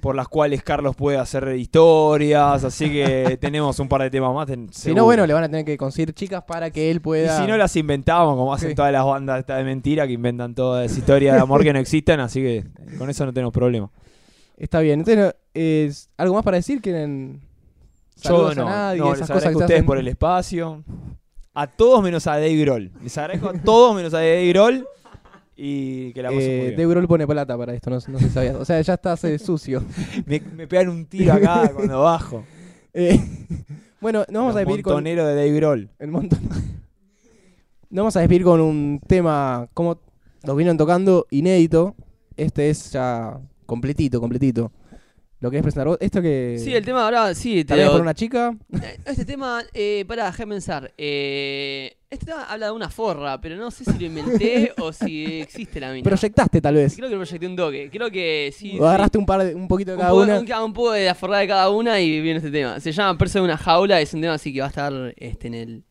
por 0.07 0.15
las 0.15 0.29
cuales 0.29 0.63
Carlos 0.63 0.95
puede 0.95 1.19
hacer 1.19 1.57
historias, 1.57 2.63
así 2.63 2.89
que 2.89 3.37
tenemos 3.41 3.81
un 3.81 3.89
par 3.89 4.03
de 4.03 4.11
temas 4.11 4.33
más. 4.33 4.47
ten- 4.47 4.69
Si 4.73 4.95
no, 4.95 5.03
bueno, 5.05 5.27
le 5.27 5.35
van 5.35 5.43
a 5.43 5.49
tener 5.49 5.65
que 5.65 5.77
conseguir 5.77 6.13
chicas 6.15 6.45
para 6.45 6.71
que 6.71 6.93
él 6.93 6.99
Y 6.99 7.01
pueda... 7.01 7.41
si 7.41 7.45
no 7.49 7.57
las 7.57 7.75
inventamos, 7.75 8.37
como 8.37 8.55
hacen 8.55 8.69
Sí. 8.71 8.75
todas 8.77 8.93
las 8.93 9.05
bandas 9.05 9.45
de 9.45 9.65
mentira 9.65 10.07
que 10.07 10.13
inventan 10.13 10.55
todas 10.55 10.97
historias 10.97 11.35
de 11.35 11.41
amor 11.41 11.65
que 11.65 11.73
no 11.73 11.79
existen, 11.81 12.21
así 12.21 12.41
que 12.41 12.65
con 12.99 13.11
eso 13.11 13.27
no 13.27 13.33
tenemos 13.33 13.53
problema. 13.53 13.91
Está 14.57 14.79
bien. 14.79 15.01
Entonces, 15.01 15.35
¿es 15.55 16.09
¿algo 16.17 16.35
más 16.37 16.45
para 16.45 16.59
decir? 16.59 16.81
¿Quieren 16.81 17.41
Yo 18.23 18.55
no, 18.55 18.63
a 18.63 18.71
nadie? 18.71 19.01
no, 19.01 19.07
esas 19.13 19.19
les 19.23 19.29
cosas 19.29 19.31
agradezco 19.31 19.59
que 19.59 19.63
a 19.65 19.67
ustedes 19.67 19.79
hacen? 19.81 19.87
por 19.87 19.99
el 19.99 20.07
espacio. 20.07 20.85
A 21.53 21.67
todos 21.67 22.01
menos 22.03 22.27
a 22.29 22.35
Dave 22.35 22.55
Grohl. 22.59 22.93
Les 23.03 23.19
agradezco 23.19 23.49
a 23.49 23.55
todos 23.55 23.97
menos 23.97 24.15
a 24.15 24.19
Dave 24.19 24.47
Grohl. 24.51 24.87
Y 25.57 26.13
que 26.13 26.23
la 26.23 26.31
muy 26.31 26.43
Eh, 26.45 26.61
bien. 26.65 26.77
Dave 26.77 26.87
Grohl 26.87 27.09
pone 27.09 27.27
plata 27.27 27.57
para 27.57 27.75
esto, 27.75 27.89
no, 27.91 27.97
no 28.09 28.19
se 28.19 28.29
sabía. 28.29 28.57
O 28.59 28.65
sea, 28.65 28.81
ya 28.81 28.95
está 28.95 29.13
hace 29.13 29.39
sucio. 29.41 29.83
Me, 30.27 30.41
me 30.55 30.67
pegan 30.67 30.91
un 30.91 31.07
tiro 31.07 31.33
acá 31.33 31.73
cuando 31.75 32.03
bajo. 32.03 32.45
Eh, 32.99 33.21
bueno, 34.01 34.21
nos 34.21 34.41
vamos 34.41 34.55
Los 34.55 34.57
a 34.57 34.59
despedir 34.61 34.83
con... 34.83 34.95
montoneros 34.95 35.27
de 35.27 35.35
Dave 35.35 35.53
Grohl. 35.53 35.91
El 35.99 36.11
montón. 36.11 36.41
Nos 36.49 38.03
vamos 38.03 38.17
a 38.17 38.21
despedir 38.21 38.43
con 38.43 38.59
un 38.63 39.01
tema, 39.07 39.69
como 39.75 39.99
los 40.45 40.57
vinieron 40.57 40.79
tocando, 40.79 41.27
inédito. 41.31 41.95
Este 42.39 42.71
es 42.71 42.93
ya 42.93 43.39
completito, 43.67 44.19
completito. 44.19 44.73
¿Lo 45.41 45.51
querés 45.51 45.63
presentar 45.65 45.87
vos? 45.89 45.99
Esto 46.01 46.23
que... 46.23 46.57
Sí, 46.59 46.75
el 46.75 46.83
tema 46.85 47.05
ahora, 47.05 47.35
sí, 47.35 47.57
te 47.57 47.65
¿También 47.67 47.87
lo- 47.89 47.93
por 47.93 48.01
una 48.01 48.15
chica? 48.15 48.57
Eh, 48.83 48.99
Este 49.05 49.25
tema, 49.27 49.63
eh, 49.75 50.05
pará, 50.09 50.27
déjame 50.27 50.55
pensar. 50.55 50.93
Eh, 50.97 51.95
este 52.09 52.27
tema 52.27 52.45
habla 52.45 52.67
de 52.67 52.73
una 52.73 52.89
forra, 52.89 53.39
pero 53.41 53.57
no 53.57 53.71
sé 53.71 53.85
si 53.85 53.99
lo 53.99 54.07
inventé 54.07 54.73
o 54.79 54.93
si 54.95 55.41
existe 55.43 55.79
la 55.79 55.93
mina. 55.93 56.05
Proyectaste 56.05 56.61
tal 56.63 56.77
vez. 56.77 56.97
Creo 56.97 57.09
que 57.11 57.15
lo 57.17 57.21
proyecté 57.21 57.47
un 57.47 57.57
toque. 57.57 57.91
Creo 57.93 58.11
que 58.11 58.55
sí. 58.57 58.79
O 58.81 58.87
agarraste 58.87 59.19
un 59.19 59.27
par 59.27 59.45
de, 59.45 59.55
un 59.55 59.69
poquito 59.69 59.91
de 59.91 59.97
un 59.97 60.01
cada 60.01 60.13
poco, 60.13 60.23
una. 60.23 60.39
un, 60.41 60.65
un 60.65 60.73
poco 60.73 60.93
de 60.93 61.05
la 61.05 61.15
forrada 61.15 61.41
de 61.43 61.49
cada 61.49 61.69
una 61.71 62.01
y 62.01 62.21
viene 62.23 62.39
este 62.39 62.51
tema. 62.51 62.81
Se 62.81 62.93
llama 62.93 63.19
Persa 63.19 63.39
de 63.41 63.45
una 63.45 63.59
jaula, 63.59 64.01
es 64.01 64.15
un 64.15 64.23
tema 64.23 64.35
así 64.35 64.55
que 64.55 64.61
va 64.61 64.67
a 64.67 64.69
estar 64.71 65.15
este, 65.19 65.49
en 65.49 65.55
el 65.55 65.85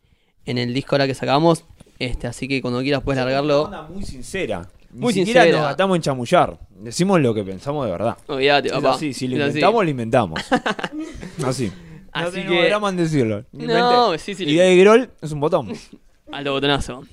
en 0.45 0.57
el 0.57 0.73
disco 0.73 0.95
ahora 0.95 1.05
que 1.07 1.13
sacamos. 1.13 1.65
Este, 1.99 2.25
así 2.27 2.47
que 2.47 2.61
cuando 2.61 2.81
quieras 2.81 3.03
puedes 3.03 3.23
largarlo. 3.23 3.67
Una 3.67 3.83
muy 3.83 4.03
sincera. 4.03 4.67
Ni 4.95 5.01
Muy 5.01 5.13
siquiera 5.13 5.41
sincera. 5.43 5.59
nos 5.61 5.67
gastamos 5.69 5.95
en 5.97 6.01
chamullar. 6.01 6.57
Decimos 6.79 7.19
lo 7.19 7.33
que 7.33 7.43
pensamos 7.43 7.85
de 7.85 7.91
verdad. 7.91 8.17
Olvídate, 8.27 8.69
papá. 8.69 8.93
así, 8.93 9.13
si 9.13 9.27
lo 9.27 9.35
Es 9.35 9.41
así. 9.41 9.49
inventamos, 9.49 9.83
lo 9.83 9.89
inventamos. 9.89 10.39
así. 11.45 11.67
no 11.67 11.73
Así 12.13 12.43
que. 12.43 12.65
drama 12.67 12.89
en 12.89 12.95
decirlo. 12.97 13.45
No, 13.51 14.17
sí, 14.17 14.33
sí. 14.35 14.45
Y 14.45 14.55
de 14.55 14.77
Grol 14.77 15.09
es 15.21 15.31
un 15.33 15.39
botón. 15.41 15.73
Alto 16.31 16.51
botonazo. 16.53 17.03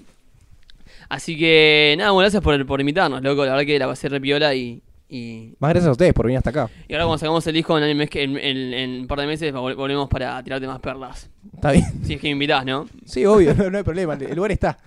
Así 1.09 1.37
que, 1.37 1.95
nada, 1.99 2.13
bueno, 2.13 2.25
gracias 2.25 2.43
por, 2.43 2.65
por 2.67 2.81
invitarnos, 2.81 3.21
loco. 3.23 3.45
La 3.45 3.53
verdad 3.53 3.67
que 3.67 3.79
la 3.79 3.87
pasé 3.87 4.09
re 4.09 4.21
piola 4.21 4.55
y. 4.55 4.83
Y, 5.15 5.55
Más 5.59 5.69
gracias 5.73 5.89
a 5.89 5.93
ustedes 5.93 6.15
por 6.15 6.25
venir 6.25 6.39
hasta 6.39 6.49
acá. 6.49 6.71
y 6.89 6.95
ahora, 6.95 7.05
cuando 7.05 7.19
sacamos 7.19 7.47
el 7.47 7.53
disco 7.53 7.77
en, 7.77 7.85
el 7.85 7.95
mes 7.95 8.09
que- 8.09 8.23
en, 8.23 8.39
en- 8.39 8.73
en 8.73 9.01
un 9.03 9.07
par 9.07 9.21
de 9.21 9.27
meses, 9.27 9.53
vol- 9.53 9.77
volvemos 9.77 10.09
para 10.09 10.43
tirarte 10.43 10.67
más 10.67 10.81
perlas. 10.81 11.29
Está 11.55 11.73
bien. 11.73 11.85
Si 12.03 12.15
es 12.15 12.21
que 12.21 12.29
me 12.29 12.33
invitás, 12.33 12.65
¿no? 12.65 12.89
Sí, 13.05 13.27
obvio, 13.27 13.55
no, 13.59 13.69
no 13.69 13.77
hay 13.77 13.85
problema, 13.85 14.15
el 14.15 14.35
lugar 14.35 14.53
está. 14.53 14.79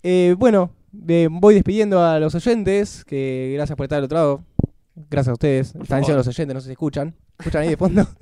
Eh, 0.00 0.36
bueno, 0.38 0.70
eh, 1.08 1.28
voy 1.30 1.54
despidiendo 1.54 2.02
a 2.02 2.18
los 2.18 2.34
oyentes, 2.34 3.04
que 3.04 3.52
gracias 3.54 3.76
por 3.76 3.84
estar 3.84 3.96
del 3.96 4.04
otro 4.04 4.18
lado. 4.18 4.44
Gracias 5.10 5.30
a 5.30 5.32
ustedes. 5.34 5.66
Están 5.68 5.86
favor. 5.86 6.00
diciendo 6.00 6.18
los 6.18 6.28
oyentes, 6.28 6.54
no 6.54 6.60
sé 6.60 6.66
si 6.66 6.72
escuchan. 6.72 7.14
¿Escuchan 7.38 7.62
ahí 7.62 7.68
de 7.68 7.76
fondo? 7.76 8.06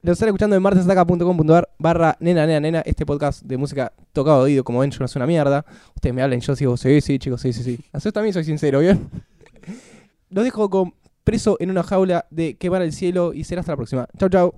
Los 0.00 0.12
están 0.12 0.28
escuchando 0.28 0.54
en 0.54 0.62
martesataca.com.ar 0.62 1.70
barra 1.76 2.16
nena, 2.20 2.46
nena, 2.46 2.60
nena, 2.60 2.80
este 2.86 3.04
podcast 3.04 3.42
de 3.42 3.56
música 3.56 3.92
tocado 4.12 4.42
oído, 4.42 4.62
como 4.62 4.78
ven, 4.78 4.92
yo 4.92 4.98
no 5.00 5.08
soy 5.08 5.18
una 5.18 5.26
mierda. 5.26 5.64
Ustedes 5.96 6.14
me 6.14 6.22
hablan 6.22 6.40
yo 6.40 6.54
sigo, 6.54 6.76
sí, 6.76 7.00
sí, 7.00 7.18
chicos, 7.18 7.40
sí, 7.40 7.52
sí, 7.52 7.64
sí. 7.64 7.80
Así 7.92 8.12
también 8.12 8.32
soy 8.32 8.44
sincero, 8.44 8.78
¿bien? 8.78 9.10
Los 10.30 10.44
dejo 10.44 10.70
con 10.70 10.94
preso 11.24 11.56
en 11.58 11.70
una 11.70 11.82
jaula 11.82 12.26
de 12.30 12.56
quemar 12.56 12.82
el 12.82 12.92
cielo 12.92 13.34
y 13.34 13.42
será 13.42 13.60
hasta 13.60 13.72
la 13.72 13.76
próxima. 13.76 14.06
Chau, 14.16 14.28
chau. 14.28 14.54